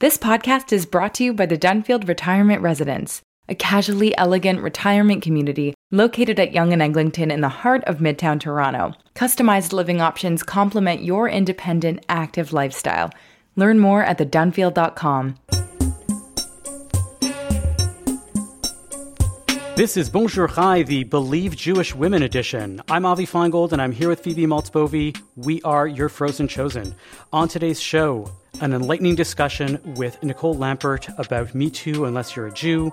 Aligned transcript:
This 0.00 0.16
podcast 0.16 0.72
is 0.72 0.86
brought 0.86 1.12
to 1.14 1.24
you 1.24 1.32
by 1.32 1.46
the 1.46 1.58
Dunfield 1.58 2.06
Retirement 2.06 2.62
Residence, 2.62 3.20
a 3.48 3.56
casually 3.56 4.16
elegant 4.16 4.60
retirement 4.60 5.22
community 5.22 5.74
located 5.90 6.38
at 6.38 6.52
Yonge 6.52 6.72
and 6.74 6.82
Eglinton 6.82 7.32
in 7.32 7.40
the 7.40 7.48
heart 7.48 7.82
of 7.82 7.98
Midtown 7.98 8.38
Toronto. 8.38 8.94
Customized 9.16 9.72
living 9.72 10.00
options 10.00 10.44
complement 10.44 11.02
your 11.02 11.28
independent, 11.28 12.06
active 12.08 12.52
lifestyle. 12.52 13.10
Learn 13.56 13.80
more 13.80 14.04
at 14.04 14.18
thedunfield.com. 14.18 15.34
This 19.78 19.96
is 19.96 20.10
Bonjour 20.10 20.48
Chai, 20.48 20.82
the 20.82 21.04
Believe 21.04 21.54
Jewish 21.54 21.94
Women 21.94 22.24
edition. 22.24 22.82
I'm 22.90 23.06
Avi 23.06 23.24
Finegold, 23.24 23.70
and 23.70 23.80
I'm 23.80 23.92
here 23.92 24.08
with 24.08 24.18
Phoebe 24.18 24.44
Maltz 24.44 24.72
Bovy. 24.72 25.14
We 25.36 25.62
are 25.62 25.86
your 25.86 26.08
Frozen 26.08 26.48
Chosen. 26.48 26.96
On 27.32 27.46
today's 27.46 27.80
show, 27.80 28.28
an 28.60 28.72
enlightening 28.72 29.14
discussion 29.14 29.80
with 29.94 30.20
Nicole 30.20 30.56
Lampert 30.56 31.16
about 31.16 31.54
Me 31.54 31.70
Too, 31.70 32.06
unless 32.06 32.34
you're 32.34 32.48
a 32.48 32.52
Jew. 32.52 32.92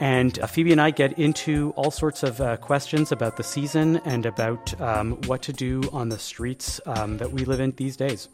And 0.00 0.38
uh, 0.40 0.46
Phoebe 0.46 0.70
and 0.70 0.82
I 0.82 0.90
get 0.90 1.18
into 1.18 1.72
all 1.76 1.90
sorts 1.90 2.22
of 2.22 2.42
uh, 2.42 2.58
questions 2.58 3.10
about 3.10 3.38
the 3.38 3.42
season 3.42 3.96
and 4.04 4.26
about 4.26 4.78
um, 4.82 5.12
what 5.28 5.40
to 5.44 5.54
do 5.54 5.80
on 5.94 6.10
the 6.10 6.18
streets 6.18 6.78
um, 6.84 7.16
that 7.16 7.32
we 7.32 7.46
live 7.46 7.60
in 7.60 7.70
these 7.70 7.96
days. 7.96 8.28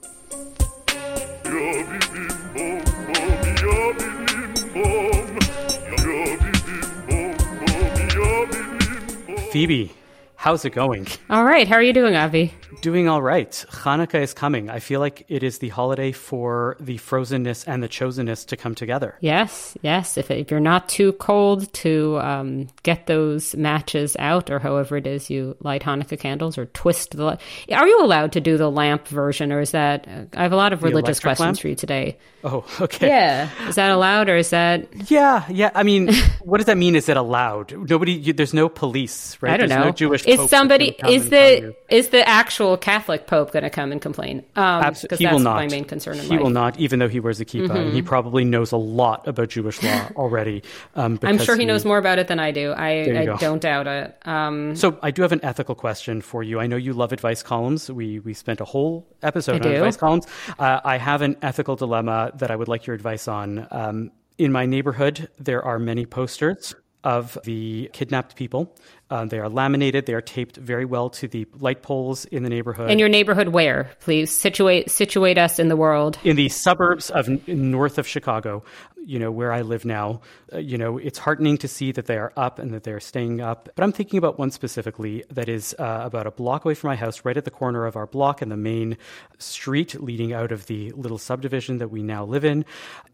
Phoebe, 9.54 9.92
how's 10.34 10.64
it 10.64 10.70
going? 10.70 11.06
All 11.30 11.44
right. 11.44 11.68
How 11.68 11.76
are 11.76 11.82
you 11.82 11.92
doing, 11.92 12.16
Avi? 12.16 12.52
Doing 12.84 13.08
all 13.08 13.22
right. 13.22 13.50
Hanukkah 13.70 14.20
is 14.20 14.34
coming. 14.34 14.68
I 14.68 14.78
feel 14.78 15.00
like 15.00 15.24
it 15.28 15.42
is 15.42 15.56
the 15.56 15.70
holiday 15.70 16.12
for 16.12 16.76
the 16.78 16.98
frozenness 16.98 17.66
and 17.66 17.82
the 17.82 17.88
chosenness 17.88 18.44
to 18.48 18.58
come 18.58 18.74
together. 18.74 19.16
Yes, 19.20 19.74
yes. 19.80 20.18
If, 20.18 20.30
if 20.30 20.50
you're 20.50 20.60
not 20.60 20.86
too 20.86 21.12
cold 21.12 21.72
to 21.72 22.18
um, 22.20 22.68
get 22.82 23.06
those 23.06 23.56
matches 23.56 24.16
out, 24.18 24.50
or 24.50 24.58
however 24.58 24.98
it 24.98 25.06
is 25.06 25.30
you 25.30 25.56
light 25.60 25.80
Hanukkah 25.80 26.20
candles 26.20 26.58
or 26.58 26.66
twist 26.66 27.16
the. 27.16 27.38
Are 27.72 27.88
you 27.88 28.04
allowed 28.04 28.32
to 28.32 28.40
do 28.42 28.58
the 28.58 28.70
lamp 28.70 29.08
version, 29.08 29.50
or 29.50 29.60
is 29.60 29.70
that? 29.70 30.06
I 30.36 30.42
have 30.42 30.52
a 30.52 30.56
lot 30.56 30.74
of 30.74 30.82
religious 30.82 31.20
questions 31.20 31.40
lamp? 31.40 31.60
for 31.60 31.68
you 31.68 31.74
today. 31.76 32.18
Oh, 32.44 32.66
okay. 32.82 33.08
Yeah, 33.08 33.48
is 33.66 33.76
that 33.76 33.92
allowed, 33.92 34.28
or 34.28 34.36
is 34.36 34.50
that? 34.50 35.10
Yeah, 35.10 35.46
yeah. 35.48 35.70
I 35.74 35.84
mean, 35.84 36.12
what 36.42 36.58
does 36.58 36.66
that 36.66 36.76
mean? 36.76 36.96
Is 36.96 37.08
it 37.08 37.16
allowed? 37.16 37.72
Nobody. 37.88 38.12
You, 38.12 38.34
there's 38.34 38.52
no 38.52 38.68
police, 38.68 39.38
right? 39.40 39.54
I 39.54 39.56
don't 39.56 39.70
There's 39.70 39.80
know. 39.80 39.86
No 39.86 39.92
Jewish. 39.92 40.26
is 40.26 40.50
somebody 40.50 40.94
is 41.08 41.30
the 41.30 41.74
is 41.88 42.10
the 42.10 42.28
actual 42.28 42.73
Catholic 42.76 43.26
Pope 43.26 43.52
going 43.52 43.62
to 43.62 43.70
come 43.70 43.92
and 43.92 44.00
complain? 44.00 44.44
Um, 44.56 44.82
Abs- 44.84 45.02
because 45.02 45.18
he 45.18 45.24
that's 45.24 45.32
will 45.34 45.40
not. 45.40 45.56
my 45.56 45.66
main 45.68 45.84
concern 45.84 46.14
in 46.14 46.20
he 46.24 46.28
life. 46.28 46.34
Mm-hmm. 46.36 46.42
will 46.44 46.50
not, 46.50 46.78
even 46.78 46.98
though 46.98 47.08
he 47.08 47.20
wears 47.20 47.40
a 47.40 47.44
kippah, 47.44 47.70
and 47.74 47.92
he 47.92 48.02
probably 48.02 48.44
knows 48.44 48.72
a 48.72 48.76
lot 48.76 49.26
about 49.28 49.48
Jewish 49.50 49.82
law 49.82 50.08
already. 50.16 50.62
Um, 50.94 51.18
I'm 51.22 51.38
sure 51.38 51.56
he 51.56 51.64
knows 51.64 51.84
more 51.84 51.98
about 51.98 52.18
it 52.18 52.28
than 52.28 52.38
I 52.40 52.50
do. 52.50 52.72
I, 52.72 53.20
I 53.20 53.24
don't 53.36 53.60
doubt 53.62 53.86
it. 53.86 54.16
Um, 54.26 54.74
So 54.76 54.98
I 55.02 55.10
do 55.10 55.22
have 55.22 55.32
an 55.32 55.40
ethical 55.44 55.74
question 55.74 56.20
for 56.20 56.42
you. 56.42 56.60
I 56.60 56.66
know 56.66 56.76
you 56.76 56.92
love 56.92 57.12
advice 57.12 57.42
columns. 57.42 57.90
We 57.90 58.18
we 58.20 58.34
spent 58.34 58.60
a 58.60 58.64
whole 58.64 59.06
episode 59.22 59.52
I 59.52 59.54
on 59.56 59.62
do. 59.62 59.72
advice 59.74 59.96
columns. 59.96 60.26
Uh, 60.58 60.80
I 60.84 60.98
have 60.98 61.22
an 61.22 61.36
ethical 61.42 61.76
dilemma 61.76 62.32
that 62.36 62.50
I 62.50 62.56
would 62.56 62.68
like 62.68 62.86
your 62.86 62.94
advice 62.94 63.28
on. 63.28 63.66
Um, 63.70 64.10
in 64.38 64.50
my 64.50 64.66
neighborhood, 64.66 65.28
there 65.38 65.62
are 65.64 65.78
many 65.78 66.06
posters 66.06 66.74
of 67.04 67.38
the 67.44 67.88
kidnapped 67.92 68.34
people. 68.34 68.74
Uh, 69.10 69.26
they 69.26 69.38
are 69.38 69.50
laminated. 69.50 70.06
They 70.06 70.14
are 70.14 70.22
taped 70.22 70.56
very 70.56 70.86
well 70.86 71.10
to 71.10 71.28
the 71.28 71.46
light 71.58 71.82
poles 71.82 72.24
in 72.24 72.42
the 72.42 72.48
neighborhood. 72.48 72.90
in 72.90 72.98
your 72.98 73.08
neighborhood, 73.08 73.48
where 73.48 73.90
please 74.00 74.30
situate 74.30 74.90
situate 74.90 75.38
us 75.38 75.58
in 75.58 75.68
the 75.68 75.76
world. 75.76 76.18
in 76.24 76.36
the 76.36 76.48
suburbs 76.48 77.10
of 77.10 77.28
north 77.46 77.98
of 77.98 78.08
Chicago, 78.08 78.64
you 79.04 79.18
know, 79.18 79.30
where 79.30 79.52
I 79.52 79.60
live 79.60 79.84
now, 79.84 80.22
uh, 80.52 80.58
you 80.58 80.78
know, 80.78 80.96
it's 80.96 81.18
heartening 81.18 81.58
to 81.58 81.68
see 81.68 81.92
that 81.92 82.06
they 82.06 82.16
are 82.16 82.32
up 82.36 82.58
and 82.58 82.72
that 82.72 82.84
they're 82.84 83.00
staying 83.00 83.42
up. 83.42 83.68
But 83.76 83.84
I'm 83.84 83.92
thinking 83.92 84.18
about 84.18 84.38
one 84.38 84.50
specifically 84.50 85.24
that 85.30 85.48
is 85.48 85.74
uh, 85.78 86.00
about 86.04 86.26
a 86.26 86.30
block 86.30 86.64
away 86.64 86.74
from 86.74 86.88
my 86.88 86.96
house, 86.96 87.24
right 87.24 87.36
at 87.36 87.44
the 87.44 87.50
corner 87.50 87.84
of 87.84 87.96
our 87.96 88.06
block 88.06 88.40
and 88.40 88.50
the 88.50 88.56
main 88.56 88.96
street 89.38 90.02
leading 90.02 90.32
out 90.32 90.50
of 90.50 90.66
the 90.66 90.90
little 90.92 91.18
subdivision 91.18 91.78
that 91.78 91.88
we 91.88 92.02
now 92.02 92.24
live 92.24 92.44
in. 92.44 92.64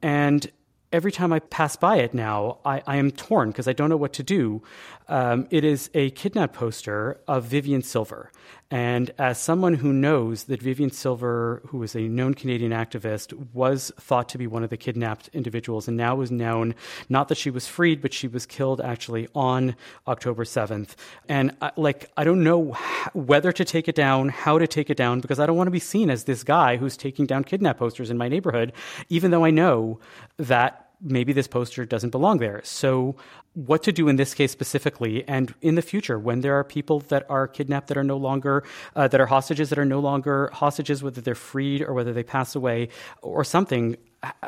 And 0.00 0.48
every 0.92 1.12
time 1.12 1.32
I 1.32 1.38
pass 1.38 1.76
by 1.76 1.96
it 1.96 2.14
now, 2.14 2.58
I, 2.64 2.82
I 2.86 2.96
am 2.96 3.10
torn 3.10 3.50
because 3.50 3.68
I 3.68 3.72
don't 3.72 3.90
know 3.90 3.96
what 3.96 4.12
to 4.14 4.22
do. 4.22 4.62
Um, 5.08 5.46
it 5.50 5.64
is 5.64 5.90
a 5.94 6.10
kidnap 6.10 6.52
poster 6.52 7.20
of 7.26 7.44
Vivian 7.44 7.82
Silver. 7.82 8.30
And 8.70 9.10
as 9.18 9.38
someone 9.38 9.74
who 9.74 9.92
knows 9.92 10.44
that 10.44 10.62
Vivian 10.62 10.92
Silver, 10.92 11.60
who 11.66 11.82
is 11.82 11.96
a 11.96 12.02
known 12.02 12.34
Canadian 12.34 12.70
activist, 12.70 13.32
was 13.52 13.90
thought 13.98 14.28
to 14.28 14.38
be 14.38 14.46
one 14.46 14.62
of 14.62 14.70
the 14.70 14.76
kidnapped 14.76 15.28
individuals 15.32 15.88
and 15.88 15.96
now 15.96 16.20
is 16.20 16.30
known 16.30 16.76
not 17.08 17.28
that 17.28 17.38
she 17.38 17.50
was 17.50 17.66
freed, 17.66 18.00
but 18.00 18.12
she 18.12 18.28
was 18.28 18.46
killed 18.46 18.80
actually 18.80 19.26
on 19.34 19.74
October 20.06 20.44
7th. 20.44 20.94
And 21.28 21.56
I, 21.60 21.72
like, 21.76 22.12
I 22.16 22.22
don't 22.22 22.44
know 22.44 22.76
whether 23.12 23.50
to 23.50 23.64
take 23.64 23.88
it 23.88 23.96
down, 23.96 24.28
how 24.28 24.58
to 24.58 24.68
take 24.68 24.88
it 24.88 24.96
down, 24.96 25.20
because 25.20 25.40
I 25.40 25.46
don't 25.46 25.56
want 25.56 25.66
to 25.66 25.72
be 25.72 25.80
seen 25.80 26.08
as 26.08 26.24
this 26.24 26.44
guy 26.44 26.76
who's 26.76 26.96
taking 26.96 27.26
down 27.26 27.42
kidnap 27.42 27.78
posters 27.78 28.08
in 28.08 28.18
my 28.18 28.28
neighborhood, 28.28 28.72
even 29.08 29.32
though 29.32 29.44
I 29.44 29.50
know 29.50 29.98
that 30.36 30.90
maybe 31.00 31.32
this 31.32 31.48
poster 31.48 31.84
doesn't 31.84 32.10
belong 32.10 32.38
there. 32.38 32.60
So, 32.62 33.16
what 33.54 33.82
to 33.82 33.92
do 33.92 34.08
in 34.08 34.16
this 34.16 34.34
case 34.34 34.52
specifically, 34.52 35.26
and 35.28 35.52
in 35.60 35.74
the 35.74 35.82
future 35.82 36.18
when 36.18 36.40
there 36.40 36.54
are 36.58 36.64
people 36.64 37.00
that 37.08 37.26
are 37.28 37.48
kidnapped 37.48 37.88
that 37.88 37.96
are 37.96 38.04
no 38.04 38.16
longer, 38.16 38.64
uh, 38.94 39.08
that 39.08 39.20
are 39.20 39.26
hostages 39.26 39.70
that 39.70 39.78
are 39.78 39.84
no 39.84 40.00
longer 40.00 40.50
hostages, 40.52 41.02
whether 41.02 41.20
they're 41.20 41.34
freed 41.34 41.82
or 41.82 41.92
whether 41.92 42.12
they 42.12 42.22
pass 42.22 42.54
away 42.54 42.88
or 43.22 43.42
something. 43.44 43.96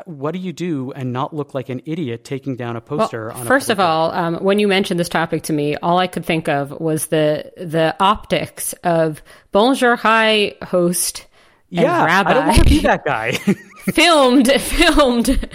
What 0.05 0.33
do 0.33 0.39
you 0.39 0.53
do 0.53 0.91
and 0.91 1.11
not 1.11 1.35
look 1.35 1.53
like 1.53 1.69
an 1.69 1.81
idiot 1.85 2.23
taking 2.23 2.55
down 2.55 2.75
a 2.75 2.81
poster? 2.81 3.31
on 3.31 3.41
a 3.41 3.45
First 3.45 3.69
of 3.69 3.79
all, 3.79 4.11
um, 4.11 4.35
when 4.35 4.59
you 4.59 4.67
mentioned 4.67 4.99
this 4.99 5.09
topic 5.09 5.43
to 5.43 5.53
me, 5.53 5.75
all 5.77 5.97
I 5.97 6.07
could 6.07 6.25
think 6.25 6.47
of 6.47 6.71
was 6.79 7.07
the 7.07 7.51
the 7.57 7.95
optics 7.99 8.73
of 8.83 9.21
Bonjour 9.51 9.97
Chai 9.97 10.55
host 10.61 11.25
and 11.75 11.81
yeah, 11.81 12.05
rabbi 12.05 12.29
I 12.29 12.33
don't 12.33 12.47
want 12.47 12.59
to 12.59 12.69
be 12.69 12.79
that 12.81 13.03
guy. 13.03 13.31
filmed 13.93 14.47
filmed 14.61 15.49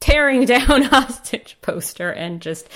tearing 0.00 0.44
down 0.46 0.82
hostage 0.82 1.56
poster 1.62 2.10
and 2.10 2.40
just 2.40 2.68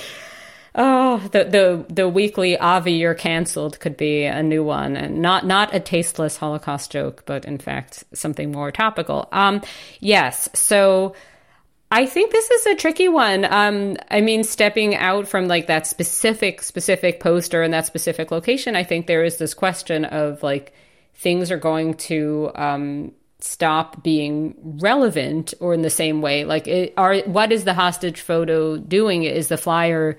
oh 0.74 1.18
the 1.32 1.44
the 1.44 1.84
the 1.92 2.08
weekly 2.08 2.56
Avi 2.58 2.92
you're 2.92 3.14
canceled 3.14 3.80
could 3.80 3.96
be 3.96 4.24
a 4.24 4.42
new 4.42 4.62
one 4.62 4.96
and 4.96 5.20
not 5.20 5.46
not 5.46 5.74
a 5.74 5.80
tasteless 5.80 6.36
Holocaust 6.36 6.90
joke, 6.90 7.24
but 7.26 7.44
in 7.44 7.58
fact 7.58 8.04
something 8.12 8.52
more 8.52 8.70
topical. 8.72 9.28
Um, 9.32 9.62
yes, 10.00 10.48
so. 10.54 11.14
I 11.92 12.06
think 12.06 12.30
this 12.30 12.48
is 12.52 12.66
a 12.66 12.76
tricky 12.76 13.08
one. 13.08 13.44
Um, 13.44 13.96
I 14.12 14.20
mean, 14.20 14.44
stepping 14.44 14.94
out 14.94 15.26
from 15.26 15.48
like 15.48 15.66
that 15.66 15.88
specific, 15.88 16.62
specific 16.62 17.18
poster 17.18 17.62
and 17.62 17.74
that 17.74 17.84
specific 17.84 18.30
location, 18.30 18.76
I 18.76 18.84
think 18.84 19.08
there 19.08 19.24
is 19.24 19.38
this 19.38 19.54
question 19.54 20.04
of 20.04 20.40
like 20.40 20.72
things 21.14 21.50
are 21.50 21.58
going 21.58 21.94
to 21.94 22.50
um, 22.54 23.12
stop 23.40 24.02
being 24.02 24.54
relevant 24.80 25.54
or 25.60 25.74
in 25.74 25.82
the 25.82 25.90
same 25.90 26.20
way. 26.22 26.44
Like, 26.44 26.66
it, 26.66 26.94
are 26.96 27.18
what 27.20 27.52
is 27.52 27.64
the 27.64 27.74
hostage 27.74 28.20
photo 28.20 28.76
doing? 28.76 29.24
Is 29.24 29.48
the 29.48 29.56
flyer 29.56 30.18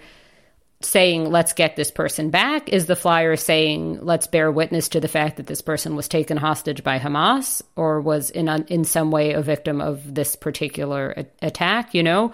saying 0.84 1.30
let's 1.30 1.54
get 1.54 1.76
this 1.76 1.92
person 1.92 2.30
back? 2.30 2.70
Is 2.70 2.86
the 2.86 2.96
flyer 2.96 3.36
saying 3.36 4.00
let's 4.02 4.28
bear 4.28 4.52
witness 4.52 4.90
to 4.90 5.00
the 5.00 5.08
fact 5.08 5.38
that 5.38 5.48
this 5.48 5.62
person 5.62 5.96
was 5.96 6.08
taken 6.08 6.38
hostage 6.38 6.84
by 6.84 7.00
Hamas 7.00 7.62
or 7.76 8.02
was 8.02 8.30
in 8.30 8.48
a, 8.48 8.66
in 8.68 8.84
some 8.84 9.12
way 9.12 9.34
a 9.34 9.42
victim 9.42 9.82
of 9.82 10.14
this 10.14 10.36
particular 10.36 11.14
a- 11.18 11.26
attack? 11.42 11.94
You 11.94 12.04
know, 12.04 12.34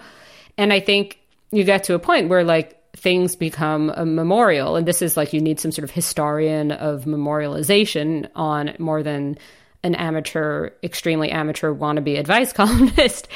and 0.56 0.72
I 0.72 0.80
think 0.80 1.18
you 1.50 1.64
get 1.64 1.84
to 1.84 1.94
a 1.94 1.98
point 1.98 2.28
where 2.28 2.44
like 2.44 2.74
things 2.96 3.36
become 3.36 3.90
a 3.90 4.04
memorial, 4.04 4.76
and 4.76 4.86
this 4.86 5.02
is 5.02 5.16
like 5.16 5.32
you 5.32 5.40
need 5.40 5.60
some 5.60 5.72
sort 5.72 5.84
of 5.84 5.90
historian 5.90 6.72
of 6.72 7.04
memorialization 7.04 8.28
on 8.34 8.74
more 8.78 9.02
than 9.02 9.38
an 9.82 9.94
amateur, 9.94 10.70
extremely 10.82 11.30
amateur 11.30 11.72
wannabe 11.72 12.18
advice 12.18 12.52
columnist. 12.54 13.28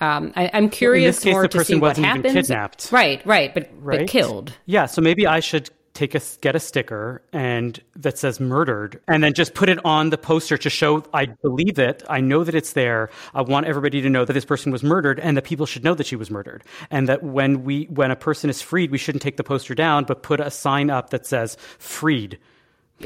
Um, 0.00 0.32
I, 0.36 0.50
I'm 0.52 0.70
curious 0.70 1.18
case, 1.18 1.32
more 1.32 1.42
the 1.42 1.48
to 1.48 1.64
see 1.64 1.74
what 1.74 1.96
happens. 1.96 2.32
kidnapped. 2.32 2.92
Right, 2.92 3.24
right, 3.26 3.52
but 3.52 3.68
right? 3.80 4.00
but 4.00 4.08
killed. 4.08 4.52
Yeah, 4.66 4.86
so 4.86 5.02
maybe 5.02 5.26
I 5.26 5.40
should 5.40 5.70
take 5.98 6.14
a 6.14 6.20
get 6.40 6.54
a 6.54 6.60
sticker 6.60 7.20
and 7.32 7.82
that 7.96 8.16
says 8.16 8.38
murdered 8.38 9.00
and 9.08 9.24
then 9.24 9.34
just 9.34 9.54
put 9.54 9.68
it 9.68 9.84
on 9.84 10.10
the 10.10 10.18
poster 10.18 10.56
to 10.56 10.70
show 10.70 11.02
I 11.12 11.26
believe 11.42 11.80
it. 11.80 12.04
I 12.08 12.20
know 12.20 12.44
that 12.44 12.54
it's 12.54 12.74
there. 12.74 13.10
I 13.34 13.42
want 13.42 13.66
everybody 13.66 14.00
to 14.02 14.08
know 14.08 14.24
that 14.24 14.32
this 14.32 14.44
person 14.44 14.70
was 14.70 14.84
murdered 14.84 15.18
and 15.18 15.36
that 15.36 15.42
people 15.42 15.66
should 15.66 15.82
know 15.82 15.94
that 15.94 16.06
she 16.06 16.14
was 16.14 16.30
murdered. 16.30 16.62
And 16.92 17.08
that 17.08 17.24
when 17.24 17.64
we 17.64 17.86
when 17.86 18.12
a 18.12 18.16
person 18.16 18.48
is 18.48 18.62
freed, 18.62 18.92
we 18.92 18.98
shouldn't 18.98 19.22
take 19.22 19.38
the 19.38 19.44
poster 19.44 19.74
down 19.74 20.04
but 20.04 20.22
put 20.22 20.38
a 20.38 20.52
sign 20.52 20.88
up 20.88 21.10
that 21.10 21.26
says 21.26 21.56
freed. 21.78 22.38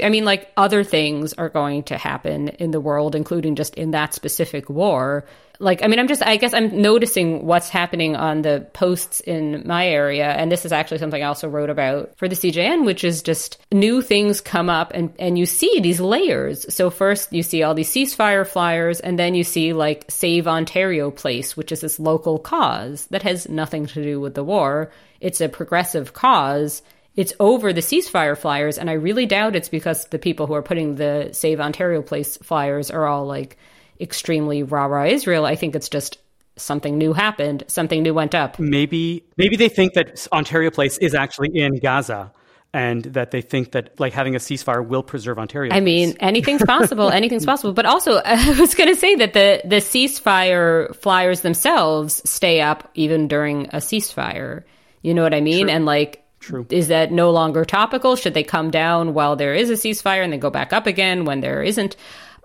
I 0.01 0.09
mean, 0.09 0.25
like 0.25 0.51
other 0.57 0.83
things 0.83 1.33
are 1.33 1.49
going 1.49 1.83
to 1.83 1.97
happen 1.97 2.49
in 2.49 2.71
the 2.71 2.79
world, 2.79 3.15
including 3.15 3.55
just 3.55 3.75
in 3.75 3.91
that 3.91 4.13
specific 4.13 4.69
war. 4.69 5.25
Like, 5.59 5.83
I 5.83 5.87
mean, 5.87 5.99
I'm 5.99 6.07
just, 6.07 6.25
I 6.25 6.37
guess 6.37 6.53
I'm 6.53 6.81
noticing 6.81 7.45
what's 7.45 7.69
happening 7.69 8.15
on 8.15 8.41
the 8.41 8.67
posts 8.73 9.19
in 9.21 9.63
my 9.67 9.87
area. 9.87 10.25
And 10.25 10.51
this 10.51 10.65
is 10.65 10.71
actually 10.71 10.97
something 10.97 11.21
I 11.21 11.27
also 11.27 11.47
wrote 11.47 11.69
about 11.69 12.17
for 12.17 12.27
the 12.27 12.35
CJN, 12.35 12.85
which 12.85 13.03
is 13.03 13.21
just 13.21 13.59
new 13.71 14.01
things 14.01 14.41
come 14.41 14.69
up 14.69 14.91
and, 14.95 15.13
and 15.19 15.37
you 15.37 15.45
see 15.45 15.79
these 15.79 15.99
layers. 15.99 16.73
So 16.73 16.89
first 16.89 17.31
you 17.31 17.43
see 17.43 17.61
all 17.61 17.75
these 17.75 17.91
ceasefire 17.91 18.47
flyers 18.47 18.99
and 18.99 19.17
then 19.17 19.35
you 19.35 19.43
see 19.43 19.73
like 19.73 20.05
Save 20.09 20.47
Ontario 20.47 21.11
Place, 21.11 21.55
which 21.55 21.71
is 21.71 21.81
this 21.81 21.99
local 21.99 22.39
cause 22.39 23.05
that 23.11 23.23
has 23.23 23.47
nothing 23.47 23.85
to 23.85 24.03
do 24.03 24.19
with 24.19 24.33
the 24.33 24.43
war. 24.43 24.91
It's 25.21 25.39
a 25.39 25.49
progressive 25.49 26.13
cause 26.13 26.81
it's 27.15 27.33
over 27.39 27.71
the 27.71 27.81
ceasefire 27.81 28.37
flyers, 28.37 28.77
and 28.77 28.89
I 28.89 28.93
really 28.93 29.25
doubt 29.25 29.55
it's 29.55 29.69
because 29.69 30.05
the 30.05 30.19
people 30.19 30.47
who 30.47 30.53
are 30.53 30.63
putting 30.63 30.95
the 30.95 31.29
Save 31.31 31.59
Ontario 31.59 32.01
Place 32.01 32.37
flyers 32.37 32.89
are 32.89 33.05
all 33.05 33.25
like 33.25 33.57
extremely 33.99 34.63
rah 34.63 34.85
rah 34.85 35.05
Israel. 35.05 35.45
I 35.45 35.55
think 35.55 35.75
it's 35.75 35.89
just 35.89 36.17
something 36.55 36.97
new 36.97 37.13
happened, 37.13 37.63
something 37.67 38.01
new 38.01 38.13
went 38.13 38.33
up. 38.33 38.59
Maybe 38.59 39.23
maybe 39.37 39.55
they 39.55 39.69
think 39.69 39.93
that 39.93 40.27
Ontario 40.31 40.71
Place 40.71 40.97
is 40.97 41.13
actually 41.13 41.49
in 41.53 41.77
Gaza 41.79 42.31
and 42.73 43.03
that 43.03 43.29
they 43.29 43.41
think 43.41 43.73
that 43.73 43.99
like 43.99 44.13
having 44.13 44.35
a 44.35 44.39
ceasefire 44.39 44.85
will 44.85 45.03
preserve 45.03 45.37
Ontario. 45.37 45.71
I 45.71 45.79
mean, 45.79 46.15
anything's 46.19 46.63
possible. 46.63 47.09
anything's 47.11 47.45
possible. 47.45 47.73
But 47.73 47.85
also, 47.85 48.15
I 48.25 48.59
was 48.59 48.73
going 48.73 48.89
to 48.89 48.99
say 48.99 49.15
that 49.15 49.33
the 49.33 49.61
the 49.63 49.77
ceasefire 49.77 50.95
flyers 50.95 51.41
themselves 51.41 52.27
stay 52.27 52.61
up 52.61 52.89
even 52.95 53.27
during 53.27 53.67
a 53.67 53.77
ceasefire. 53.77 54.63
You 55.03 55.13
know 55.13 55.21
what 55.21 55.33
I 55.33 55.41
mean? 55.41 55.67
True. 55.67 55.75
And 55.75 55.85
like 55.85 56.22
True. 56.43 56.65
Is 56.69 56.89
that 56.89 57.13
no 57.13 57.31
longer 57.31 57.63
topical? 57.63 58.17
Should 58.17 58.33
they 58.33 58.43
come 58.43 58.69
down 58.69 59.13
while 59.13 59.37
there 59.37 59.53
is 59.53 59.69
a 59.69 59.73
ceasefire 59.73 60.21
and 60.25 60.33
then 60.33 60.41
go 60.41 60.49
back 60.49 60.73
up 60.73 60.87
again 60.87 61.23
when 61.23 61.39
there 61.39 61.63
isn't? 61.63 61.95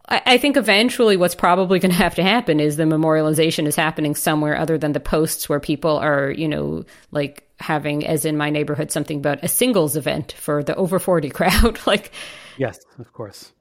I, 0.09 0.23
I 0.25 0.39
think 0.39 0.57
eventually 0.57 1.17
what's 1.17 1.35
probably 1.35 1.79
going 1.81 1.91
to 1.91 1.99
have 1.99 2.15
to 2.15 2.23
happen 2.23 2.61
is 2.61 2.77
the 2.77 2.85
memorialization 2.85 3.67
is 3.67 3.75
happening 3.75 4.15
somewhere 4.15 4.57
other 4.57 4.79
than 4.79 4.93
the 4.93 5.01
posts 5.01 5.49
where 5.49 5.59
people 5.59 5.97
are, 5.97 6.31
you 6.31 6.47
know, 6.47 6.85
like 7.11 7.49
having, 7.59 8.07
as 8.07 8.25
in 8.25 8.37
my 8.37 8.51
neighborhood, 8.51 8.93
something 8.93 9.19
about 9.19 9.43
a 9.43 9.49
singles 9.49 9.97
event 9.97 10.31
for 10.31 10.63
the 10.63 10.77
over 10.77 11.01
40 11.01 11.29
crowd. 11.31 11.81
like, 11.85 12.13
yes, 12.57 12.79
of 13.01 13.13
course. 13.13 13.53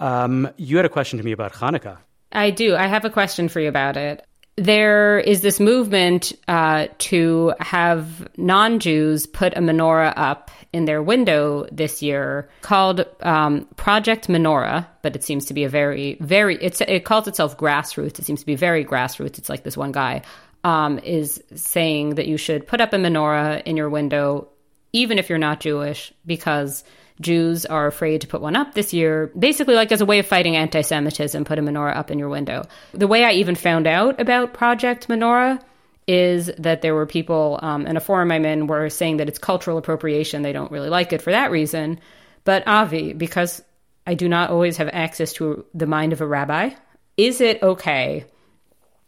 Um, 0.00 0.50
you 0.58 0.76
had 0.76 0.84
a 0.84 0.90
question 0.90 1.18
to 1.18 1.24
me 1.24 1.32
about 1.32 1.54
Hanukkah. 1.54 1.96
I 2.30 2.50
do. 2.50 2.76
I 2.76 2.88
have 2.88 3.06
a 3.06 3.10
question 3.10 3.48
for 3.48 3.58
you 3.58 3.70
about 3.70 3.96
it 3.96 4.22
there 4.58 5.20
is 5.20 5.40
this 5.40 5.60
movement 5.60 6.32
uh, 6.48 6.88
to 6.98 7.54
have 7.60 8.28
non 8.36 8.80
Jews 8.80 9.26
put 9.26 9.56
a 9.56 9.60
menorah 9.60 10.12
up 10.16 10.50
in 10.72 10.84
their 10.84 11.02
window 11.02 11.66
this 11.70 12.02
year 12.02 12.48
called 12.60 13.06
um, 13.22 13.66
Project 13.76 14.26
Menorah, 14.26 14.86
but 15.02 15.14
it 15.14 15.22
seems 15.22 15.46
to 15.46 15.54
be 15.54 15.64
a 15.64 15.68
very, 15.68 16.18
very, 16.20 16.56
it's, 16.56 16.80
it 16.80 17.04
calls 17.04 17.28
itself 17.28 17.56
grassroots. 17.56 18.18
It 18.18 18.24
seems 18.24 18.40
to 18.40 18.46
be 18.46 18.56
very 18.56 18.84
grassroots. 18.84 19.38
It's 19.38 19.48
like 19.48 19.62
this 19.62 19.76
one 19.76 19.92
guy 19.92 20.22
um, 20.64 20.98
is 20.98 21.42
saying 21.54 22.16
that 22.16 22.26
you 22.26 22.36
should 22.36 22.66
put 22.66 22.80
up 22.80 22.92
a 22.92 22.96
menorah 22.96 23.62
in 23.62 23.76
your 23.76 23.88
window, 23.88 24.48
even 24.92 25.18
if 25.18 25.28
you're 25.28 25.38
not 25.38 25.60
Jewish, 25.60 26.12
because 26.26 26.82
Jews 27.20 27.66
are 27.66 27.86
afraid 27.86 28.20
to 28.20 28.26
put 28.26 28.40
one 28.40 28.56
up 28.56 28.74
this 28.74 28.92
year, 28.92 29.32
basically, 29.38 29.74
like 29.74 29.90
as 29.90 30.00
a 30.00 30.06
way 30.06 30.18
of 30.18 30.26
fighting 30.26 30.56
anti 30.56 30.82
Semitism, 30.82 31.44
put 31.44 31.58
a 31.58 31.62
menorah 31.62 31.96
up 31.96 32.10
in 32.10 32.18
your 32.18 32.28
window. 32.28 32.66
The 32.92 33.08
way 33.08 33.24
I 33.24 33.32
even 33.32 33.54
found 33.54 33.86
out 33.86 34.20
about 34.20 34.54
Project 34.54 35.08
Menorah 35.08 35.60
is 36.06 36.50
that 36.58 36.80
there 36.80 36.94
were 36.94 37.06
people 37.06 37.58
um, 37.62 37.86
in 37.86 37.96
a 37.96 38.00
forum 38.00 38.32
I'm 38.32 38.46
in 38.46 38.66
were 38.66 38.88
saying 38.88 39.18
that 39.18 39.28
it's 39.28 39.38
cultural 39.38 39.76
appropriation. 39.76 40.42
They 40.42 40.52
don't 40.52 40.72
really 40.72 40.88
like 40.88 41.12
it 41.12 41.20
for 41.20 41.30
that 41.30 41.50
reason. 41.50 42.00
But 42.44 42.66
Avi, 42.66 43.12
because 43.12 43.62
I 44.06 44.14
do 44.14 44.28
not 44.28 44.50
always 44.50 44.78
have 44.78 44.88
access 44.92 45.34
to 45.34 45.66
the 45.74 45.86
mind 45.86 46.14
of 46.14 46.22
a 46.22 46.26
rabbi, 46.26 46.70
is 47.18 47.42
it 47.42 47.62
okay 47.62 48.24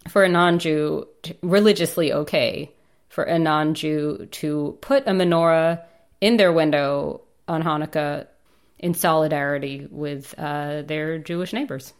for 0.08 0.24
a 0.24 0.28
non 0.28 0.58
Jew, 0.58 1.06
religiously 1.42 2.12
okay 2.12 2.70
for 3.08 3.24
a 3.24 3.38
non 3.38 3.74
Jew 3.74 4.28
to 4.32 4.76
put 4.80 5.06
a 5.06 5.12
menorah 5.12 5.82
in 6.20 6.36
their 6.36 6.52
window 6.52 7.22
on 7.50 7.62
Hanukkah 7.62 8.26
in 8.78 8.94
solidarity 8.94 9.86
with 9.90 10.34
uh, 10.38 10.82
their 10.82 11.18
Jewish 11.18 11.52
neighbors. 11.52 11.92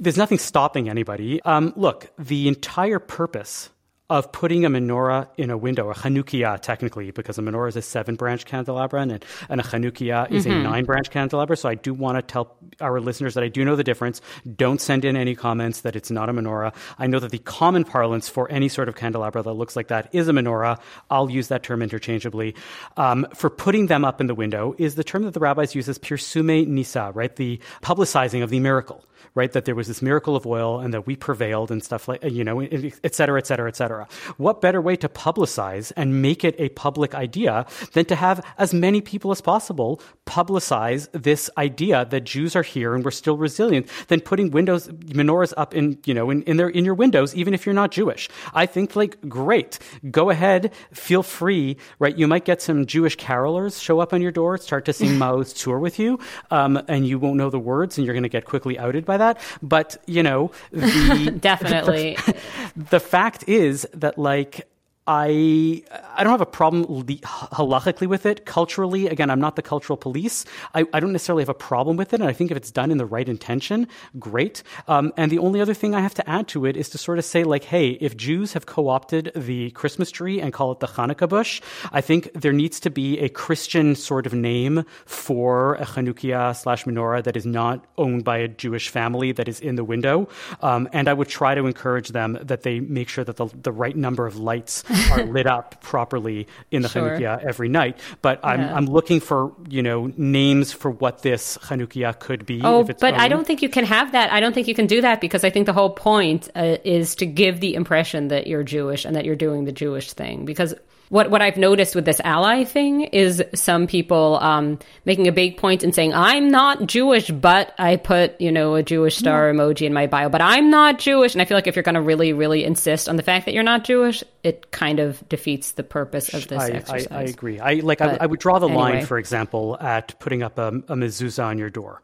There's 0.00 0.16
nothing 0.16 0.38
stopping 0.38 0.88
anybody. 0.88 1.40
Um, 1.42 1.72
look, 1.76 2.10
the 2.18 2.48
entire 2.48 2.98
purpose 2.98 3.70
of 4.10 4.30
putting 4.32 4.66
a 4.66 4.68
menorah 4.68 5.26
in 5.38 5.50
a 5.50 5.56
window, 5.56 5.90
a 5.90 5.94
Chanukiah 5.94 6.60
technically, 6.60 7.10
because 7.10 7.38
a 7.38 7.42
menorah 7.42 7.70
is 7.70 7.76
a 7.76 7.82
seven 7.82 8.16
branch 8.16 8.44
candelabra 8.44 9.00
and, 9.00 9.24
and 9.48 9.60
a 9.60 9.64
Chanukiah 9.64 10.30
is 10.30 10.44
mm-hmm. 10.44 10.60
a 10.60 10.62
nine 10.62 10.84
branch 10.84 11.10
candelabra. 11.10 11.56
So 11.56 11.70
I 11.70 11.74
do 11.74 11.94
want 11.94 12.18
to 12.18 12.22
tell 12.22 12.54
our 12.82 13.00
listeners 13.00 13.32
that 13.32 13.42
I 13.42 13.48
do 13.48 13.64
know 13.64 13.76
the 13.76 13.84
difference. 13.84 14.20
Don't 14.56 14.78
send 14.78 15.06
in 15.06 15.16
any 15.16 15.34
comments 15.34 15.80
that 15.80 15.96
it's 15.96 16.10
not 16.10 16.28
a 16.28 16.34
menorah. 16.34 16.74
I 16.98 17.06
know 17.06 17.18
that 17.18 17.30
the 17.30 17.38
common 17.38 17.84
parlance 17.84 18.28
for 18.28 18.50
any 18.50 18.68
sort 18.68 18.90
of 18.90 18.94
candelabra 18.94 19.42
that 19.42 19.52
looks 19.52 19.74
like 19.74 19.88
that 19.88 20.10
is 20.12 20.28
a 20.28 20.32
menorah. 20.32 20.78
I'll 21.10 21.30
use 21.30 21.48
that 21.48 21.62
term 21.62 21.80
interchangeably. 21.80 22.54
Um, 22.98 23.26
for 23.34 23.48
putting 23.48 23.86
them 23.86 24.04
up 24.04 24.20
in 24.20 24.26
the 24.26 24.34
window 24.34 24.74
is 24.76 24.96
the 24.96 25.04
term 25.04 25.22
that 25.22 25.32
the 25.32 25.40
rabbis 25.40 25.74
use 25.74 25.88
as 25.88 25.98
pirsume 25.98 26.66
nisa, 26.66 27.10
right? 27.14 27.34
The 27.34 27.58
publicizing 27.82 28.42
of 28.42 28.50
the 28.50 28.60
miracle 28.60 29.02
right? 29.34 29.52
That 29.52 29.64
there 29.64 29.74
was 29.74 29.88
this 29.88 30.02
miracle 30.02 30.36
of 30.36 30.46
oil 30.46 30.80
and 30.80 30.92
that 30.94 31.06
we 31.06 31.16
prevailed 31.16 31.70
and 31.70 31.82
stuff 31.82 32.08
like, 32.08 32.22
you 32.24 32.44
know, 32.44 32.60
et 32.60 33.14
cetera, 33.14 33.38
et 33.38 33.46
cetera, 33.46 33.68
et 33.68 33.76
cetera. 33.76 34.06
What 34.36 34.60
better 34.60 34.80
way 34.80 34.96
to 34.96 35.08
publicize 35.08 35.92
and 35.96 36.22
make 36.22 36.44
it 36.44 36.54
a 36.58 36.68
public 36.70 37.14
idea 37.14 37.66
than 37.92 38.04
to 38.06 38.16
have 38.16 38.44
as 38.58 38.74
many 38.74 39.00
people 39.00 39.30
as 39.30 39.40
possible 39.40 40.00
publicize 40.26 41.08
this 41.12 41.50
idea 41.58 42.06
that 42.06 42.22
Jews 42.22 42.56
are 42.56 42.62
here 42.62 42.94
and 42.94 43.04
we're 43.04 43.10
still 43.10 43.36
resilient 43.36 43.88
than 44.08 44.20
putting 44.20 44.50
windows, 44.50 44.88
menorahs 44.88 45.52
up 45.56 45.74
in, 45.74 45.98
you 46.04 46.14
know, 46.14 46.30
in, 46.30 46.42
in 46.42 46.56
their, 46.56 46.68
in 46.68 46.84
your 46.84 46.94
windows, 46.94 47.34
even 47.34 47.54
if 47.54 47.66
you're 47.66 47.74
not 47.74 47.90
Jewish. 47.90 48.28
I 48.52 48.66
think 48.66 48.96
like, 48.96 49.16
great. 49.28 49.78
Go 50.10 50.30
ahead. 50.30 50.72
Feel 50.92 51.22
free, 51.22 51.76
right? 51.98 52.16
You 52.16 52.26
might 52.26 52.44
get 52.44 52.62
some 52.62 52.86
Jewish 52.86 53.16
carolers 53.16 53.80
show 53.80 54.00
up 54.00 54.12
on 54.12 54.22
your 54.22 54.32
door, 54.32 54.58
start 54.58 54.84
to 54.86 54.92
sing 54.92 55.10
Maoz 55.18 55.54
Tzur 55.54 55.80
with 55.80 55.98
you. 55.98 56.18
Um, 56.50 56.82
and 56.88 57.06
you 57.06 57.18
won't 57.18 57.36
know 57.36 57.50
the 57.50 57.58
words 57.58 57.98
and 57.98 58.04
you're 58.06 58.14
going 58.14 58.24
to 58.24 58.28
get 58.28 58.44
quickly 58.44 58.78
outed 58.78 59.04
by 59.04 59.13
that 59.18 59.24
that. 59.34 59.58
But, 59.62 59.96
you 60.06 60.22
know, 60.22 60.50
the, 60.70 61.36
definitely. 61.40 62.16
The, 62.26 62.36
the 62.90 63.00
fact 63.00 63.44
is 63.48 63.86
that, 63.94 64.18
like, 64.18 64.68
I 65.06 65.82
I 66.16 66.24
don't 66.24 66.32
have 66.32 66.40
a 66.40 66.46
problem 66.46 66.86
halachically 66.86 68.06
with 68.06 68.24
it. 68.24 68.46
Culturally, 68.46 69.06
again, 69.08 69.28
I'm 69.28 69.40
not 69.40 69.56
the 69.56 69.62
cultural 69.62 69.98
police. 69.98 70.46
I, 70.74 70.86
I 70.94 71.00
don't 71.00 71.12
necessarily 71.12 71.42
have 71.42 71.50
a 71.50 71.54
problem 71.54 71.98
with 71.98 72.14
it, 72.14 72.20
and 72.20 72.28
I 72.28 72.32
think 72.32 72.50
if 72.50 72.56
it's 72.56 72.70
done 72.70 72.90
in 72.90 72.96
the 72.96 73.04
right 73.04 73.28
intention, 73.28 73.86
great. 74.18 74.62
Um, 74.88 75.12
and 75.18 75.30
the 75.30 75.38
only 75.38 75.60
other 75.60 75.74
thing 75.74 75.94
I 75.94 76.00
have 76.00 76.14
to 76.14 76.30
add 76.30 76.48
to 76.48 76.64
it 76.64 76.76
is 76.76 76.88
to 76.90 76.98
sort 76.98 77.18
of 77.18 77.24
say, 77.26 77.44
like, 77.44 77.64
hey, 77.64 77.98
if 78.00 78.16
Jews 78.16 78.54
have 78.54 78.64
co-opted 78.64 79.32
the 79.34 79.70
Christmas 79.72 80.10
tree 80.10 80.40
and 80.40 80.54
call 80.54 80.72
it 80.72 80.80
the 80.80 80.86
Hanukkah 80.86 81.28
bush, 81.28 81.60
I 81.92 82.00
think 82.00 82.30
there 82.32 82.52
needs 82.52 82.80
to 82.80 82.90
be 82.90 83.18
a 83.18 83.28
Christian 83.28 83.96
sort 83.96 84.24
of 84.24 84.32
name 84.32 84.84
for 85.04 85.74
a 85.74 85.84
Chanukiah 85.84 86.56
slash 86.56 86.84
menorah 86.84 87.24
that 87.24 87.36
is 87.36 87.44
not 87.44 87.84
owned 87.98 88.24
by 88.24 88.38
a 88.38 88.48
Jewish 88.48 88.88
family 88.88 89.32
that 89.32 89.48
is 89.48 89.60
in 89.60 89.74
the 89.74 89.84
window. 89.84 90.28
Um, 90.62 90.88
and 90.92 91.08
I 91.08 91.12
would 91.12 91.28
try 91.28 91.54
to 91.54 91.66
encourage 91.66 92.08
them 92.08 92.38
that 92.40 92.62
they 92.62 92.80
make 92.80 93.10
sure 93.10 93.24
that 93.24 93.36
the, 93.36 93.48
the 93.60 93.72
right 93.72 93.96
number 93.96 94.26
of 94.26 94.38
lights 94.38 94.82
are 95.10 95.24
lit 95.24 95.46
up 95.46 95.80
properly 95.82 96.46
in 96.70 96.82
the 96.82 96.88
sure. 96.88 97.18
Chanukiah 97.18 97.44
every 97.44 97.68
night. 97.68 97.98
But 98.22 98.40
I'm, 98.42 98.60
yeah. 98.60 98.74
I'm 98.74 98.86
looking 98.86 99.20
for, 99.20 99.52
you 99.68 99.82
know, 99.82 100.12
names 100.16 100.72
for 100.72 100.90
what 100.90 101.22
this 101.22 101.58
Chanukiah 101.58 102.18
could 102.18 102.46
be. 102.46 102.60
Oh, 102.62 102.84
but 102.84 103.02
owned. 103.02 103.16
I 103.16 103.28
don't 103.28 103.46
think 103.46 103.62
you 103.62 103.68
can 103.68 103.84
have 103.84 104.12
that. 104.12 104.32
I 104.32 104.40
don't 104.40 104.52
think 104.52 104.68
you 104.68 104.74
can 104.74 104.86
do 104.86 105.00
that 105.00 105.20
because 105.20 105.44
I 105.44 105.50
think 105.50 105.66
the 105.66 105.72
whole 105.72 105.90
point 105.90 106.48
uh, 106.54 106.76
is 106.84 107.14
to 107.16 107.26
give 107.26 107.60
the 107.60 107.74
impression 107.74 108.28
that 108.28 108.46
you're 108.46 108.62
Jewish 108.62 109.04
and 109.04 109.16
that 109.16 109.24
you're 109.24 109.36
doing 109.36 109.64
the 109.64 109.72
Jewish 109.72 110.12
thing. 110.12 110.44
Because 110.44 110.74
what 111.08 111.30
what 111.30 111.42
I've 111.42 111.56
noticed 111.56 111.94
with 111.94 112.04
this 112.04 112.20
ally 112.24 112.64
thing 112.64 113.02
is 113.02 113.42
some 113.54 113.86
people 113.86 114.38
um, 114.40 114.78
making 115.04 115.28
a 115.28 115.32
big 115.32 115.56
point 115.56 115.82
and 115.82 115.94
saying 115.94 116.14
I'm 116.14 116.50
not 116.50 116.86
Jewish, 116.86 117.30
but 117.30 117.74
I 117.78 117.96
put 117.96 118.40
you 118.40 118.50
know 118.50 118.74
a 118.74 118.82
Jewish 118.82 119.16
star 119.16 119.48
yeah. 119.48 119.54
emoji 119.54 119.86
in 119.86 119.92
my 119.92 120.06
bio, 120.06 120.28
but 120.28 120.40
I'm 120.40 120.70
not 120.70 120.98
Jewish, 120.98 121.34
and 121.34 121.42
I 121.42 121.44
feel 121.44 121.56
like 121.56 121.66
if 121.66 121.76
you're 121.76 121.82
going 121.82 121.94
to 121.94 122.00
really 122.00 122.32
really 122.32 122.64
insist 122.64 123.08
on 123.08 123.16
the 123.16 123.22
fact 123.22 123.46
that 123.46 123.54
you're 123.54 123.62
not 123.62 123.84
Jewish, 123.84 124.24
it 124.42 124.70
kind 124.70 125.00
of 125.00 125.26
defeats 125.28 125.72
the 125.72 125.82
purpose 125.82 126.32
of 126.32 126.48
this 126.48 126.62
I, 126.62 126.70
exercise. 126.70 127.06
I, 127.10 127.20
I 127.20 127.22
agree. 127.22 127.60
I 127.60 127.74
like 127.74 128.00
I, 128.00 128.18
I, 128.20 128.26
would 128.26 128.40
draw 128.40 128.58
the 128.58 128.68
anyway. 128.68 128.82
line, 128.82 129.06
for 129.06 129.18
example, 129.18 129.76
at 129.80 130.18
putting 130.18 130.42
up 130.42 130.58
a, 130.58 130.68
a 130.68 130.96
mezuzah 130.96 131.44
on 131.44 131.58
your 131.58 131.70
door 131.70 132.00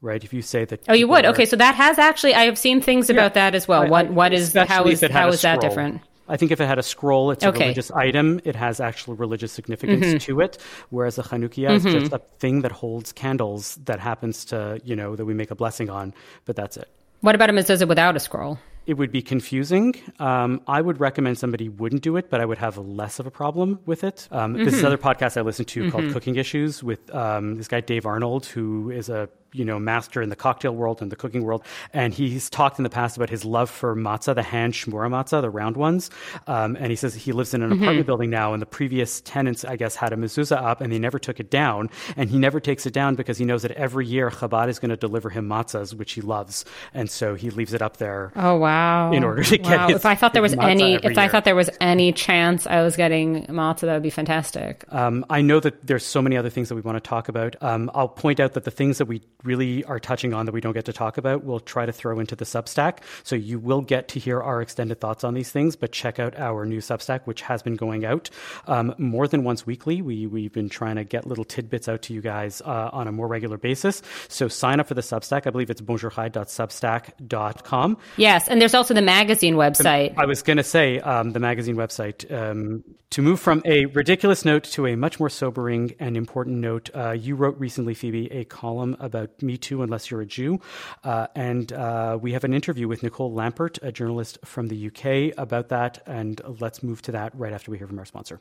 right? 0.00 0.22
If 0.22 0.32
you 0.32 0.42
say 0.42 0.64
that. 0.64 0.84
Oh, 0.88 0.94
you 0.94 1.08
would. 1.08 1.24
Are, 1.24 1.32
okay, 1.32 1.44
so 1.44 1.56
that 1.56 1.74
has 1.74 1.98
actually. 1.98 2.32
I 2.32 2.44
have 2.44 2.56
seen 2.56 2.80
things 2.80 3.08
yeah, 3.08 3.14
about 3.16 3.34
that 3.34 3.56
as 3.56 3.66
well. 3.66 3.88
What 3.88 4.10
what 4.10 4.32
is 4.32 4.52
how 4.52 4.84
is 4.86 5.00
how 5.00 5.28
is 5.28 5.42
that 5.42 5.60
different? 5.60 6.02
I 6.28 6.36
think 6.36 6.52
if 6.52 6.60
it 6.60 6.66
had 6.66 6.78
a 6.78 6.82
scroll, 6.82 7.30
it's 7.30 7.44
okay. 7.44 7.58
a 7.58 7.60
religious 7.66 7.90
item. 7.90 8.40
It 8.44 8.56
has 8.56 8.80
actual 8.80 9.14
religious 9.14 9.52
significance 9.52 10.06
mm-hmm. 10.06 10.18
to 10.18 10.40
it. 10.40 10.58
Whereas 10.90 11.18
a 11.18 11.22
Chanukiah 11.22 11.70
mm-hmm. 11.70 11.86
is 11.88 11.94
just 11.94 12.12
a 12.12 12.18
thing 12.38 12.62
that 12.62 12.72
holds 12.72 13.12
candles 13.12 13.76
that 13.84 14.00
happens 14.00 14.44
to, 14.46 14.80
you 14.84 14.96
know, 14.96 15.16
that 15.16 15.24
we 15.24 15.34
make 15.34 15.50
a 15.50 15.54
blessing 15.54 15.90
on, 15.90 16.14
but 16.44 16.56
that's 16.56 16.76
it. 16.76 16.88
What 17.20 17.34
about 17.34 17.50
a 17.50 17.52
mezuzah 17.52 17.88
without 17.88 18.14
a 18.16 18.20
scroll? 18.20 18.58
it 18.88 18.96
would 18.96 19.12
be 19.12 19.20
confusing. 19.20 19.94
Um, 20.18 20.62
I 20.66 20.80
would 20.80 20.98
recommend 20.98 21.36
somebody 21.36 21.68
wouldn't 21.68 22.00
do 22.00 22.16
it, 22.16 22.30
but 22.30 22.40
I 22.40 22.46
would 22.46 22.56
have 22.56 22.78
less 22.78 23.18
of 23.18 23.26
a 23.26 23.30
problem 23.30 23.80
with 23.84 24.02
it. 24.02 24.26
Um, 24.30 24.54
mm-hmm. 24.54 24.64
This 24.64 24.68
is 24.68 24.80
mm-hmm. 24.80 24.86
another 24.86 24.96
podcast 24.96 25.36
I 25.36 25.42
listen 25.42 25.66
to 25.66 25.82
mm-hmm. 25.82 25.90
called 25.90 26.10
Cooking 26.14 26.36
Issues 26.36 26.82
with 26.82 27.14
um, 27.14 27.56
this 27.56 27.68
guy 27.68 27.82
Dave 27.82 28.06
Arnold, 28.06 28.46
who 28.46 28.90
is 28.90 29.10
a 29.10 29.28
you 29.52 29.64
know 29.64 29.78
master 29.78 30.22
in 30.22 30.28
the 30.28 30.36
cocktail 30.36 30.74
world 30.74 31.02
and 31.02 31.10
the 31.10 31.16
cooking 31.16 31.42
world, 31.44 31.62
and 31.92 32.14
he's 32.14 32.50
talked 32.50 32.78
in 32.78 32.82
the 32.82 32.90
past 32.90 33.16
about 33.16 33.30
his 33.30 33.44
love 33.44 33.70
for 33.70 33.94
matzah, 33.96 34.34
the 34.34 34.42
hand 34.42 34.74
shmura 34.74 35.08
matzah, 35.08 35.40
the 35.40 35.50
round 35.50 35.76
ones. 35.76 36.10
Um, 36.46 36.76
and 36.76 36.90
he 36.90 36.96
says 36.96 37.14
he 37.14 37.32
lives 37.32 37.54
in 37.54 37.62
an 37.62 37.70
mm-hmm. 37.70 37.82
apartment 37.82 38.06
building 38.06 38.30
now, 38.30 38.52
and 38.52 38.62
the 38.62 38.66
previous 38.66 39.20
tenants, 39.22 39.64
I 39.64 39.76
guess, 39.76 39.96
had 39.96 40.12
a 40.12 40.16
mezuzah 40.16 40.56
up, 40.56 40.80
and 40.80 40.92
they 40.92 40.98
never 40.98 41.18
took 41.18 41.40
it 41.40 41.50
down. 41.50 41.90
And 42.16 42.30
he 42.30 42.38
never 42.38 42.60
takes 42.60 42.86
it 42.86 42.92
down 42.92 43.14
because 43.14 43.38
he 43.38 43.44
knows 43.44 43.62
that 43.62 43.72
every 43.72 44.06
year 44.06 44.30
Chabad 44.30 44.68
is 44.68 44.78
going 44.78 44.90
to 44.90 44.96
deliver 44.96 45.30
him 45.30 45.48
matzahs, 45.48 45.94
which 45.94 46.12
he 46.12 46.20
loves, 46.20 46.64
and 46.94 47.10
so 47.10 47.34
he 47.34 47.50
leaves 47.50 47.72
it 47.72 47.82
up 47.82 47.96
there. 47.98 48.32
Oh 48.36 48.56
wow! 48.56 49.12
In 49.12 49.24
order 49.24 49.42
to 49.44 49.58
get 49.58 49.66
wow. 49.66 49.88
If 49.88 50.06
I 50.06 50.14
thought 50.14 50.32
there 50.32 50.42
was 50.42 50.54
any, 50.54 50.94
if 50.94 51.04
year. 51.04 51.18
I 51.18 51.28
thought 51.28 51.44
there 51.44 51.56
was 51.56 51.70
any 51.80 52.12
chance 52.12 52.66
I 52.66 52.82
was 52.82 52.96
getting 52.96 53.46
matzah, 53.46 53.80
that 53.80 53.94
would 53.94 54.02
be 54.02 54.10
fantastic. 54.10 54.84
Um, 54.90 55.24
I 55.30 55.40
know 55.40 55.60
that 55.60 55.86
there's 55.86 56.04
so 56.04 56.22
many 56.22 56.36
other 56.36 56.50
things 56.50 56.68
that 56.68 56.74
we 56.74 56.80
want 56.80 57.02
to 57.02 57.08
talk 57.08 57.28
about. 57.28 57.56
Um, 57.62 57.90
I'll 57.94 58.08
point 58.08 58.40
out 58.40 58.54
that 58.54 58.64
the 58.64 58.70
things 58.70 58.98
that 58.98 59.06
we 59.06 59.22
really 59.44 59.84
are 59.84 60.00
touching 60.00 60.34
on 60.34 60.46
that 60.46 60.52
we 60.52 60.60
don't 60.60 60.72
get 60.72 60.84
to 60.86 60.92
talk 60.92 61.18
about, 61.18 61.44
we'll 61.44 61.60
try 61.60 61.86
to 61.86 61.92
throw 61.92 62.18
into 62.18 62.34
the 62.34 62.44
Substack. 62.44 62.98
So 63.22 63.36
you 63.36 63.58
will 63.58 63.80
get 63.80 64.08
to 64.08 64.18
hear 64.18 64.42
our 64.42 64.60
extended 64.60 65.00
thoughts 65.00 65.24
on 65.24 65.32
these 65.34 65.50
things, 65.50 65.76
but 65.76 65.92
check 65.92 66.18
out 66.18 66.36
our 66.38 66.66
new 66.66 66.78
Substack, 66.78 67.20
which 67.24 67.42
has 67.42 67.62
been 67.62 67.76
going 67.76 68.04
out 68.04 68.28
um, 68.66 68.94
more 68.98 69.28
than 69.28 69.44
once 69.44 69.64
weekly. 69.66 70.02
We, 70.02 70.26
we've 70.26 70.52
been 70.52 70.68
trying 70.68 70.96
to 70.96 71.04
get 71.04 71.24
little 71.26 71.44
tidbits 71.44 71.88
out 71.88 72.02
to 72.02 72.12
you 72.12 72.20
guys 72.20 72.60
uh, 72.62 72.90
on 72.92 73.06
a 73.06 73.12
more 73.12 73.28
regular 73.28 73.56
basis. 73.56 74.02
So 74.28 74.48
sign 74.48 74.80
up 74.80 74.88
for 74.88 74.94
the 74.94 75.02
Substack. 75.02 75.46
I 75.46 75.50
believe 75.50 75.70
it's 75.70 75.80
bonjourchai.substack.com. 75.80 77.96
Yes, 78.16 78.48
and 78.48 78.60
there's 78.60 78.74
also 78.74 78.94
the 78.94 79.02
magazine 79.02 79.54
website. 79.54 80.14
I 80.16 80.26
was 80.26 80.42
going 80.42 80.56
to 80.56 80.64
say 80.64 80.98
um, 81.00 81.30
the 81.32 81.40
magazine 81.40 81.76
website. 81.76 82.28
Um, 82.32 82.82
to 83.10 83.22
move 83.22 83.40
from 83.40 83.62
a 83.64 83.86
ridiculous 83.86 84.44
note 84.44 84.64
to 84.64 84.86
a 84.86 84.94
much 84.94 85.18
more 85.18 85.30
sobering 85.30 85.94
and 85.98 86.14
important 86.14 86.58
note, 86.58 86.90
uh, 86.94 87.12
you 87.12 87.36
wrote 87.36 87.58
recently, 87.58 87.94
Phoebe, 87.94 88.30
a 88.30 88.44
column 88.44 88.98
about 89.00 89.27
Me 89.42 89.56
Too, 89.56 89.82
unless 89.82 90.10
you're 90.10 90.20
a 90.20 90.26
Jew. 90.26 90.60
Uh, 91.04 91.26
and 91.34 91.72
uh, 91.72 92.18
we 92.20 92.32
have 92.32 92.44
an 92.44 92.54
interview 92.54 92.88
with 92.88 93.02
Nicole 93.02 93.32
Lampert, 93.32 93.82
a 93.82 93.92
journalist 93.92 94.38
from 94.44 94.68
the 94.68 94.86
UK, 94.86 95.38
about 95.38 95.68
that. 95.68 96.02
And 96.06 96.40
let's 96.60 96.82
move 96.82 97.02
to 97.02 97.12
that 97.12 97.34
right 97.34 97.52
after 97.52 97.70
we 97.70 97.78
hear 97.78 97.86
from 97.86 97.98
our 97.98 98.06
sponsor. 98.06 98.40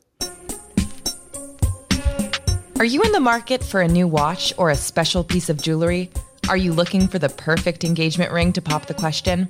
Are 2.80 2.86
you 2.86 3.02
in 3.02 3.12
the 3.12 3.20
market 3.20 3.64
for 3.64 3.82
a 3.82 3.88
new 3.88 4.08
watch 4.08 4.54
or 4.56 4.70
a 4.70 4.76
special 4.76 5.24
piece 5.24 5.50
of 5.50 5.60
jewelry? 5.60 6.12
Are 6.48 6.58
you 6.58 6.74
looking 6.74 7.08
for 7.08 7.18
the 7.18 7.30
perfect 7.30 7.84
engagement 7.84 8.32
ring 8.32 8.54
to 8.54 8.62
pop 8.62 8.86
the 8.86 8.94
question? 8.94 9.50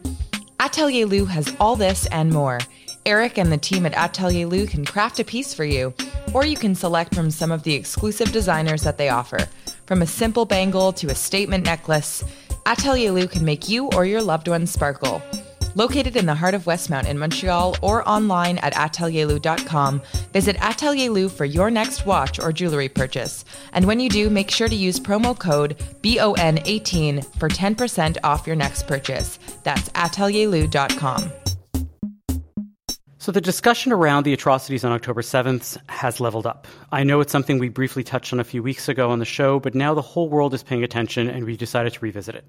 Atelier 0.59 1.05
Lou 1.05 1.25
has 1.25 1.53
all 1.59 1.75
this 1.75 2.07
and 2.07 2.31
more. 2.31 2.59
Eric 3.05 3.37
and 3.37 3.51
the 3.51 3.57
team 3.57 3.85
at 3.85 3.93
Atelier 3.93 4.47
Lou 4.47 4.65
can 4.65 4.83
craft 4.83 5.19
a 5.19 5.23
piece 5.23 5.53
for 5.53 5.63
you, 5.63 5.93
or 6.33 6.45
you 6.45 6.57
can 6.57 6.73
select 6.73 7.13
from 7.13 7.29
some 7.29 7.51
of 7.51 7.63
the 7.63 7.73
exclusive 7.73 8.31
designers 8.31 8.81
that 8.83 8.97
they 8.97 9.09
offer. 9.09 9.47
From 9.87 10.01
a 10.01 10.05
simple 10.05 10.43
bangle 10.43 10.91
to 10.93 11.07
a 11.07 11.15
statement 11.15 11.63
necklace, 11.65 12.21
Atelier 12.65 13.11
Lou 13.11 13.25
can 13.25 13.45
make 13.45 13.69
you 13.69 13.87
or 13.93 14.05
your 14.05 14.21
loved 14.21 14.49
ones 14.49 14.69
sparkle. 14.69 15.21
Located 15.75 16.17
in 16.17 16.25
the 16.25 16.35
heart 16.35 16.53
of 16.53 16.65
Westmount 16.65 17.07
in 17.07 17.17
Montreal 17.17 17.77
or 17.81 18.07
online 18.07 18.57
at 18.57 18.73
atelierlou.com, 18.73 20.01
visit 20.33 20.57
Atelier 20.59 21.09
Lou 21.09 21.29
for 21.29 21.45
your 21.45 21.71
next 21.71 22.05
watch 22.05 22.37
or 22.37 22.51
jewelry 22.51 22.89
purchase. 22.89 23.45
And 23.71 23.85
when 23.85 24.01
you 24.01 24.09
do, 24.09 24.29
make 24.29 24.51
sure 24.51 24.67
to 24.67 24.75
use 24.75 24.99
promo 24.99 25.37
code 25.39 25.77
BON18 26.01 27.39
for 27.39 27.47
10% 27.47 28.17
off 28.25 28.45
your 28.45 28.57
next 28.57 28.87
purchase. 28.87 29.39
That's 29.63 29.87
atelierlou.com. 29.89 31.31
So 33.27 33.33
the 33.33 33.41
discussion 33.41 33.91
around 33.91 34.23
the 34.23 34.31
atrocities 34.31 34.85
on 34.85 34.93
October 34.93 35.21
7th 35.21 35.77
has 35.89 36.21
leveled 36.21 36.47
up. 36.47 36.65
I 36.93 37.03
know 37.03 37.19
it's 37.19 37.33
something 37.33 37.59
we 37.59 37.67
briefly 37.67 38.01
touched 38.01 38.31
on 38.31 38.39
a 38.39 38.45
few 38.45 38.63
weeks 38.63 38.87
ago 38.87 39.11
on 39.11 39.19
the 39.19 39.25
show, 39.25 39.59
but 39.59 39.75
now 39.75 39.93
the 39.93 40.01
whole 40.01 40.29
world 40.29 40.53
is 40.53 40.63
paying 40.63 40.81
attention 40.81 41.29
and 41.29 41.43
we 41.43 41.57
decided 41.57 41.91
to 41.91 41.99
revisit 41.99 42.35
it. 42.35 42.45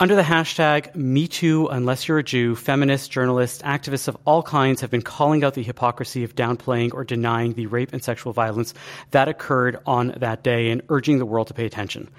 Under 0.00 0.14
the 0.14 0.20
hashtag 0.20 0.94
MeToo, 0.94 1.68
unless 1.72 2.06
you're 2.06 2.18
a 2.18 2.22
Jew, 2.22 2.54
feminists, 2.54 3.08
journalists, 3.08 3.62
activists 3.62 4.06
of 4.06 4.18
all 4.26 4.42
kinds 4.42 4.82
have 4.82 4.90
been 4.90 5.00
calling 5.00 5.44
out 5.44 5.54
the 5.54 5.62
hypocrisy 5.62 6.24
of 6.24 6.34
downplaying 6.34 6.92
or 6.92 7.04
denying 7.04 7.54
the 7.54 7.64
rape 7.64 7.94
and 7.94 8.04
sexual 8.04 8.34
violence 8.34 8.74
that 9.12 9.28
occurred 9.28 9.78
on 9.86 10.08
that 10.18 10.42
day 10.42 10.68
and 10.68 10.82
urging 10.90 11.20
the 11.20 11.24
world 11.24 11.46
to 11.46 11.54
pay 11.54 11.64
attention. 11.64 12.10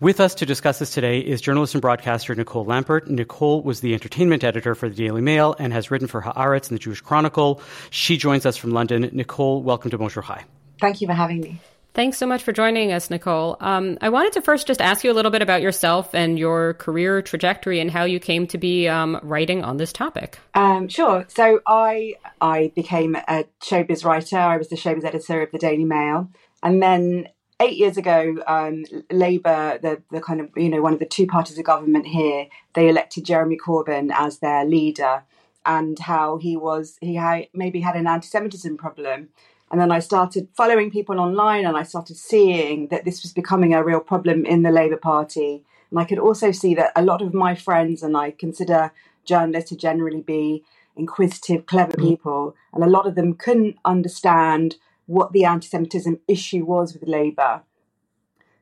With 0.00 0.20
us 0.20 0.32
to 0.36 0.46
discuss 0.46 0.78
this 0.78 0.90
today 0.90 1.18
is 1.18 1.40
journalist 1.40 1.74
and 1.74 1.82
broadcaster 1.82 2.32
Nicole 2.32 2.64
Lampert. 2.64 3.08
Nicole 3.08 3.62
was 3.62 3.80
the 3.80 3.94
entertainment 3.94 4.44
editor 4.44 4.76
for 4.76 4.88
the 4.88 4.94
Daily 4.94 5.20
Mail 5.20 5.56
and 5.58 5.72
has 5.72 5.90
written 5.90 6.06
for 6.06 6.22
Haaretz 6.22 6.68
and 6.68 6.76
the 6.76 6.78
Jewish 6.78 7.00
Chronicle. 7.00 7.60
She 7.90 8.16
joins 8.16 8.46
us 8.46 8.56
from 8.56 8.70
London. 8.70 9.10
Nicole, 9.12 9.60
welcome 9.60 9.90
to 9.90 9.98
Bonjour 9.98 10.22
Chai. 10.22 10.44
Thank 10.80 11.00
you 11.00 11.08
for 11.08 11.14
having 11.14 11.40
me. 11.40 11.60
Thanks 11.94 12.16
so 12.16 12.28
much 12.28 12.44
for 12.44 12.52
joining 12.52 12.92
us, 12.92 13.10
Nicole. 13.10 13.56
Um, 13.58 13.98
I 14.00 14.08
wanted 14.08 14.34
to 14.34 14.40
first 14.40 14.68
just 14.68 14.80
ask 14.80 15.02
you 15.02 15.10
a 15.10 15.14
little 15.14 15.32
bit 15.32 15.42
about 15.42 15.62
yourself 15.62 16.14
and 16.14 16.38
your 16.38 16.74
career 16.74 17.20
trajectory 17.20 17.80
and 17.80 17.90
how 17.90 18.04
you 18.04 18.20
came 18.20 18.46
to 18.48 18.58
be 18.58 18.86
um, 18.86 19.18
writing 19.24 19.64
on 19.64 19.78
this 19.78 19.92
topic. 19.92 20.38
Um, 20.54 20.86
sure. 20.86 21.26
So 21.26 21.60
I 21.66 22.14
I 22.40 22.70
became 22.76 23.16
a 23.16 23.46
showbiz 23.64 24.04
writer. 24.04 24.38
I 24.38 24.58
was 24.58 24.68
the 24.68 24.76
showbiz 24.76 25.04
editor 25.04 25.42
of 25.42 25.50
the 25.50 25.58
Daily 25.58 25.84
Mail, 25.84 26.30
and 26.62 26.80
then 26.80 27.30
eight 27.60 27.76
years 27.76 27.96
ago, 27.96 28.36
um, 28.46 28.84
Labour, 29.10 29.78
the, 29.82 30.02
the 30.10 30.20
kind 30.20 30.40
of, 30.40 30.50
you 30.56 30.68
know, 30.68 30.80
one 30.80 30.92
of 30.92 30.98
the 30.98 31.06
two 31.06 31.26
parties 31.26 31.58
of 31.58 31.64
government 31.64 32.06
here, 32.06 32.46
they 32.74 32.88
elected 32.88 33.24
Jeremy 33.24 33.56
Corbyn 33.56 34.10
as 34.14 34.38
their 34.38 34.64
leader 34.64 35.22
and 35.66 35.98
how 35.98 36.38
he 36.38 36.56
was, 36.56 36.98
he 37.00 37.16
had, 37.16 37.48
maybe 37.52 37.80
had 37.80 37.96
an 37.96 38.06
anti 38.06 38.26
Semitism 38.26 38.76
problem. 38.76 39.28
And 39.70 39.80
then 39.80 39.92
I 39.92 39.98
started 39.98 40.48
following 40.54 40.90
people 40.90 41.20
online 41.20 41.66
and 41.66 41.76
I 41.76 41.82
started 41.82 42.16
seeing 42.16 42.88
that 42.88 43.04
this 43.04 43.22
was 43.22 43.32
becoming 43.32 43.74
a 43.74 43.84
real 43.84 44.00
problem 44.00 44.46
in 44.46 44.62
the 44.62 44.70
Labour 44.70 44.96
Party. 44.96 45.62
And 45.90 46.00
I 46.00 46.04
could 46.04 46.18
also 46.18 46.52
see 46.52 46.74
that 46.74 46.92
a 46.96 47.02
lot 47.02 47.22
of 47.22 47.34
my 47.34 47.54
friends, 47.54 48.02
and 48.02 48.16
I 48.16 48.30
consider 48.30 48.92
journalists 49.24 49.70
to 49.70 49.76
generally 49.76 50.22
be 50.22 50.64
inquisitive, 50.96 51.66
clever 51.66 51.92
mm. 51.92 52.08
people, 52.08 52.56
and 52.72 52.82
a 52.82 52.88
lot 52.88 53.06
of 53.06 53.14
them 53.14 53.34
couldn't 53.34 53.76
understand 53.84 54.76
what 55.08 55.32
the 55.32 55.44
anti 55.44 55.66
Semitism 55.66 56.20
issue 56.28 56.64
was 56.64 56.92
with 56.92 57.08
Labour. 57.08 57.62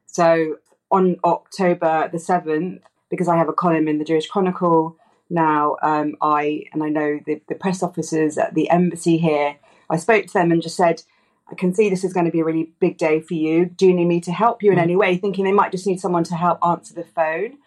So 0.06 0.56
on 0.90 1.16
October 1.24 2.08
the 2.10 2.18
7th, 2.18 2.80
because 3.10 3.28
I 3.28 3.36
have 3.36 3.48
a 3.48 3.52
column 3.52 3.88
in 3.88 3.98
the 3.98 4.04
Jewish 4.04 4.28
Chronicle 4.28 4.96
now, 5.28 5.76
um, 5.82 6.14
I 6.22 6.64
and 6.72 6.84
I 6.84 6.88
know 6.88 7.18
the, 7.26 7.42
the 7.48 7.56
press 7.56 7.82
officers 7.82 8.38
at 8.38 8.54
the 8.54 8.70
embassy 8.70 9.18
here, 9.18 9.56
I 9.90 9.96
spoke 9.96 10.26
to 10.26 10.32
them 10.32 10.52
and 10.52 10.62
just 10.62 10.76
said, 10.76 11.02
I 11.50 11.56
can 11.56 11.74
see 11.74 11.90
this 11.90 12.04
is 12.04 12.12
going 12.12 12.26
to 12.26 12.32
be 12.32 12.40
a 12.40 12.44
really 12.44 12.72
big 12.78 12.96
day 12.96 13.20
for 13.20 13.34
you. 13.34 13.66
Do 13.66 13.86
you 13.86 13.94
need 13.94 14.06
me 14.06 14.20
to 14.20 14.32
help 14.32 14.62
you 14.62 14.70
in 14.70 14.78
mm. 14.78 14.82
any 14.82 14.96
way? 14.96 15.16
Thinking 15.16 15.44
they 15.44 15.52
might 15.52 15.72
just 15.72 15.86
need 15.86 16.00
someone 16.00 16.24
to 16.24 16.36
help 16.36 16.58
answer 16.64 16.94
the 16.94 17.04
phone. 17.04 17.58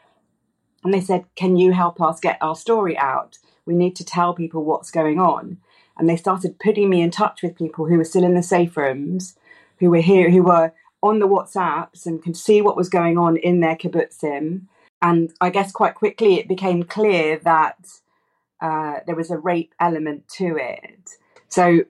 And 0.86 0.94
they 0.94 1.02
said, 1.02 1.26
Can 1.36 1.58
you 1.58 1.74
help 1.74 2.02
us 2.02 2.22
get 2.22 2.38
our 2.42 2.56
story 2.56 2.98
out? 2.98 3.40
We 3.66 3.74
need 3.74 3.98
to 3.98 4.06
tell 4.06 4.34
people 4.34 4.64
what's 4.64 4.90
going 4.90 5.20
on 5.20 5.58
and 6.00 6.10
they 6.10 6.16
started 6.16 6.60
putting 6.60 6.90
me 6.90 7.02
in 7.02 7.12
touch 7.12 7.44
with 7.44 7.58
people 7.58 7.86
who 7.86 7.98
were 7.98 8.06
still 8.06 8.24
in 8.24 8.34
the 8.34 8.42
safe 8.42 8.76
rooms, 8.78 9.36
who 9.80 9.90
were 9.90 10.02
here, 10.02 10.32
who 10.32 10.44
were 10.44 10.72
on 11.04 11.20
the 11.20 11.28
WhatsApps 11.28 12.06
and 12.06 12.24
could 12.24 12.38
see 12.38 12.62
what 12.62 12.78
was 12.78 12.90
going 12.90 13.18
on 13.18 13.38
in 13.38 13.60
their 13.60 13.76
kibbutzim. 13.76 14.62
And 15.02 15.34
I 15.40 15.50
guess 15.50 15.72
quite 15.72 15.96
quickly 15.96 16.40
it 16.40 16.48
became 16.48 16.84
clear 16.84 17.38
that 17.40 17.78
uh, 18.62 19.00
there 19.06 19.16
was 19.16 19.30
a 19.30 19.38
rape 19.38 19.74
element 19.80 20.28
to 20.38 20.58
it. 20.58 21.12
So 21.50 21.82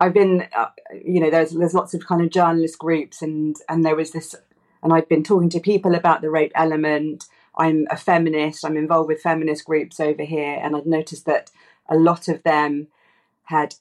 I've 0.00 0.14
been, 0.14 0.46
uh, 0.56 0.68
you 1.04 1.20
know, 1.20 1.30
there's 1.30 1.52
there's 1.52 1.74
lots 1.74 1.94
of 1.94 2.06
kind 2.06 2.22
of 2.22 2.30
journalist 2.30 2.78
groups, 2.78 3.22
and 3.22 3.56
and 3.68 3.84
there 3.84 3.96
was 3.96 4.10
this, 4.10 4.34
and 4.82 4.92
I've 4.92 5.08
been 5.08 5.22
talking 5.22 5.48
to 5.50 5.60
people 5.60 5.94
about 5.94 6.20
the 6.20 6.30
rape 6.30 6.52
element. 6.54 7.26
I'm 7.56 7.86
a 7.90 7.96
feminist. 7.96 8.64
I'm 8.64 8.76
involved 8.76 9.08
with 9.08 9.22
feminist 9.22 9.64
groups 9.64 10.00
over 10.00 10.24
here, 10.24 10.58
and 10.60 10.76
I've 10.76 10.86
noticed 10.86 11.24
that 11.26 11.50
a 11.88 11.96
lot 11.96 12.28
of 12.28 12.42
them 12.42 12.88
had 13.46 13.74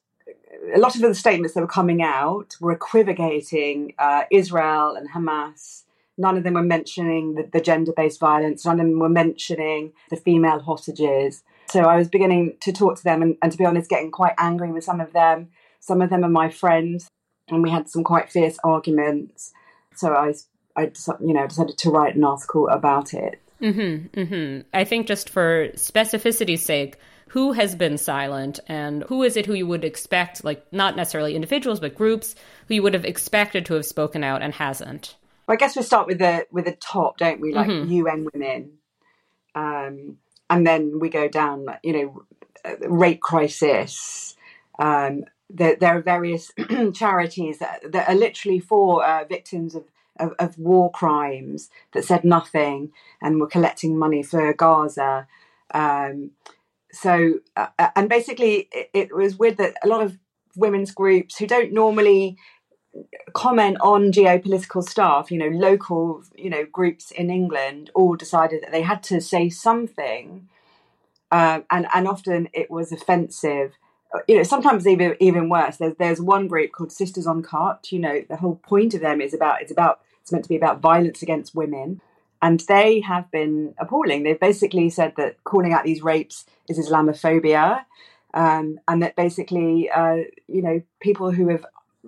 a 0.74 0.80
lot 0.80 0.96
of 0.96 1.02
the 1.02 1.14
statements 1.14 1.54
that 1.54 1.62
were 1.62 1.68
coming 1.68 2.02
out 2.02 2.56
were 2.60 2.72
equivocating 2.72 3.94
uh, 4.00 4.24
Israel 4.32 4.96
and 4.96 5.10
Hamas. 5.10 5.84
None 6.18 6.38
of 6.38 6.44
them 6.44 6.54
were 6.54 6.64
mentioning 6.64 7.36
the, 7.36 7.50
the 7.52 7.62
gender 7.62 7.92
based 7.96 8.20
violence. 8.20 8.66
None 8.66 8.80
of 8.80 8.86
them 8.86 9.00
were 9.00 9.10
mentioning 9.10 9.92
the 10.10 10.16
female 10.16 10.60
hostages. 10.60 11.44
So 11.70 11.82
I 11.82 11.98
was 11.98 12.08
beginning 12.08 12.58
to 12.62 12.72
talk 12.72 12.98
to 12.98 13.04
them 13.04 13.22
and, 13.22 13.38
and 13.42 13.52
to 13.52 13.58
be 13.58 13.66
honest, 13.66 13.90
getting 13.90 14.12
quite 14.12 14.34
angry 14.38 14.72
with 14.72 14.84
some 14.84 15.02
of 15.02 15.14
them. 15.14 15.50
Some 15.80 16.02
of 16.02 16.10
them 16.10 16.24
are 16.24 16.30
my 16.30 16.50
friends, 16.50 17.10
and 17.50 17.62
we 17.62 17.70
had 17.70 17.90
some 17.90 18.04
quite 18.04 18.32
fierce 18.32 18.58
arguments. 18.64 19.52
So 19.96 20.14
I, 20.14 20.34
I 20.76 20.92
you 21.20 21.34
know, 21.34 21.48
decided 21.48 21.78
to 21.78 21.90
write 21.92 22.16
an 22.16 22.24
article 22.24 22.68
about 22.70 23.14
it. 23.14 23.40
Mm-hmm, 23.62 24.20
mm-hmm. 24.20 24.62
I 24.74 24.84
think 24.84 25.08
just 25.08 25.30
for 25.30 25.70
specificity's 25.76 26.66
sake, 26.66 26.98
who 27.36 27.52
has 27.52 27.76
been 27.76 27.98
silent 27.98 28.62
and 28.66 29.04
who 29.10 29.22
is 29.22 29.36
it 29.36 29.46
who 29.46 29.54
you 29.54 29.68
would 29.68 29.84
expect, 29.84 30.46
like 30.46 30.66
not 30.72 30.96
necessarily 30.96 31.36
individuals, 31.36 31.82
but 31.82 31.94
groups 31.94 32.34
who 32.70 32.76
you 32.76 32.82
would 32.82 32.94
have 32.94 33.04
expected 33.04 33.66
to 33.66 33.74
have 33.74 33.86
spoken 33.86 34.24
out 34.24 34.42
and 34.42 34.54
hasn't? 34.54 35.18
Well, 35.46 35.56
I 35.56 35.58
guess 35.58 35.76
we 35.76 35.82
start 35.82 36.08
with 36.08 36.20
the 36.20 36.48
with 36.50 36.64
the 36.64 36.72
top, 36.72 37.18
don't 37.18 37.42
we? 37.42 37.54
Like 37.54 37.68
mm-hmm. 37.68 37.92
UN 37.92 38.28
Women, 38.34 38.72
um, 39.54 40.18
and 40.50 40.66
then 40.66 40.98
we 41.02 41.10
go 41.10 41.28
down. 41.28 41.66
You 41.84 41.94
know, 41.94 42.24
rape 42.88 43.20
crisis. 43.20 44.38
Um, 44.80 45.26
there, 45.50 45.76
there, 45.76 45.98
are 45.98 46.02
various 46.02 46.54
charities 46.94 47.60
that, 47.60 47.92
that, 47.92 48.08
are 48.08 48.16
literally 48.16 48.62
for 48.62 49.06
uh, 49.06 49.26
victims 49.26 49.76
of, 49.76 49.84
of, 50.20 50.32
of, 50.40 50.58
war 50.58 50.90
crimes 50.90 51.70
that 51.92 52.04
said 52.04 52.24
nothing 52.24 52.92
and 53.22 53.40
were 53.40 53.48
collecting 53.48 53.98
money 53.98 54.24
for 54.24 54.54
Gaza. 54.54 55.28
Um, 55.74 56.32
so, 56.96 57.40
uh, 57.58 57.68
and 57.96 58.10
basically, 58.10 58.70
it, 58.72 58.90
it 58.94 59.16
was 59.16 59.38
weird 59.38 59.58
that 59.58 59.76
a 59.84 59.88
lot 59.88 60.02
of 60.02 60.18
women's 60.56 60.92
groups 60.92 61.38
who 61.38 61.48
don't 61.48 61.74
normally 61.74 62.38
comment 63.34 63.78
on 63.82 64.12
geopolitical 64.12 64.88
stuff, 64.88 65.30
you 65.32 65.38
know, 65.38 65.50
local, 65.50 66.24
you 66.36 66.50
know, 66.50 66.66
groups 66.66 67.12
in 67.12 67.30
England 67.30 67.92
all 67.94 68.16
decided 68.16 68.64
that 68.64 68.72
they 68.72 68.82
had 68.82 69.04
to 69.04 69.20
say 69.20 69.50
something, 69.50 70.48
uh, 71.32 71.62
and 71.70 71.88
and 71.94 72.08
often 72.08 72.48
it 72.54 72.72
was 72.72 72.92
offensive. 72.92 73.74
Uh, 74.14 74.20
you 74.28 74.38
know, 74.38 74.44
sometimes 74.44 74.88
even 74.88 75.16
even 75.20 75.50
worse. 75.50 75.78
There's 75.78 75.96
there's 75.98 76.22
one 76.22 76.48
group 76.48 76.72
called 76.72 76.92
Sisters 76.92 77.28
Uncut. 77.28 77.92
You 77.92 78.00
know, 78.00 78.24
the 78.30 78.38
whole 78.38 78.56
point 78.56 78.94
of 78.94 79.02
them 79.02 79.20
is 79.22 79.34
about 79.34 79.62
it's 79.62 79.72
about 79.72 80.00
it's 80.22 80.32
meant 80.32 80.46
to 80.46 80.50
be 80.50 80.56
about 80.56 80.80
violence 80.80 81.22
against 81.22 81.54
women, 81.56 82.02
and 82.46 82.60
they 82.68 83.00
have 83.00 83.32
been 83.32 83.74
appalling. 83.80 84.22
They've 84.22 84.40
basically 84.40 84.92
said 84.92 85.14
that 85.18 85.44
calling 85.44 85.74
out 85.74 85.84
these 85.84 86.04
rapes 86.04 86.46
is 86.70 86.78
Islamophobia. 86.78 87.84
Um, 88.36 88.80
and 88.88 89.02
that 89.02 89.16
basically, 89.16 89.90
uh, 89.90 90.18
you 90.48 90.62
know, 90.62 90.84
people 91.00 91.32
who 91.32 91.48
have 91.50 91.66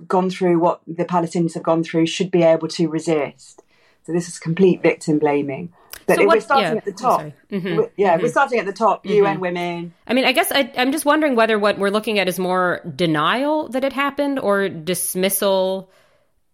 gone 0.08 0.29
through 0.29 0.60
what 0.60 0.82
the 0.86 1.06
Palestinians 1.06 1.56
have 1.56 1.63
gone 1.63 1.84
through 1.84 2.06
should 2.06 2.29
be 2.29 2.44
able 2.44 2.67
to 2.67 2.88
resist. 2.88 3.63
So 4.03 4.12
this 4.12 4.27
is 4.27 4.38
complete 4.38 4.84
victim 4.84 5.17
blaming. 5.17 5.74
But 6.06 6.17
so 6.17 6.27
we're 6.27 6.39
starting 6.39 6.74
yeah, 6.74 6.77
at 6.77 6.86
the 6.86 6.91
top. 6.91 7.22
Mm-hmm, 7.22 7.75
we're, 7.75 7.89
yeah, 7.98 8.13
mm-hmm. 8.13 8.24
we're 8.24 8.29
starting 8.29 8.60
at 8.60 8.67
the 8.67 8.74
top. 8.74 9.06
Mm-hmm. 9.06 9.15
UN 9.15 9.39
women. 9.39 9.94
I 10.06 10.13
mean, 10.13 10.25
I 10.25 10.34
guess 10.34 10.51
I, 10.51 10.72
I'm 10.77 10.91
just 10.91 11.03
wondering 11.03 11.36
whether 11.36 11.58
what 11.58 11.79
we're 11.79 11.89
looking 11.89 12.20
at 12.20 12.27
is 12.27 12.38
more 12.38 12.82
denial 12.96 13.70
that 13.70 13.84
it 13.84 13.91
happened 13.91 14.38
or 14.38 14.70
dismissal 14.70 15.89